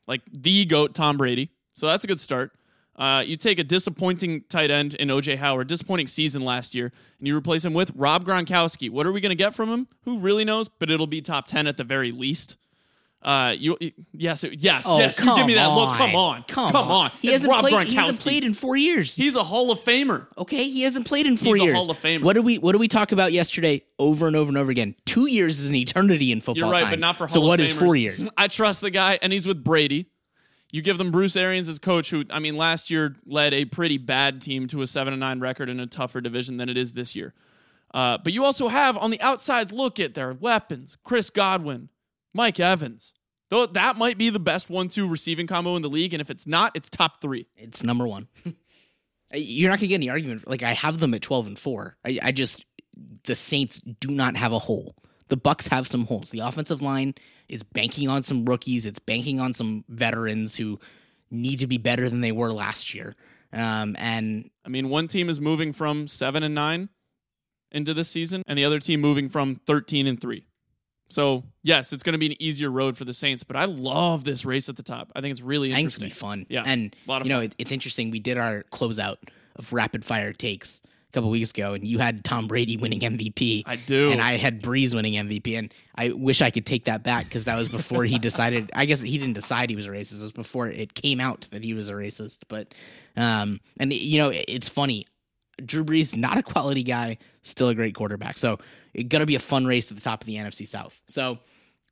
Like 0.07 0.22
the 0.32 0.66
GOAT, 0.66 0.93
Tom 0.93 1.18
Brady. 1.18 1.51
So 1.76 1.88
that's 1.88 2.03
a 2.03 2.07
good 2.07 2.20
start. 2.20 2.51
Uh, 3.00 3.24
you 3.26 3.38
take 3.38 3.58
a 3.60 3.64
disappointing 3.64 4.43
tight 4.50 4.70
end 4.70 4.93
in 4.95 5.08
OJ 5.08 5.38
Howard, 5.38 5.68
disappointing 5.68 6.06
season 6.08 6.43
last 6.43 6.76
year, 6.76 6.91
and 7.18 7.28
you 7.28 7.36
replace 7.36 7.64
him 7.64 7.74
with 7.74 7.91
Rob 7.95 8.26
Gronkowski. 8.26 8.89
What 8.89 9.08
are 9.08 9.12
we 9.14 9.22
going 9.22 9.30
to 9.30 9.36
get 9.36 9.56
from 9.56 9.70
him? 9.70 9.88
Who 10.04 10.20
really 10.20 10.43
knows? 10.43 10.68
But 10.68 10.91
it'll 10.91 11.08
be 11.08 11.22
top 11.22 11.47
10 11.47 11.66
at 11.66 11.78
the 11.78 11.86
very 11.86 12.12
least. 12.12 12.58
Uh, 13.22 13.54
you 13.58 13.78
yes, 14.14 14.45
yes, 14.58 14.86
Oh, 14.88 14.97
yes. 14.97 15.18
You 15.20 15.26
come 15.26 15.38
give 15.38 15.47
me 15.47 15.54
that 15.56 15.68
look. 15.68 15.95
Come 15.97 16.16
on. 16.16 16.38
on, 16.38 16.43
come, 16.43 16.74
on. 16.89 17.12
He 17.22 17.28
It's 17.28 17.38
hasn't 17.39 17.52
Rob 17.52 17.66
played. 17.68 17.88
He 17.88 17.95
hasn't 17.95 18.22
played 18.22 18.43
in 18.45 18.54
four 18.54 18.78
years. 18.78 19.14
He's 19.14 19.36
a 19.36 19.43
Hall 19.43 19.72
of 19.74 19.80
Famer. 19.80 20.28
Okay, 20.38 20.70
he 20.70 20.84
hasn't 20.84 21.06
played 21.06 21.26
in 21.26 21.36
four 21.36 21.56
He's 21.56 21.64
a 21.64 21.66
years. 21.66 21.76
Hall 21.76 21.91
of 21.91 22.00
Famer. 22.00 22.24
What 22.24 22.34
do 22.36 22.41
we 22.41 22.58
What 22.60 22.72
do 22.72 22.80
we 22.80 22.88
talk 22.88 23.12
about 23.12 23.34
yesterday 23.34 23.82
over 23.97 24.26
and 24.28 24.38
over 24.38 24.47
and 24.47 24.58
over 24.58 24.72
again? 24.72 24.95
Two 25.06 25.28
years 25.28 25.60
is 25.60 25.68
an 25.70 25.76
eternity 25.76 26.32
in 26.32 26.39
football. 26.39 26.56
You're 26.64 26.72
right, 26.72 26.84
time. 26.84 26.91
but 26.91 27.00
not 27.00 27.18
for 27.18 27.28
Hall 27.28 27.34
so. 27.34 27.41
of 27.41 27.47
What 27.47 27.60
is 27.60 27.74
Famers. 27.74 27.80
four 27.80 27.95
years? 27.97 28.26
I 28.38 28.47
trust 28.47 28.80
the 28.80 28.89
guy, 28.91 29.20
and 29.22 29.34
he's 29.34 29.45
with 29.45 29.64
Brady. 29.66 30.06
You 30.72 30.82
give 30.82 30.97
them 30.97 31.11
Bruce 31.11 31.36
Arians 31.36 31.67
as 31.67 31.80
coach, 31.80 32.11
who 32.11 32.26
I 32.30 32.39
mean, 32.39 32.55
last 32.55 32.91
year 32.91 33.15
led 33.26 33.53
a 33.53 33.65
pretty 33.65 33.97
bad 33.97 34.41
team 34.41 34.67
to 34.67 34.82
a 34.82 34.88
seven 34.88 35.13
and 35.13 35.20
nine 35.20 35.39
record 35.39 35.70
in 35.70 35.80
a 35.80 35.88
tougher 35.88 36.22
division 36.22 36.57
than 36.57 36.70
it 36.70 36.78
is 36.78 36.93
this 36.93 37.15
year. 37.15 37.34
Uh, 37.91 38.20
but 38.24 38.34
you 38.34 38.45
also 38.45 38.67
have 38.67 38.95
on 38.97 39.09
the 39.09 39.20
outsides 39.22 39.72
look 39.72 39.99
at 39.99 40.13
their 40.13 40.34
weapons: 40.34 40.97
Chris 41.03 41.30
Godwin, 41.30 41.89
Mike 42.34 42.59
Evans. 42.59 43.13
Though 43.49 43.65
that 43.65 43.97
might 43.97 44.20
be 44.20 44.30
the 44.30 44.39
best 44.39 44.70
one-two 44.70 45.07
receiving 45.07 45.47
combo 45.47 45.76
in 45.76 45.82
the 45.82 45.89
league, 45.89 46.13
and 46.13 46.22
if 46.22 46.30
it's 46.30 46.45
not, 46.45 46.76
it's 46.76 46.89
top 46.89 47.20
three. 47.20 47.47
It's 47.55 47.84
number 47.84 48.07
one. 48.07 48.28
You're 49.34 49.72
not 49.72 49.80
gonna 49.80 49.88
get 49.88 49.95
any 49.95 50.09
argument. 50.11 50.47
Like 50.47 50.61
I 50.61 50.74
have 50.74 50.99
them 50.99 51.15
at 51.15 51.24
twelve 51.24 51.47
and 51.47 51.57
four. 51.57 51.97
I, 52.05 52.20
I 52.22 52.32
just 52.32 52.63
the 53.24 53.36
Saints 53.36 53.80
do 53.80 54.09
not 54.09 54.36
have 54.36 54.51
a 54.51 54.59
hole. 54.59 54.95
The 55.30 55.38
Bucks 55.38 55.67
have 55.67 55.88
some 55.88 56.05
holes. 56.05 56.30
The 56.30 56.39
offensive 56.39 56.82
line 56.82 57.15
is 57.50 57.64
banking 57.64 58.08
on 58.08 58.24
some 58.24 58.45
rookies. 58.45 58.86
It's 58.86 59.00
banking 59.00 59.39
on 59.39 59.54
some 59.54 59.84
veterans 59.89 60.56
who 60.56 60.80
need 61.32 61.60
to 61.60 61.68
be 61.68 61.78
better 61.78 62.10
than 62.10 62.22
they 62.22 62.32
were 62.32 62.52
last 62.52 62.93
year. 62.93 63.16
Um, 63.52 63.95
and 64.00 64.50
I 64.66 64.70
mean, 64.70 64.89
one 64.89 65.08
team 65.08 65.30
is 65.30 65.41
moving 65.41 65.74
from 65.74 66.08
seven 66.08 66.43
and 66.43 66.54
nine 66.54 66.89
into 67.72 67.93
this 67.93 68.10
season, 68.10 68.43
and 68.47 68.58
the 68.58 68.66
other 68.66 68.80
team 68.80 69.02
moving 69.02 69.30
from 69.30 69.56
thirteen 69.56 70.08
and 70.08 70.20
three. 70.20 70.45
So 71.10 71.43
yes, 71.64 71.91
it's 71.91 72.04
going 72.04 72.14
to 72.14 72.20
be 72.20 72.28
an 72.28 72.41
easier 72.41 72.70
road 72.70 72.95
for 72.95 73.04
the 73.06 73.14
Saints, 73.14 73.43
but 73.43 73.56
I 73.56 73.66
love 73.66 74.24
this 74.24 74.45
race 74.45 74.70
at 74.70 74.76
the 74.76 74.84
top. 74.84 75.12
I 75.16 75.22
think 75.22 75.32
it's 75.32 75.41
really 75.41 75.74
I 75.74 75.78
think 75.78 75.88
it's 75.88 75.97
gonna 75.97 76.06
interesting. 76.06 76.28
be 76.28 76.30
fun. 76.30 76.45
Yeah, 76.50 76.64
and 76.66 76.95
a 77.08 77.10
lot 77.10 77.22
of 77.22 77.28
you 77.28 77.34
know 77.34 77.41
it, 77.41 77.56
it's 77.58 77.72
interesting. 77.72 78.12
We 78.12 78.20
did 78.20 78.38
our 78.38 78.64
closeout 78.72 79.18
of 79.56 79.74
rapid 79.74 80.06
fire 80.06 80.34
takes 80.34 80.82
a 81.10 81.14
couple 81.14 81.30
weeks 81.30 81.51
ago, 81.51 81.74
and 81.74 81.86
you 81.88 81.97
had 81.97 82.24
Tom 82.24 82.47
Brady 82.47 82.78
winning 82.78 82.99
MVP. 82.99 83.64
I 83.66 83.78
do. 83.78 84.12
and 84.12 84.22
I 84.22 84.38
had 84.38 84.62
Brees 84.62 84.93
winning 84.93 85.14
MVP, 85.14 85.57
and 85.57 85.74
I 85.95 86.10
wish 86.10 86.41
I 86.41 86.51
could 86.51 86.66
take 86.66 86.86
that 86.86 87.03
back 87.03 87.26
because 87.26 87.45
that 87.45 87.57
was 87.57 87.68
before 87.68 88.03
he 88.05 88.20
decided. 88.20 88.70
I 88.76 88.86
guess 88.86 89.01
he 89.01 89.18
didn't 89.18 89.34
decide 89.34 89.70
he 89.70 89.76
was 89.76 89.88
a 89.88 89.89
racist. 89.89 90.20
It 90.20 90.24
was 90.24 90.32
before 90.32 90.68
it 90.68 90.93
came 90.93 91.20
out 91.20 91.47
that 91.51 91.64
he 91.64 91.74
was 91.74 91.89
a 91.89 91.93
racist. 91.93 92.39
But, 92.47 92.74
um, 93.18 93.60
and 93.80 93.91
you 93.91 94.20
know, 94.20 94.32
it's 94.47 94.70
funny. 94.70 95.07
Drew 95.66 95.84
Brees, 95.84 96.16
not 96.16 96.38
a 96.38 96.43
quality 96.43 96.84
guy, 96.84 97.18
still 97.41 97.70
a 97.70 97.76
great 97.76 97.95
quarterback. 97.95 98.38
So 98.38 98.60
it's 98.93 99.10
gonna 99.10 99.26
be 99.26 99.36
a 99.36 99.39
fun 99.39 99.66
race 99.66 99.91
at 99.91 99.97
the 99.97 100.03
top 100.03 100.22
of 100.22 100.28
the 100.28 100.36
NFC 100.36 100.68
South. 100.68 101.01
So 101.07 101.39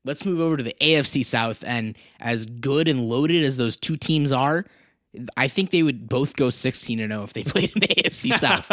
let's 0.06 0.26
move 0.26 0.40
over 0.40 0.58
to 0.58 0.64
the 0.64 0.76
AFC 0.80 1.26
South, 1.26 1.64
and 1.66 1.98
as 2.20 2.46
good 2.46 2.88
and 2.88 3.10
loaded 3.10 3.44
as 3.44 3.58
those 3.58 3.76
two 3.76 3.98
teams 3.98 4.32
are. 4.32 4.66
I 5.36 5.48
think 5.48 5.72
they 5.72 5.84
would 5.84 6.10
both 6.10 6.36
go 6.36 6.50
16 6.50 7.00
and 7.00 7.12
0 7.12 7.24
if 7.24 7.34
they 7.34 7.44
played 7.46 7.72
in 7.76 7.82
the 7.82 7.88
AFC 7.88 8.34
South. 8.34 8.66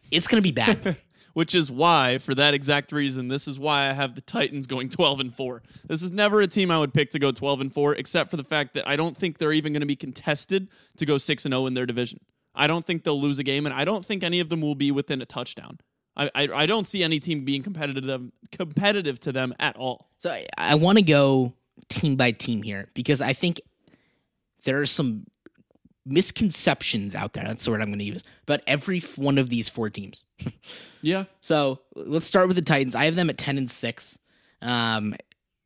it's 0.10 0.26
going 0.26 0.42
to 0.42 0.46
be 0.46 0.52
bad. 0.52 0.96
Which 1.34 1.56
is 1.56 1.68
why, 1.68 2.18
for 2.18 2.32
that 2.36 2.54
exact 2.54 2.92
reason, 2.92 3.26
this 3.26 3.48
is 3.48 3.58
why 3.58 3.90
I 3.90 3.92
have 3.92 4.14
the 4.14 4.20
Titans 4.20 4.68
going 4.68 4.88
12 4.88 5.18
and 5.18 5.34
4. 5.34 5.64
This 5.88 6.00
is 6.00 6.12
never 6.12 6.40
a 6.40 6.46
team 6.46 6.70
I 6.70 6.78
would 6.78 6.94
pick 6.94 7.10
to 7.10 7.18
go 7.18 7.32
12 7.32 7.60
and 7.60 7.74
4, 7.74 7.96
except 7.96 8.30
for 8.30 8.36
the 8.36 8.44
fact 8.44 8.74
that 8.74 8.86
I 8.86 8.94
don't 8.94 9.16
think 9.16 9.38
they're 9.38 9.52
even 9.52 9.72
going 9.72 9.80
to 9.80 9.86
be 9.86 9.96
contested 9.96 10.68
to 10.96 11.04
go 11.04 11.18
6 11.18 11.44
and 11.44 11.52
0 11.52 11.66
in 11.66 11.74
their 11.74 11.86
division. 11.86 12.20
I 12.54 12.68
don't 12.68 12.84
think 12.84 13.02
they'll 13.02 13.20
lose 13.20 13.40
a 13.40 13.42
game, 13.42 13.66
and 13.66 13.74
I 13.74 13.84
don't 13.84 14.06
think 14.06 14.22
any 14.22 14.38
of 14.38 14.48
them 14.48 14.60
will 14.60 14.76
be 14.76 14.92
within 14.92 15.20
a 15.22 15.26
touchdown. 15.26 15.78
I, 16.16 16.30
I, 16.34 16.48
I 16.54 16.66
don't 16.66 16.86
see 16.86 17.02
any 17.02 17.18
team 17.18 17.44
being 17.44 17.62
competitive 17.62 18.30
competitive 18.52 19.18
to 19.20 19.32
them 19.32 19.54
at 19.58 19.76
all. 19.76 20.10
So 20.18 20.30
I, 20.30 20.46
I 20.56 20.74
want 20.76 20.98
to 20.98 21.04
go 21.04 21.54
team 21.88 22.16
by 22.16 22.30
team 22.30 22.62
here 22.62 22.88
because 22.94 23.20
I 23.20 23.32
think 23.32 23.60
there 24.64 24.80
are 24.80 24.86
some 24.86 25.26
misconceptions 26.06 27.14
out 27.14 27.32
there. 27.32 27.44
That's 27.44 27.64
the 27.64 27.70
word 27.70 27.80
I'm 27.80 27.88
going 27.88 27.98
to 27.98 28.04
use. 28.04 28.22
But 28.46 28.62
every 28.66 29.00
one 29.16 29.38
of 29.38 29.50
these 29.50 29.68
four 29.68 29.90
teams. 29.90 30.24
Yeah. 31.02 31.24
So 31.42 31.80
let's 31.94 32.24
start 32.24 32.48
with 32.48 32.56
the 32.56 32.62
Titans. 32.62 32.94
I 32.94 33.04
have 33.04 33.14
them 33.14 33.28
at 33.28 33.36
10 33.36 33.58
and 33.58 33.70
6. 33.70 34.18
Um, 34.62 35.14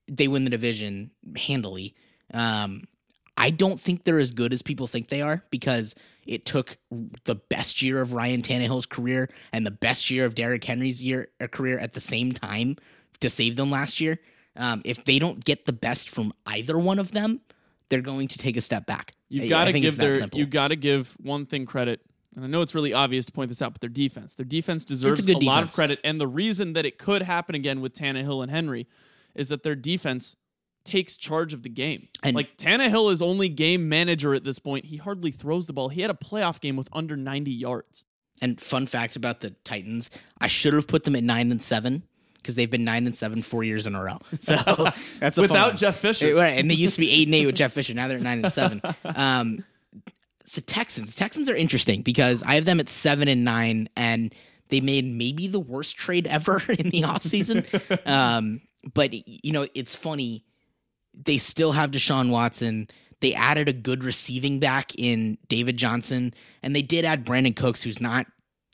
they 0.08 0.26
win 0.26 0.42
the 0.42 0.50
division 0.50 1.12
handily. 1.36 1.94
Um, 2.34 2.88
I 3.36 3.50
don't 3.50 3.80
think 3.80 4.02
they're 4.02 4.18
as 4.18 4.32
good 4.32 4.52
as 4.52 4.62
people 4.62 4.88
think 4.88 5.08
they 5.08 5.22
are 5.22 5.44
because 5.50 5.94
it 6.26 6.44
took 6.44 6.76
the 7.22 7.36
best 7.36 7.82
year 7.82 8.00
of 8.00 8.14
Ryan 8.14 8.42
Tannehill's 8.42 8.84
career 8.84 9.28
and 9.52 9.64
the 9.64 9.70
best 9.70 10.10
year 10.10 10.24
of 10.24 10.34
Derrick 10.34 10.64
Henry's 10.64 11.00
year 11.00 11.28
uh, 11.40 11.46
career 11.46 11.78
at 11.78 11.92
the 11.92 12.00
same 12.00 12.32
time 12.32 12.76
to 13.20 13.30
save 13.30 13.54
them 13.54 13.70
last 13.70 14.00
year. 14.00 14.18
Um, 14.56 14.82
if 14.84 15.04
they 15.04 15.20
don't 15.20 15.44
get 15.44 15.66
the 15.66 15.72
best 15.72 16.10
from 16.10 16.32
either 16.46 16.76
one 16.76 16.98
of 16.98 17.12
them, 17.12 17.40
they're 17.88 18.02
going 18.02 18.28
to 18.28 18.38
take 18.38 18.56
a 18.56 18.60
step 18.60 18.86
back. 18.86 19.14
You 19.28 19.42
I 19.42 19.48
got 19.48 19.64
to 19.66 19.80
give 19.80 19.96
their 19.96 20.20
you 20.32 20.46
got 20.46 20.68
to 20.68 20.76
give 20.76 21.16
one 21.20 21.44
thing 21.44 21.66
credit. 21.66 22.00
And 22.36 22.44
I 22.44 22.48
know 22.48 22.60
it's 22.62 22.74
really 22.74 22.92
obvious 22.92 23.26
to 23.26 23.32
point 23.32 23.48
this 23.48 23.62
out, 23.62 23.72
but 23.72 23.80
their 23.80 23.90
defense. 23.90 24.34
Their 24.34 24.46
defense 24.46 24.84
deserves 24.84 25.20
a, 25.20 25.26
good 25.26 25.42
lot 25.42 25.64
of 25.64 25.72
credit. 25.72 25.98
And 26.04 26.20
the 26.20 26.26
reason 26.26 26.74
that 26.74 26.86
it 26.86 26.96
could 26.98 27.22
happen 27.22 27.54
again 27.54 27.80
with 27.80 27.94
Tannehill 27.94 28.42
and 28.42 28.50
Henry 28.50 28.86
is 29.34 29.48
that 29.48 29.64
their 29.64 29.74
defense 29.74 30.36
takes 30.84 31.16
charge 31.16 31.52
of 31.52 31.62
the 31.62 31.68
game. 31.68 32.08
And- 32.22 32.36
like 32.36 32.56
Tannehill 32.56 33.10
is 33.12 33.22
only 33.22 33.48
game 33.48 33.88
manager 33.88 34.34
at 34.34 34.44
this 34.44 34.58
point. 34.58 34.84
He 34.84 34.98
hardly 34.98 35.30
throws 35.30 35.66
the 35.66 35.72
ball. 35.72 35.88
He 35.88 36.00
had 36.02 36.10
a 36.10 36.14
playoff 36.14 36.60
game 36.60 36.76
with 36.76 36.88
under 36.92 37.16
90 37.16 37.50
yards. 37.50 38.04
And 38.40 38.60
fun 38.60 38.86
fact 38.86 39.16
about 39.16 39.40
the 39.40 39.50
Titans, 39.64 40.10
I 40.40 40.46
should 40.46 40.74
have 40.74 40.86
put 40.86 41.02
them 41.02 41.16
at 41.16 41.24
nine 41.24 41.50
and 41.50 41.60
seven 41.62 42.04
because 42.38 42.54
they've 42.54 42.70
been 42.70 42.84
nine 42.84 43.06
and 43.06 43.14
seven 43.14 43.42
four 43.42 43.64
years 43.64 43.86
in 43.86 43.94
a 43.94 44.02
row. 44.02 44.18
So 44.40 44.56
that's 45.20 45.36
a 45.38 45.42
Without. 45.42 45.76
Jeff 45.76 45.98
Fisher. 45.98 46.34
Right, 46.34 46.58
and 46.58 46.70
they 46.70 46.74
used 46.74 46.94
to 46.94 47.00
be 47.00 47.10
eight 47.10 47.28
and 47.28 47.34
eight 47.34 47.46
with 47.46 47.56
Jeff 47.56 47.72
Fisher. 47.72 47.94
Now 47.94 48.08
they're 48.08 48.18
nine 48.18 48.44
and 48.44 48.52
seven. 48.52 48.80
Um, 49.04 49.64
the 50.54 50.60
Texans, 50.62 51.14
Texans 51.14 51.50
are 51.50 51.56
interesting 51.56 52.00
because 52.02 52.42
I 52.42 52.54
have 52.54 52.64
them 52.64 52.80
at 52.80 52.88
seven 52.88 53.28
and 53.28 53.44
nine, 53.44 53.88
and 53.96 54.34
they 54.70 54.80
made 54.80 55.04
maybe 55.04 55.46
the 55.46 55.60
worst 55.60 55.96
trade 55.96 56.26
ever 56.26 56.62
in 56.68 56.90
the 56.90 57.02
offseason. 57.02 57.66
um, 58.06 58.62
but 58.94 59.12
you 59.12 59.52
know, 59.52 59.66
it's 59.74 59.94
funny. 59.94 60.44
They 61.14 61.36
still 61.38 61.72
have 61.72 61.90
Deshaun 61.90 62.30
Watson. 62.30 62.88
They 63.20 63.34
added 63.34 63.68
a 63.68 63.72
good 63.72 64.04
receiving 64.04 64.58
back 64.60 64.94
in 64.96 65.36
David 65.48 65.76
Johnson, 65.76 66.32
and 66.62 66.74
they 66.74 66.82
did 66.82 67.04
add 67.04 67.26
Brandin 67.26 67.56
Cooks, 67.56 67.82
who's 67.82 68.00
not 68.00 68.26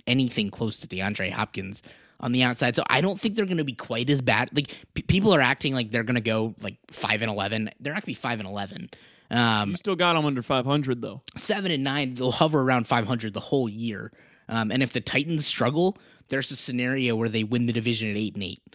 anything 0.07 0.51
close 0.51 0.81
to 0.81 0.87
DeAndre 0.87 1.31
Hopkins 1.31 1.83
on 2.21 2.33
the 2.33 2.43
outside. 2.43 2.77
So 2.77 2.85
I 2.89 3.01
don't 3.01 3.21
think 3.21 3.35
they're 3.35 3.45
going 3.47 3.59
to 3.59 3.65
be 3.65 3.73
quite 3.73 4.09
as 4.11 4.21
bad. 4.23 4.51
Like 4.55 4.77
p- 4.95 5.03
people 5.03 5.35
are 5.35 5.41
acting 5.41 5.75
like 5.75 5.91
they're 5.91 6.05
going 6.05 6.15
to 6.15 6.21
go 6.21 6.55
like 6.61 6.77
five 6.91 7.23
and 7.23 7.31
eleven. 7.31 7.71
They're 7.81 7.93
not 7.93 8.03
going 8.03 8.03
to 8.03 8.07
be 8.07 8.15
five 8.15 8.41
and 8.41 8.49
eleven. 8.49 8.91
Um, 9.31 9.71
you 9.71 9.77
still 9.77 9.97
got 9.97 10.13
them 10.13 10.27
under 10.27 10.43
500 10.43 11.01
though. 11.01 11.23
seven 11.37 11.73
and 11.73 11.83
nine, 11.83 12.15
they'll 12.15 12.31
hover 12.31 12.61
around 12.61 12.87
500 12.87 13.33
the 13.33 13.41
whole 13.41 13.69
year. 13.69 14.13
Um, 14.49 14.71
and 14.71 14.83
if 14.83 14.93
the 14.93 15.01
Titans 15.01 15.47
struggle, 15.47 15.97
there's 16.29 16.51
a 16.51 16.57
scenario 16.57 17.17
where 17.17 17.31
they 17.31 17.43
win 17.43 17.67
the 17.67 17.73
division 17.73 18.11
at 18.11 18.17
eight 18.17 18.35
and 18.35 18.45
eight. 18.45 18.74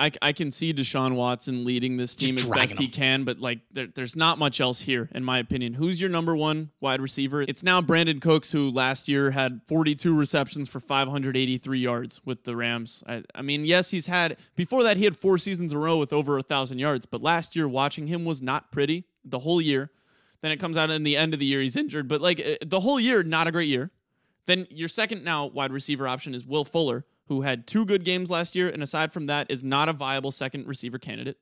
I, 0.00 0.10
I 0.22 0.32
can 0.32 0.50
see 0.50 0.72
Deshaun 0.72 1.14
Watson 1.14 1.62
leading 1.62 1.98
this 1.98 2.14
team 2.14 2.36
Just 2.36 2.50
as 2.50 2.56
best 2.56 2.78
he 2.78 2.88
can, 2.88 3.24
but 3.24 3.38
like 3.38 3.58
there, 3.70 3.86
there's 3.86 4.16
not 4.16 4.38
much 4.38 4.58
else 4.58 4.80
here, 4.80 5.10
in 5.14 5.22
my 5.22 5.38
opinion. 5.38 5.74
Who's 5.74 6.00
your 6.00 6.08
number 6.08 6.34
one 6.34 6.70
wide 6.80 7.02
receiver? 7.02 7.42
It's 7.42 7.62
now 7.62 7.82
Brandin 7.82 8.22
Cooks, 8.22 8.50
who 8.50 8.70
last 8.70 9.08
year 9.08 9.30
had 9.32 9.60
42 9.66 10.16
receptions 10.16 10.70
for 10.70 10.80
583 10.80 11.78
yards 11.78 12.22
with 12.24 12.44
the 12.44 12.56
Rams. 12.56 13.04
I, 13.06 13.24
I 13.34 13.42
mean, 13.42 13.66
yes, 13.66 13.90
he's 13.90 14.06
had 14.06 14.38
before 14.56 14.82
that 14.84 14.96
he 14.96 15.04
had 15.04 15.18
four 15.18 15.36
seasons 15.36 15.70
in 15.70 15.76
a 15.76 15.80
row 15.80 15.98
with 15.98 16.14
over 16.14 16.38
a 16.38 16.42
thousand 16.42 16.78
yards, 16.78 17.04
but 17.04 17.20
last 17.22 17.54
year 17.54 17.68
watching 17.68 18.06
him 18.06 18.24
was 18.24 18.40
not 18.40 18.72
pretty 18.72 19.04
the 19.22 19.40
whole 19.40 19.60
year. 19.60 19.90
Then 20.40 20.50
it 20.50 20.56
comes 20.56 20.78
out 20.78 20.88
in 20.88 21.02
the 21.02 21.18
end 21.18 21.34
of 21.34 21.40
the 21.40 21.46
year 21.46 21.60
he's 21.60 21.76
injured, 21.76 22.08
but 22.08 22.22
like 22.22 22.40
uh, 22.40 22.54
the 22.64 22.80
whole 22.80 22.98
year, 22.98 23.22
not 23.22 23.46
a 23.46 23.52
great 23.52 23.68
year. 23.68 23.90
Then 24.46 24.66
your 24.70 24.88
second 24.88 25.24
now 25.24 25.44
wide 25.44 25.72
receiver 25.72 26.08
option 26.08 26.34
is 26.34 26.46
Will 26.46 26.64
Fuller, 26.64 27.04
who 27.30 27.42
had 27.42 27.64
two 27.64 27.86
good 27.86 28.04
games 28.04 28.28
last 28.28 28.56
year, 28.56 28.68
and 28.68 28.82
aside 28.82 29.12
from 29.12 29.26
that, 29.26 29.48
is 29.48 29.62
not 29.62 29.88
a 29.88 29.92
viable 29.92 30.32
second 30.32 30.66
receiver 30.66 30.98
candidate. 30.98 31.38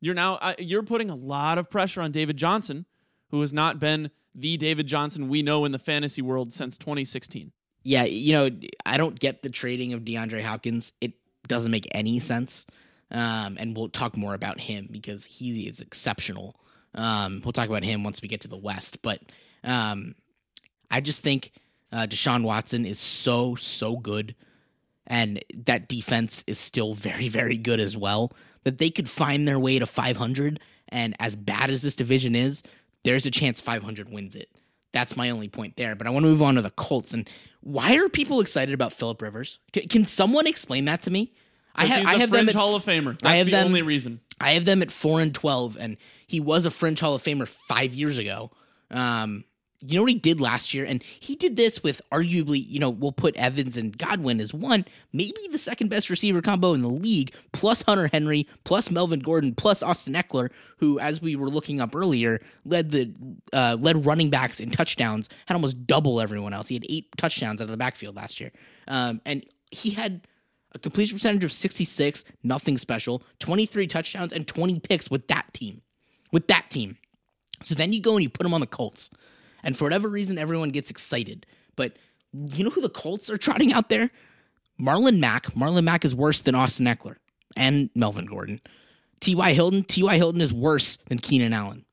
You're 0.00 0.14
now 0.14 0.34
uh, 0.42 0.54
you're 0.58 0.82
putting 0.82 1.08
a 1.08 1.14
lot 1.14 1.56
of 1.56 1.70
pressure 1.70 2.02
on 2.02 2.10
David 2.10 2.36
Johnson, 2.36 2.84
who 3.30 3.40
has 3.40 3.52
not 3.52 3.78
been 3.78 4.10
the 4.34 4.56
David 4.56 4.88
Johnson 4.88 5.28
we 5.28 5.40
know 5.40 5.64
in 5.64 5.70
the 5.70 5.78
fantasy 5.78 6.20
world 6.20 6.52
since 6.52 6.76
2016. 6.76 7.52
Yeah, 7.84 8.04
you 8.04 8.32
know, 8.32 8.50
I 8.84 8.96
don't 8.96 9.18
get 9.18 9.42
the 9.42 9.50
trading 9.50 9.92
of 9.92 10.00
DeAndre 10.00 10.42
Hopkins. 10.42 10.92
It 11.00 11.12
doesn't 11.46 11.70
make 11.70 11.86
any 11.92 12.18
sense. 12.18 12.66
Um, 13.12 13.56
and 13.58 13.76
we'll 13.76 13.88
talk 13.88 14.16
more 14.16 14.34
about 14.34 14.60
him 14.60 14.88
because 14.90 15.24
he 15.24 15.68
is 15.68 15.80
exceptional. 15.80 16.58
Um, 16.94 17.40
we'll 17.44 17.52
talk 17.52 17.68
about 17.68 17.84
him 17.84 18.02
once 18.02 18.20
we 18.20 18.26
get 18.26 18.40
to 18.42 18.48
the 18.48 18.56
West. 18.56 19.00
But 19.00 19.20
um, 19.62 20.16
I 20.90 21.00
just 21.00 21.22
think 21.22 21.52
uh, 21.92 22.06
Deshaun 22.08 22.42
Watson 22.42 22.84
is 22.84 22.98
so, 22.98 23.54
so 23.54 23.96
good. 23.96 24.34
And 25.08 25.42
that 25.64 25.88
defense 25.88 26.44
is 26.46 26.58
still 26.58 26.94
very, 26.94 27.28
very 27.28 27.56
good 27.56 27.80
as 27.80 27.96
well. 27.96 28.32
That 28.64 28.78
they 28.78 28.90
could 28.90 29.08
find 29.08 29.48
their 29.48 29.58
way 29.58 29.78
to 29.78 29.86
500. 29.86 30.60
And 30.90 31.16
as 31.18 31.34
bad 31.34 31.70
as 31.70 31.82
this 31.82 31.96
division 31.96 32.36
is, 32.36 32.62
there's 33.04 33.26
a 33.26 33.30
chance 33.30 33.60
500 33.60 34.10
wins 34.10 34.36
it. 34.36 34.50
That's 34.92 35.16
my 35.16 35.30
only 35.30 35.48
point 35.48 35.76
there. 35.76 35.94
But 35.94 36.06
I 36.06 36.10
want 36.10 36.24
to 36.24 36.28
move 36.30 36.42
on 36.42 36.54
to 36.56 36.62
the 36.62 36.70
Colts. 36.70 37.12
And 37.14 37.28
why 37.60 37.96
are 37.96 38.08
people 38.08 38.40
excited 38.40 38.72
about 38.74 38.92
Philip 38.92 39.20
Rivers? 39.20 39.58
C- 39.74 39.86
can 39.86 40.04
someone 40.04 40.46
explain 40.46 40.84
that 40.86 41.02
to 41.02 41.10
me? 41.10 41.32
I, 41.74 41.86
ha- 41.86 41.98
he's 41.98 42.08
I 42.08 42.14
a 42.14 42.18
have 42.18 42.30
them 42.30 42.48
at 42.48 42.54
Hall 42.54 42.74
of 42.74 42.84
Famer. 42.84 43.18
That's 43.18 43.24
I 43.26 43.36
have 43.36 43.46
the 43.46 43.52
them- 43.52 43.66
only 43.66 43.82
reason. 43.82 44.20
I 44.40 44.52
have 44.52 44.64
them 44.64 44.82
at 44.82 44.90
four 44.90 45.20
and 45.20 45.34
twelve, 45.34 45.76
and 45.78 45.96
he 46.26 46.38
was 46.40 46.64
a 46.64 46.70
French 46.70 47.00
Hall 47.00 47.14
of 47.14 47.22
Famer 47.22 47.46
five 47.48 47.92
years 47.94 48.18
ago. 48.18 48.50
Um, 48.90 49.44
you 49.80 49.96
know 49.96 50.02
what 50.02 50.10
he 50.10 50.18
did 50.18 50.40
last 50.40 50.74
year, 50.74 50.84
and 50.84 51.02
he 51.02 51.36
did 51.36 51.56
this 51.56 51.82
with 51.82 52.00
arguably, 52.10 52.64
you 52.66 52.80
know, 52.80 52.90
we'll 52.90 53.12
put 53.12 53.36
Evans 53.36 53.76
and 53.76 53.96
Godwin 53.96 54.40
as 54.40 54.52
one, 54.52 54.84
maybe 55.12 55.38
the 55.52 55.58
second 55.58 55.88
best 55.88 56.10
receiver 56.10 56.42
combo 56.42 56.74
in 56.74 56.82
the 56.82 56.88
league, 56.88 57.32
plus 57.52 57.82
Hunter 57.82 58.08
Henry, 58.12 58.48
plus 58.64 58.90
Melvin 58.90 59.20
Gordon, 59.20 59.54
plus 59.54 59.82
Austin 59.82 60.14
Ekeler, 60.14 60.50
who, 60.78 60.98
as 60.98 61.22
we 61.22 61.36
were 61.36 61.48
looking 61.48 61.80
up 61.80 61.94
earlier, 61.94 62.40
led 62.64 62.90
the 62.90 63.12
uh, 63.52 63.76
led 63.78 64.04
running 64.04 64.30
backs 64.30 64.58
in 64.58 64.70
touchdowns, 64.70 65.28
had 65.46 65.54
almost 65.54 65.86
double 65.86 66.20
everyone 66.20 66.52
else. 66.52 66.68
He 66.68 66.74
had 66.74 66.86
eight 66.88 67.06
touchdowns 67.16 67.60
out 67.60 67.64
of 67.64 67.70
the 67.70 67.76
backfield 67.76 68.16
last 68.16 68.40
year, 68.40 68.50
um, 68.88 69.20
and 69.24 69.46
he 69.70 69.90
had 69.90 70.26
a 70.72 70.78
completion 70.78 71.16
percentage 71.16 71.44
of 71.44 71.52
66, 71.52 72.24
nothing 72.42 72.78
special, 72.78 73.22
23 73.38 73.86
touchdowns 73.86 74.32
and 74.32 74.46
20 74.46 74.80
picks 74.80 75.10
with 75.10 75.28
that 75.28 75.52
team. 75.52 75.82
With 76.32 76.48
that 76.48 76.68
team. 76.68 76.98
So 77.62 77.74
then 77.74 77.92
you 77.92 78.00
go 78.00 78.14
and 78.14 78.22
you 78.22 78.28
put 78.28 78.44
him 78.44 78.54
on 78.54 78.60
the 78.60 78.66
Colts. 78.66 79.10
And 79.62 79.76
for 79.76 79.84
whatever 79.84 80.08
reason, 80.08 80.38
everyone 80.38 80.70
gets 80.70 80.90
excited. 80.90 81.46
But 81.76 81.96
you 82.32 82.64
know 82.64 82.70
who 82.70 82.80
the 82.80 82.88
Colts 82.88 83.30
are 83.30 83.38
trotting 83.38 83.72
out 83.72 83.88
there? 83.88 84.10
Marlon 84.80 85.18
Mack. 85.18 85.46
Marlon 85.54 85.84
Mack 85.84 86.04
is 86.04 86.14
worse 86.14 86.40
than 86.40 86.54
Austin 86.54 86.86
Ekeler 86.86 87.16
and 87.56 87.90
Melvin 87.94 88.26
Gordon. 88.26 88.60
T.Y. 89.20 89.52
Hilton. 89.52 89.82
T.Y. 89.84 90.16
Hilton 90.16 90.40
is 90.40 90.52
worse 90.52 90.98
than 91.08 91.18
Keenan 91.18 91.52
Allen. 91.52 91.84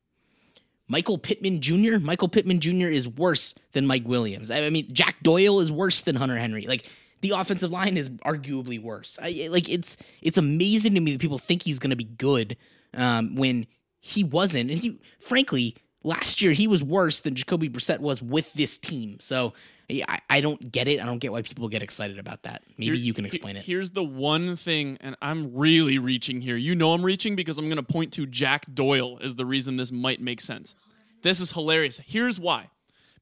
Michael 0.88 1.18
Pittman 1.18 1.62
Jr. 1.62 1.98
Michael 2.00 2.28
Pittman 2.28 2.60
Jr. 2.60 2.88
is 2.88 3.08
worse 3.08 3.56
than 3.72 3.88
Mike 3.88 4.08
Williams. 4.08 4.52
I 4.52 4.70
mean, 4.70 4.94
Jack 4.94 5.16
Doyle 5.24 5.60
is 5.60 5.72
worse 5.72 6.02
than 6.02 6.16
Hunter 6.16 6.38
Henry. 6.38 6.68
Like 6.68 6.86
the 7.22 7.32
offensive 7.32 7.72
line 7.72 7.98
is 7.98 8.10
arguably 8.10 8.82
worse. 8.82 9.18
I, 9.22 9.50
like 9.52 9.68
it's 9.68 9.98
it's 10.22 10.38
amazing 10.38 10.94
to 10.94 11.02
me 11.02 11.14
that 11.14 11.22
people 11.22 11.40
think 11.40 11.64
he's 11.64 11.80
going 11.80 11.90
to 11.90 11.96
be 11.96 12.04
good 12.04 12.56
um, 12.94 13.36
when 13.36 13.66
he 14.00 14.24
wasn't. 14.24 14.70
And 14.70 14.80
he, 14.80 15.00
frankly, 15.20 15.76
last 16.06 16.42
year 16.42 16.54
he 16.54 16.68
was 16.68 16.84
worse 16.84 17.22
than 17.22 17.36
Jacoby 17.36 17.70
Brissett 17.70 18.00
was 18.00 18.22
with 18.22 18.54
this 18.54 18.78
team. 18.78 19.18
So 19.20 19.54
I, 19.90 20.20
I 20.30 20.42
don't 20.42 20.72
get 20.72 20.88
it. 20.88 21.00
I 21.00 21.06
don't 21.06 21.20
get 21.20 21.32
why 21.32 21.42
people 21.42 21.68
get 21.68 21.82
excited 21.82 22.20
about 22.20 22.44
that. 22.44 22.64
Maybe 22.78 22.96
Here- 22.96 23.06
you 23.06 23.14
can 23.14 23.26
explain 23.26 23.58
it. 23.58 23.66
Here's 23.66 23.92
the 23.92 24.04
one 24.04 24.56
thing, 24.56 24.98
and 25.02 25.16
I'm 25.22 25.56
really 25.56 25.98
reaching 25.98 26.42
here. 26.42 26.56
You 26.56 26.76
know 26.76 26.94
I'm 26.94 27.04
reaching 27.04 27.36
because 27.36 27.58
I'm 27.58 27.66
going 27.66 27.78
to 27.78 27.84
point 27.84 28.14
to 28.14 28.26
Jack 28.26 28.66
Doyle 28.74 29.20
as 29.22 29.36
the 29.36 29.46
reason 29.46 29.78
this 29.78 29.92
might 29.92 30.22
make 30.22 30.42
sense. 30.42 30.76
This 31.24 31.40
is 31.40 31.52
hilarious. 31.52 32.00
Here's 32.06 32.40
why. 32.40 32.70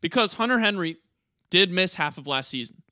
Because 0.01 0.33
Hunter 0.33 0.59
Henry 0.59 0.97
did 1.49 1.71
miss 1.71 1.95
half 1.95 2.17
of 2.17 2.27
last 2.27 2.49
season. 2.49 2.83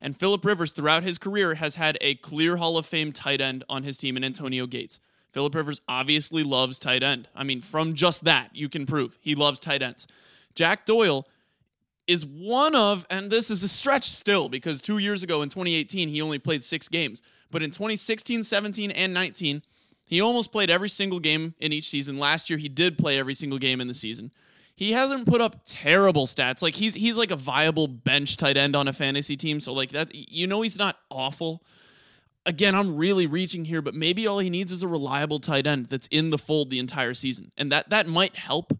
And 0.00 0.16
Philip 0.16 0.44
Rivers, 0.44 0.72
throughout 0.72 1.02
his 1.02 1.18
career, 1.18 1.54
has 1.54 1.76
had 1.76 1.96
a 2.00 2.14
clear 2.16 2.56
Hall 2.56 2.76
of 2.76 2.86
Fame 2.86 3.10
tight 3.10 3.40
end 3.40 3.64
on 3.68 3.82
his 3.82 3.96
team 3.96 4.16
in 4.16 4.22
Antonio 4.22 4.66
Gates. 4.66 5.00
Philip 5.34 5.56
Rivers 5.56 5.80
obviously 5.88 6.44
loves 6.44 6.78
tight 6.78 7.02
end. 7.02 7.28
I 7.34 7.42
mean, 7.42 7.60
from 7.60 7.94
just 7.94 8.22
that, 8.22 8.50
you 8.54 8.68
can 8.68 8.86
prove 8.86 9.18
he 9.20 9.34
loves 9.34 9.58
tight 9.58 9.82
ends. 9.82 10.06
Jack 10.54 10.86
Doyle 10.86 11.26
is 12.06 12.24
one 12.24 12.76
of, 12.76 13.04
and 13.10 13.32
this 13.32 13.50
is 13.50 13.64
a 13.64 13.68
stretch 13.68 14.08
still 14.08 14.48
because 14.48 14.80
two 14.80 14.98
years 14.98 15.24
ago 15.24 15.42
in 15.42 15.48
2018, 15.48 16.08
he 16.08 16.22
only 16.22 16.38
played 16.38 16.62
six 16.62 16.88
games. 16.88 17.20
But 17.50 17.64
in 17.64 17.72
2016, 17.72 18.44
17, 18.44 18.92
and 18.92 19.12
19, 19.12 19.62
he 20.04 20.20
almost 20.20 20.52
played 20.52 20.70
every 20.70 20.88
single 20.88 21.18
game 21.18 21.54
in 21.58 21.72
each 21.72 21.88
season. 21.88 22.16
Last 22.16 22.48
year, 22.48 22.58
he 22.58 22.68
did 22.68 22.96
play 22.96 23.18
every 23.18 23.34
single 23.34 23.58
game 23.58 23.80
in 23.80 23.88
the 23.88 23.94
season. 23.94 24.30
He 24.76 24.92
hasn't 24.92 25.26
put 25.26 25.40
up 25.40 25.62
terrible 25.66 26.26
stats. 26.26 26.62
Like 26.62 26.74
he's 26.74 26.94
he's 26.94 27.16
like 27.16 27.30
a 27.30 27.36
viable 27.36 27.88
bench 27.88 28.36
tight 28.36 28.56
end 28.56 28.74
on 28.76 28.86
a 28.86 28.92
fantasy 28.92 29.36
team. 29.36 29.60
So 29.60 29.72
like 29.72 29.90
that, 29.90 30.14
you 30.14 30.46
know, 30.46 30.62
he's 30.62 30.78
not 30.78 30.96
awful. 31.10 31.62
Again, 32.46 32.74
I'm 32.74 32.96
really 32.96 33.26
reaching 33.26 33.64
here, 33.64 33.80
but 33.80 33.94
maybe 33.94 34.26
all 34.26 34.38
he 34.38 34.50
needs 34.50 34.70
is 34.70 34.82
a 34.82 34.88
reliable 34.88 35.38
tight 35.38 35.66
end 35.66 35.86
that's 35.86 36.06
in 36.08 36.30
the 36.30 36.38
fold 36.38 36.68
the 36.70 36.78
entire 36.78 37.14
season, 37.14 37.52
and 37.56 37.72
that 37.72 37.88
that 37.90 38.06
might 38.06 38.36
help. 38.36 38.78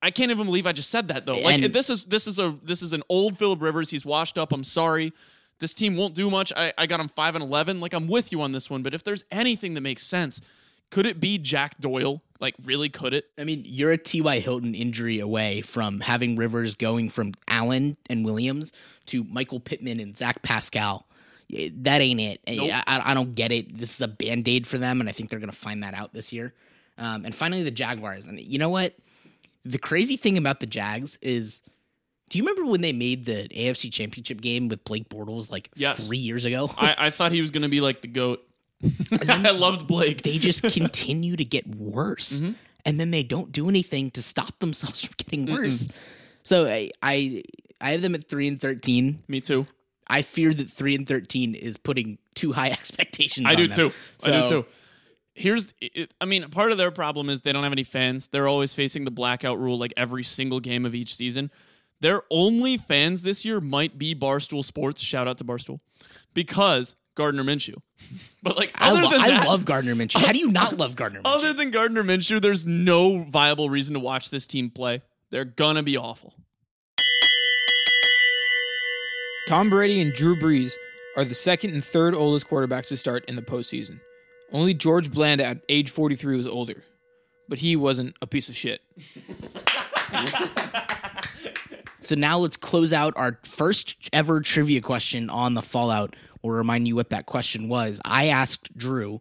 I 0.00 0.12
can't 0.12 0.30
even 0.30 0.46
believe 0.46 0.66
I 0.66 0.72
just 0.72 0.90
said 0.90 1.08
that 1.08 1.26
though. 1.26 1.32
Like 1.40 1.62
And- 1.62 1.72
this 1.72 1.90
is 1.90 2.04
this 2.04 2.26
is 2.28 2.38
a 2.38 2.56
this 2.62 2.82
is 2.82 2.92
an 2.92 3.02
old 3.08 3.36
Philip 3.38 3.60
Rivers. 3.60 3.90
He's 3.90 4.06
washed 4.06 4.38
up. 4.38 4.52
I'm 4.52 4.62
sorry. 4.64 5.12
This 5.58 5.74
team 5.74 5.96
won't 5.96 6.14
do 6.14 6.30
much. 6.30 6.52
I, 6.56 6.72
I 6.78 6.86
got 6.86 7.00
him 7.00 7.08
five 7.08 7.34
and 7.34 7.42
eleven. 7.42 7.80
Like 7.80 7.92
I'm 7.92 8.06
with 8.06 8.30
you 8.30 8.40
on 8.42 8.52
this 8.52 8.70
one. 8.70 8.82
But 8.84 8.94
if 8.94 9.02
there's 9.02 9.24
anything 9.32 9.74
that 9.74 9.80
makes 9.80 10.04
sense, 10.04 10.40
Could 10.92 11.04
it 11.04 11.18
be 11.18 11.36
Jack 11.36 11.80
Doyle? 11.80 12.22
Like, 12.40 12.54
really, 12.64 12.88
could 12.88 13.12
it? 13.12 13.24
I 13.36 13.42
mean, 13.42 13.64
you're 13.66 13.90
a 13.90 13.98
T.Y. 13.98 14.38
Hilton 14.38 14.72
injury 14.76 15.18
away 15.18 15.60
from 15.62 15.98
having 15.98 16.36
Rivers 16.36 16.76
going 16.76 17.10
from 17.10 17.34
Allen 17.48 17.96
and 18.08 18.24
Williams 18.24 18.72
to 19.06 19.24
Michael 19.24 19.58
Pittman 19.58 19.98
and 19.98 20.16
Zach 20.16 20.40
Pascal. 20.42 21.07
That 21.50 22.00
ain't 22.00 22.20
it. 22.20 22.40
Nope. 22.46 22.70
I, 22.72 23.02
I 23.06 23.14
don't 23.14 23.34
get 23.34 23.52
it. 23.52 23.76
This 23.78 23.94
is 23.94 24.00
a 24.02 24.08
band 24.08 24.46
aid 24.48 24.66
for 24.66 24.76
them, 24.78 25.00
and 25.00 25.08
I 25.08 25.12
think 25.12 25.30
they're 25.30 25.38
going 25.38 25.50
to 25.50 25.56
find 25.56 25.82
that 25.82 25.94
out 25.94 26.12
this 26.12 26.32
year. 26.32 26.52
Um, 26.98 27.24
and 27.24 27.34
finally, 27.34 27.62
the 27.62 27.70
Jaguars. 27.70 28.26
And 28.26 28.38
you 28.40 28.58
know 28.58 28.68
what? 28.68 28.94
The 29.64 29.78
crazy 29.78 30.16
thing 30.16 30.36
about 30.36 30.60
the 30.60 30.66
Jags 30.66 31.18
is 31.22 31.62
do 32.28 32.36
you 32.38 32.44
remember 32.44 32.70
when 32.70 32.82
they 32.82 32.92
made 32.92 33.24
the 33.24 33.48
AFC 33.50 33.90
Championship 33.90 34.40
game 34.42 34.68
with 34.68 34.84
Blake 34.84 35.08
Bortles 35.08 35.50
like 35.50 35.70
Yes. 35.74 36.06
three 36.06 36.18
years 36.18 36.44
ago? 36.44 36.70
I, 36.78 36.94
I 37.06 37.10
thought 37.10 37.32
he 37.32 37.40
was 37.40 37.50
going 37.50 37.62
to 37.62 37.68
be 37.68 37.80
like 37.80 38.02
the 38.02 38.08
GOAT. 38.08 38.42
I 39.28 39.50
loved 39.50 39.86
Blake. 39.86 40.22
they 40.22 40.38
just 40.38 40.62
continue 40.62 41.36
to 41.36 41.44
get 41.44 41.66
worse 41.66 42.40
Mm-hmm. 42.40 42.52
and 42.84 43.00
then 43.00 43.10
they 43.10 43.22
don't 43.22 43.50
do 43.50 43.68
anything 43.68 44.10
to 44.12 44.22
stop 44.22 44.58
themselves 44.60 45.02
from 45.04 45.14
getting 45.16 45.46
worse 45.52 45.88
so 46.44 46.66
I, 46.66 46.90
I 47.02 47.42
i 47.80 47.90
have 47.92 48.02
them 48.02 48.14
at 48.14 48.28
3 48.28 48.46
and 48.48 48.60
13 48.60 49.24
Me 49.26 49.40
too. 49.40 49.66
I 50.10 50.22
fear 50.22 50.52
that 50.54 50.68
3 50.68 50.94
and 50.94 51.06
13 51.06 51.54
is 51.54 51.76
putting 51.76 52.18
too 52.34 52.52
high 52.52 52.70
expectations 52.80 53.46
I 53.46 53.54
do 53.54 53.66
them. 53.68 53.90
too. 53.90 53.92
I 54.30 54.40
do 54.42 54.48
too. 54.48 54.66
Here's, 55.34 55.72
it, 55.80 56.12
I 56.20 56.24
mean, 56.24 56.48
part 56.50 56.72
of 56.72 56.78
their 56.78 56.90
problem 56.90 57.30
is 57.30 57.42
they 57.42 57.52
don't 57.52 57.62
have 57.62 57.70
any 57.72 57.84
fans. 57.84 58.26
They're 58.26 58.48
always 58.48 58.74
facing 58.74 59.04
the 59.04 59.12
blackout 59.12 59.60
rule 59.60 59.78
like 59.78 59.92
every 59.96 60.24
single 60.24 60.58
game 60.58 60.84
of 60.84 60.96
each 60.96 61.14
season. 61.14 61.52
Their 62.00 62.22
only 62.28 62.76
fans 62.76 63.22
this 63.22 63.44
year 63.44 63.60
might 63.60 63.98
be 63.98 64.16
Barstool 64.16 64.64
Sports. 64.64 65.00
Shout 65.00 65.28
out 65.28 65.38
to 65.38 65.44
Barstool 65.44 65.78
because 66.34 66.96
Gardner 67.14 67.44
Minshew. 67.44 67.76
But 68.42 68.56
like, 68.56 68.70
I, 68.76 68.90
other 68.90 69.02
lo- 69.02 69.10
than 69.10 69.20
I 69.20 69.44
love 69.46 69.64
Gardner 69.64 69.94
Minshew. 69.94 70.24
How 70.24 70.32
do 70.32 70.38
you 70.38 70.48
not 70.50 70.76
love 70.78 70.96
Gardner 70.96 71.20
Minshew? 71.22 71.36
other 71.36 71.52
than 71.52 71.70
Gardner 71.70 72.02
Minshew, 72.02 72.40
there's 72.40 72.64
no 72.66 73.22
viable 73.24 73.68
reason 73.70 73.94
to 73.94 74.00
watch 74.00 74.30
this 74.30 74.46
team 74.46 74.70
play. 74.70 75.02
They're 75.30 75.44
gonna 75.44 75.82
be 75.82 75.96
awful. 75.96 76.34
Tom 79.48 79.70
Brady 79.70 80.02
and 80.02 80.12
Drew 80.12 80.36
Brees 80.36 80.74
are 81.16 81.24
the 81.24 81.34
second 81.34 81.72
and 81.72 81.82
third 81.82 82.14
oldest 82.14 82.46
quarterbacks 82.46 82.88
to 82.88 82.98
start 82.98 83.24
in 83.24 83.34
the 83.34 83.40
postseason. 83.40 83.98
Only 84.52 84.74
George 84.74 85.10
Blanda 85.10 85.42
at 85.42 85.62
age 85.70 85.88
43 85.88 86.36
was 86.36 86.46
older, 86.46 86.84
but 87.48 87.58
he 87.58 87.74
wasn't 87.74 88.14
a 88.20 88.26
piece 88.26 88.50
of 88.50 88.56
shit. 88.56 88.82
So 92.00 92.14
now 92.14 92.38
let's 92.38 92.56
close 92.56 92.94
out 92.94 93.12
our 93.16 93.38
first 93.44 93.96
ever 94.14 94.40
trivia 94.40 94.80
question 94.80 95.28
on 95.28 95.52
the 95.52 95.60
Fallout. 95.60 96.16
We'll 96.40 96.54
remind 96.54 96.88
you 96.88 96.94
what 96.94 97.10
that 97.10 97.26
question 97.26 97.68
was. 97.68 98.00
I 98.02 98.28
asked 98.28 98.74
Drew 98.78 99.20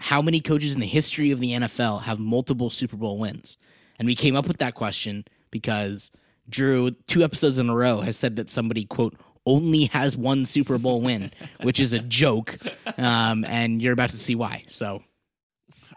how 0.00 0.20
many 0.20 0.40
coaches 0.40 0.74
in 0.74 0.80
the 0.80 0.86
history 0.86 1.30
of 1.30 1.38
the 1.38 1.52
NFL 1.52 2.02
have 2.02 2.18
multiple 2.18 2.70
Super 2.70 2.96
Bowl 2.96 3.20
wins? 3.20 3.56
And 4.00 4.06
we 4.06 4.16
came 4.16 4.34
up 4.34 4.48
with 4.48 4.58
that 4.58 4.74
question 4.74 5.24
because 5.52 6.10
Drew, 6.48 6.90
two 7.06 7.22
episodes 7.22 7.60
in 7.60 7.70
a 7.70 7.76
row, 7.76 8.00
has 8.00 8.16
said 8.16 8.34
that 8.34 8.50
somebody, 8.50 8.84
quote, 8.84 9.14
only 9.46 9.84
has 9.86 10.16
one 10.16 10.46
Super 10.46 10.78
Bowl 10.78 11.00
win, 11.00 11.30
which 11.62 11.80
is 11.80 11.92
a 11.92 11.98
joke. 11.98 12.58
Um, 12.96 13.44
and 13.44 13.82
you're 13.82 13.92
about 13.92 14.10
to 14.10 14.18
see 14.18 14.34
why. 14.34 14.64
So 14.70 15.02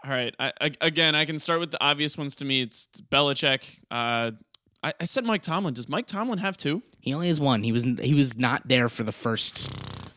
All 0.04 0.10
right. 0.10 0.34
I, 0.38 0.52
I, 0.60 0.70
again, 0.80 1.14
I 1.14 1.24
can 1.24 1.38
start 1.38 1.60
with 1.60 1.70
the 1.70 1.82
obvious 1.82 2.18
ones 2.18 2.34
to 2.36 2.44
me. 2.44 2.62
It's 2.62 2.88
Belichick. 3.10 3.60
Uh, 3.90 4.32
I, 4.82 4.92
I 5.00 5.04
said 5.04 5.24
Mike 5.24 5.42
Tomlin. 5.42 5.74
Does 5.74 5.88
Mike 5.88 6.06
Tomlin 6.06 6.38
have 6.38 6.56
two? 6.56 6.82
he 7.00 7.14
only 7.14 7.28
has 7.28 7.40
one. 7.40 7.62
He 7.62 7.72
was 7.72 7.84
he 8.00 8.14
was 8.14 8.36
not 8.36 8.68
there 8.68 8.88
for 8.88 9.02
the 9.02 9.12
first 9.12 9.70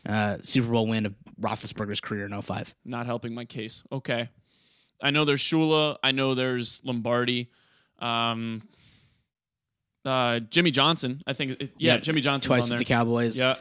uh, 0.06 0.38
Super 0.42 0.68
Bowl 0.70 0.86
win 0.86 1.06
of 1.06 1.14
Roethlisberger's 1.40 2.00
career 2.00 2.26
in 2.26 2.42
05. 2.42 2.74
Not 2.84 3.06
helping 3.06 3.34
my 3.34 3.44
case. 3.44 3.82
Okay. 3.90 4.28
I 5.00 5.10
know 5.10 5.24
there's 5.24 5.40
Shula. 5.40 5.96
I 6.02 6.12
know 6.12 6.34
there's 6.34 6.80
Lombardi. 6.84 7.50
Um, 7.98 8.62
uh, 10.04 10.40
Jimmy 10.40 10.70
Johnson. 10.70 11.22
I 11.26 11.32
think. 11.32 11.60
It, 11.60 11.72
yeah, 11.78 11.94
Yep. 11.94 12.02
Jimmy 12.02 12.20
Johnson's 12.20 12.46
Twice 12.48 12.62
on 12.64 12.68
there. 12.70 12.78
the 12.78 12.84
Cowboys. 12.84 13.38
Yeah. 13.38 13.56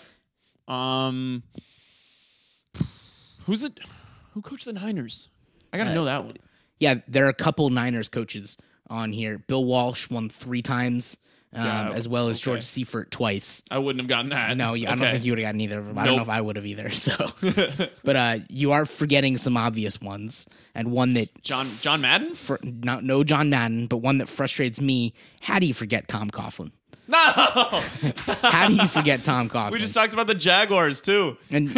Um. 0.67 1.43
Who's 3.45 3.61
the 3.61 3.73
who 4.33 4.41
coached 4.41 4.65
the 4.65 4.73
Niners? 4.73 5.29
I 5.73 5.77
gotta 5.77 5.91
Uh, 5.91 5.95
know 5.95 6.05
that 6.05 6.23
one. 6.25 6.37
Yeah, 6.79 6.95
there 7.07 7.25
are 7.25 7.29
a 7.29 7.33
couple 7.33 7.69
Niners 7.69 8.09
coaches 8.09 8.57
on 8.89 9.11
here. 9.13 9.37
Bill 9.37 9.63
Walsh 9.65 10.09
won 10.09 10.29
three 10.29 10.61
times, 10.61 11.17
um, 11.53 11.65
Yeah, 11.65 11.91
as 11.91 12.07
well 12.07 12.29
as 12.29 12.37
okay. 12.37 12.43
George 12.45 12.63
Seifert 12.63 13.11
twice. 13.11 13.61
I 13.69 13.77
wouldn't 13.77 14.01
have 14.01 14.07
gotten 14.09 14.29
that. 14.29 14.55
No, 14.57 14.73
I 14.73 14.79
don't 14.83 14.99
think 14.99 15.25
you 15.25 15.31
would 15.33 15.39
have 15.39 15.47
gotten 15.47 15.61
either 15.61 15.79
of 15.79 15.85
them. 15.87 15.97
I 15.97 16.05
don't 16.05 16.15
know 16.17 16.21
if 16.23 16.29
I 16.29 16.41
would 16.41 16.55
have 16.55 16.65
either. 16.65 16.89
So, 17.01 17.15
but 18.03 18.15
uh, 18.15 18.37
you 18.49 18.71
are 18.71 18.85
forgetting 18.85 19.37
some 19.37 19.57
obvious 19.57 19.99
ones, 19.99 20.47
and 20.75 20.91
one 20.91 21.13
that 21.13 21.43
John 21.43 21.67
John 21.81 22.01
Madden. 22.01 22.35
fr- 22.35 22.55
not 22.63 23.03
no 23.03 23.23
John 23.23 23.49
Madden, 23.49 23.87
but 23.87 23.97
one 23.97 24.19
that 24.19 24.29
frustrates 24.29 24.79
me. 24.79 25.13
How 25.41 25.59
do 25.59 25.65
you 25.65 25.73
forget 25.73 26.07
Tom 26.07 26.29
Coughlin? 26.29 26.71
No. 27.07 27.17
How 28.43 28.67
do 28.67 28.75
you 28.75 28.87
forget 28.87 29.23
Tom 29.23 29.49
Coughlin? 29.49 29.71
we 29.71 29.79
just 29.79 29.93
talked 29.93 30.13
about 30.13 30.27
the 30.27 30.35
Jaguars 30.35 31.01
too. 31.01 31.35
and 31.49 31.73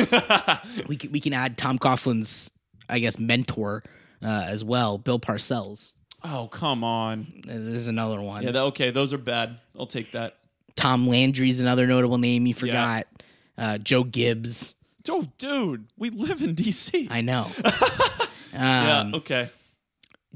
we 0.88 0.96
can, 0.98 1.12
we 1.12 1.20
can 1.20 1.34
add 1.34 1.58
Tom 1.58 1.80
Coughlin's, 1.80 2.52
I 2.90 3.00
guess, 3.00 3.18
mentor 3.18 3.84
uh, 4.22 4.46
as 4.48 4.64
well, 4.64 4.98
Bill 5.00 5.20
Parcells. 5.20 5.92
Oh 6.24 6.48
come 6.52 6.84
on. 6.84 7.42
There's 7.46 7.88
another 7.88 8.22
one. 8.22 8.44
Yeah. 8.44 8.52
That, 8.52 8.62
okay. 8.64 8.92
Those 8.92 9.14
are 9.14 9.18
bad. 9.18 9.60
I'll 9.78 9.88
take 9.88 10.12
that. 10.14 10.38
Tom 10.76 11.08
Landry's 11.08 11.60
another 11.60 11.86
notable 11.86 12.18
name 12.18 12.46
you 12.48 12.54
forgot. 12.54 13.08
Uh, 13.58 13.78
Joe 13.78 14.04
Gibbs. 14.04 14.76
Oh, 15.10 15.28
dude, 15.38 15.86
we 15.98 16.10
live 16.10 16.42
in 16.42 16.56
DC. 16.56 17.08
I 17.12 17.22
know. 17.22 17.52
yeah. 18.54 19.00
um, 19.02 19.16
Okay. 19.16 19.50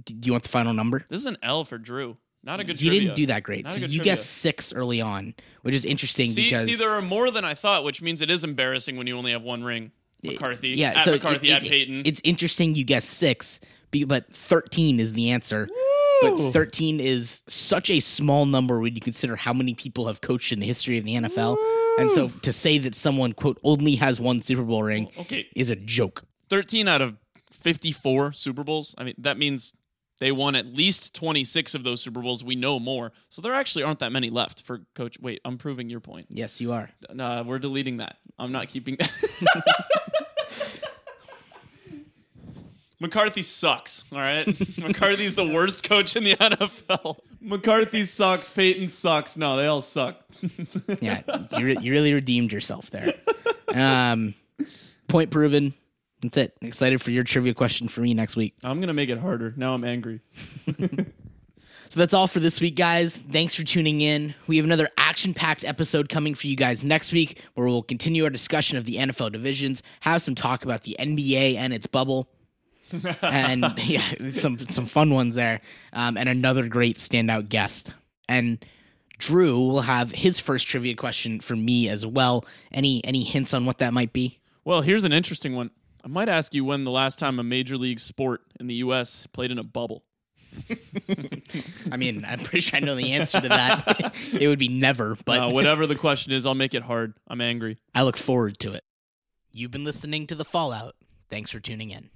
Do 0.03 0.13
you 0.21 0.31
want 0.33 0.43
the 0.43 0.49
final 0.49 0.73
number? 0.73 1.05
This 1.09 1.21
is 1.21 1.25
an 1.25 1.38
L 1.41 1.63
for 1.63 1.77
Drew. 1.77 2.17
Not 2.43 2.59
a 2.59 2.63
good. 2.63 2.79
You 2.81 2.89
trivia. 2.89 3.07
didn't 3.07 3.15
do 3.15 3.25
that 3.27 3.43
great. 3.43 3.63
Not 3.63 3.71
a 3.71 3.75
So 3.75 3.79
good 3.81 3.91
you 3.91 3.99
trivia. 3.99 4.13
guessed 4.13 4.29
six 4.29 4.71
early 4.73 5.01
on, 5.01 5.33
which 5.63 5.73
is 5.73 5.85
interesting 5.85 6.29
See, 6.29 6.43
because 6.45 6.65
see, 6.65 6.75
there 6.75 6.91
are 6.91 7.01
more 7.01 7.31
than 7.31 7.43
I 7.43 7.55
thought, 7.55 7.83
which 7.83 8.01
means 8.01 8.21
it 8.21 8.29
is 8.29 8.43
embarrassing 8.43 8.95
when 8.97 9.07
you 9.07 9.17
only 9.17 9.31
have 9.31 9.41
one 9.41 9.63
ring. 9.63 9.91
McCarthy. 10.24 10.70
yeah, 10.70 10.93
At 10.95 11.03
so 11.03 11.11
McCarthy 11.11 11.49
it- 11.49 11.57
it's, 11.57 11.68
Payton. 11.68 12.03
It's 12.05 12.22
interesting 12.24 12.76
you 12.76 12.84
guessed 12.84 13.09
six, 13.09 13.59
but 14.07 14.34
thirteen 14.36 14.99
is 14.99 15.13
the 15.13 15.32
answer. 15.32 15.68
But 16.22 16.51
thirteen 16.51 16.99
is 16.99 17.43
such 17.47 17.89
a 17.91 17.99
small 17.99 18.45
number 18.45 18.80
when 18.80 18.95
you 18.95 19.01
consider 19.01 19.36
how 19.36 19.53
many 19.53 19.74
people 19.76 20.07
have 20.07 20.22
coached 20.22 20.51
in 20.51 20.59
the 20.59 20.65
history 20.65 20.97
of 20.97 21.05
the 21.05 21.13
NFL. 21.15 21.57
And 21.99 22.11
so 22.11 22.30
to 22.30 22.51
say 22.53 22.78
that 22.80 22.95
someone 22.95 23.34
quote 23.34 23.59
only 23.63 23.95
has 23.95 24.20
one 24.20 24.41
Super 24.41 24.63
Bowl 24.63 24.84
ring 24.84 25.09
okay, 25.20 25.47
is 25.55 25.70
a 25.70 25.76
joke. 25.76 26.24
13 26.49 26.88
out 26.88 27.01
of 27.01 27.18
54 27.51 28.34
Super 28.34 28.63
Bowls. 28.63 28.95
I 28.97 29.03
mean, 29.03 29.15
that 29.20 29.38
means 29.38 29.74
they 30.20 30.32
won 30.32 30.55
at 30.55 30.65
least 30.68 31.13
26 31.13 31.76
of 31.76 31.84
those 31.84 32.01
Super 32.01 32.22
Bowls. 32.22 32.43
We 32.43 32.55
know 32.55 32.80
more. 32.80 33.11
So 33.30 33.41
there 33.41 33.53
actually 33.53 33.84
aren't 33.84 33.99
that 33.99 34.11
many 34.11 34.30
left 34.30 34.61
for 34.63 34.82
coach. 34.95 35.18
Wait, 35.20 35.41
I'm 35.45 35.57
proving 35.57 35.89
your 35.89 35.99
point. 35.99 36.28
Yes, 36.30 36.59
you 36.61 36.72
are. 36.72 36.89
Nah, 37.13 37.41
uh, 37.41 37.43
we're 37.43 37.59
deleting 37.59 37.97
that. 37.97 38.18
I'm 38.39 38.51
not 38.51 38.70
keeping 38.70 38.97
that. 38.99 39.11
McCarthy 42.99 43.43
sucks. 43.43 44.03
All 44.11 44.17
right, 44.17 44.45
McCarthy's 44.77 45.35
the 45.35 45.47
worst 45.47 45.83
coach 45.83 46.15
in 46.15 46.23
the 46.23 46.35
NFL. 46.37 47.17
McCarthy 47.41 48.03
sucks. 48.03 48.49
Payton 48.49 48.87
sucks. 48.87 49.37
No, 49.37 49.55
they 49.57 49.67
all 49.67 49.81
suck. 49.81 50.21
Yeah, 51.01 51.21
you, 51.57 51.65
re- 51.65 51.77
you 51.81 51.91
really 51.91 52.13
redeemed 52.13 52.51
yourself 52.51 52.89
there. 52.91 53.13
Um, 53.73 54.33
point 55.07 55.31
proven. 55.31 55.73
That's 56.21 56.37
it. 56.37 56.57
Excited 56.61 57.01
for 57.01 57.11
your 57.11 57.23
trivia 57.23 57.53
question 57.53 57.87
for 57.87 58.01
me 58.01 58.13
next 58.13 58.35
week. 58.35 58.55
I'm 58.63 58.79
gonna 58.79 58.93
make 58.93 59.09
it 59.09 59.17
harder. 59.19 59.53
Now 59.57 59.73
I'm 59.73 59.83
angry. 59.83 60.21
So 61.89 62.01
that's 62.01 62.13
all 62.13 62.27
for 62.27 62.39
this 62.41 62.59
week, 62.59 62.75
guys. 62.75 63.15
Thanks 63.15 63.55
for 63.55 63.63
tuning 63.63 64.01
in. 64.01 64.35
We 64.45 64.57
have 64.57 64.65
another 64.65 64.89
action 64.97 65.33
packed 65.33 65.63
episode 65.63 66.09
coming 66.09 66.35
for 66.35 66.47
you 66.47 66.55
guys 66.57 66.83
next 66.83 67.13
week 67.13 67.41
where 67.53 67.65
we'll 67.65 67.81
continue 67.81 68.25
our 68.25 68.29
discussion 68.29 68.77
of 68.77 68.83
the 68.85 68.95
NFL 68.97 69.31
divisions, 69.31 69.81
have 70.01 70.21
some 70.21 70.35
talk 70.35 70.65
about 70.65 70.83
the 70.83 70.97
NBA 70.99 71.55
and 71.55 71.73
its 71.73 71.87
bubble. 71.87 72.27
And 73.21 73.73
yeah, 73.77 74.03
some 74.33 74.59
some 74.69 74.85
fun 74.85 75.13
ones 75.13 75.35
there, 75.35 75.61
um, 75.93 76.17
and 76.17 76.29
another 76.29 76.67
great 76.67 76.97
standout 76.97 77.49
guest. 77.49 77.93
And 78.29 78.63
Drew 79.17 79.57
will 79.57 79.81
have 79.81 80.11
his 80.11 80.39
first 80.39 80.67
trivia 80.67 80.95
question 80.95 81.39
for 81.39 81.55
me 81.55 81.89
as 81.89 82.05
well. 82.05 82.45
Any 82.71 83.03
any 83.05 83.23
hints 83.23 83.53
on 83.53 83.65
what 83.65 83.79
that 83.79 83.93
might 83.93 84.13
be? 84.13 84.39
Well, 84.65 84.81
here's 84.81 85.03
an 85.03 85.13
interesting 85.13 85.55
one. 85.55 85.71
I 86.03 86.07
might 86.07 86.29
ask 86.29 86.53
you 86.53 86.63
when 86.63 86.83
the 86.83 86.91
last 86.91 87.19
time 87.19 87.39
a 87.39 87.43
major 87.43 87.77
league 87.77 87.99
sport 87.99 88.41
in 88.59 88.67
the 88.67 88.75
U.S. 88.75 89.27
played 89.27 89.51
in 89.51 89.57
a 89.57 89.63
bubble. 89.63 90.03
I 91.91 91.97
mean, 91.97 92.25
I'm 92.27 92.39
pretty 92.39 92.61
sure 92.61 92.77
I 92.77 92.79
know 92.79 92.95
the 92.95 93.11
answer 93.13 93.39
to 93.41 93.49
that. 93.49 94.15
it 94.39 94.47
would 94.47 94.57
be 94.59 94.69
never, 94.69 95.17
but 95.25 95.39
Uh, 95.41 95.49
whatever 95.49 95.85
the 95.85 95.95
question 95.95 96.33
is, 96.33 96.45
I'll 96.45 96.55
make 96.55 96.73
it 96.73 96.83
hard. 96.83 97.13
I'm 97.27 97.41
angry. 97.41 97.77
I 97.93 98.03
look 98.03 98.17
forward 98.17 98.57
to 98.59 98.73
it. 98.73 98.83
You've 99.51 99.71
been 99.71 99.83
listening 99.83 100.27
to 100.27 100.35
The 100.35 100.45
Fallout. 100.45 100.95
Thanks 101.29 101.51
for 101.51 101.59
tuning 101.59 101.91
in. 101.91 102.09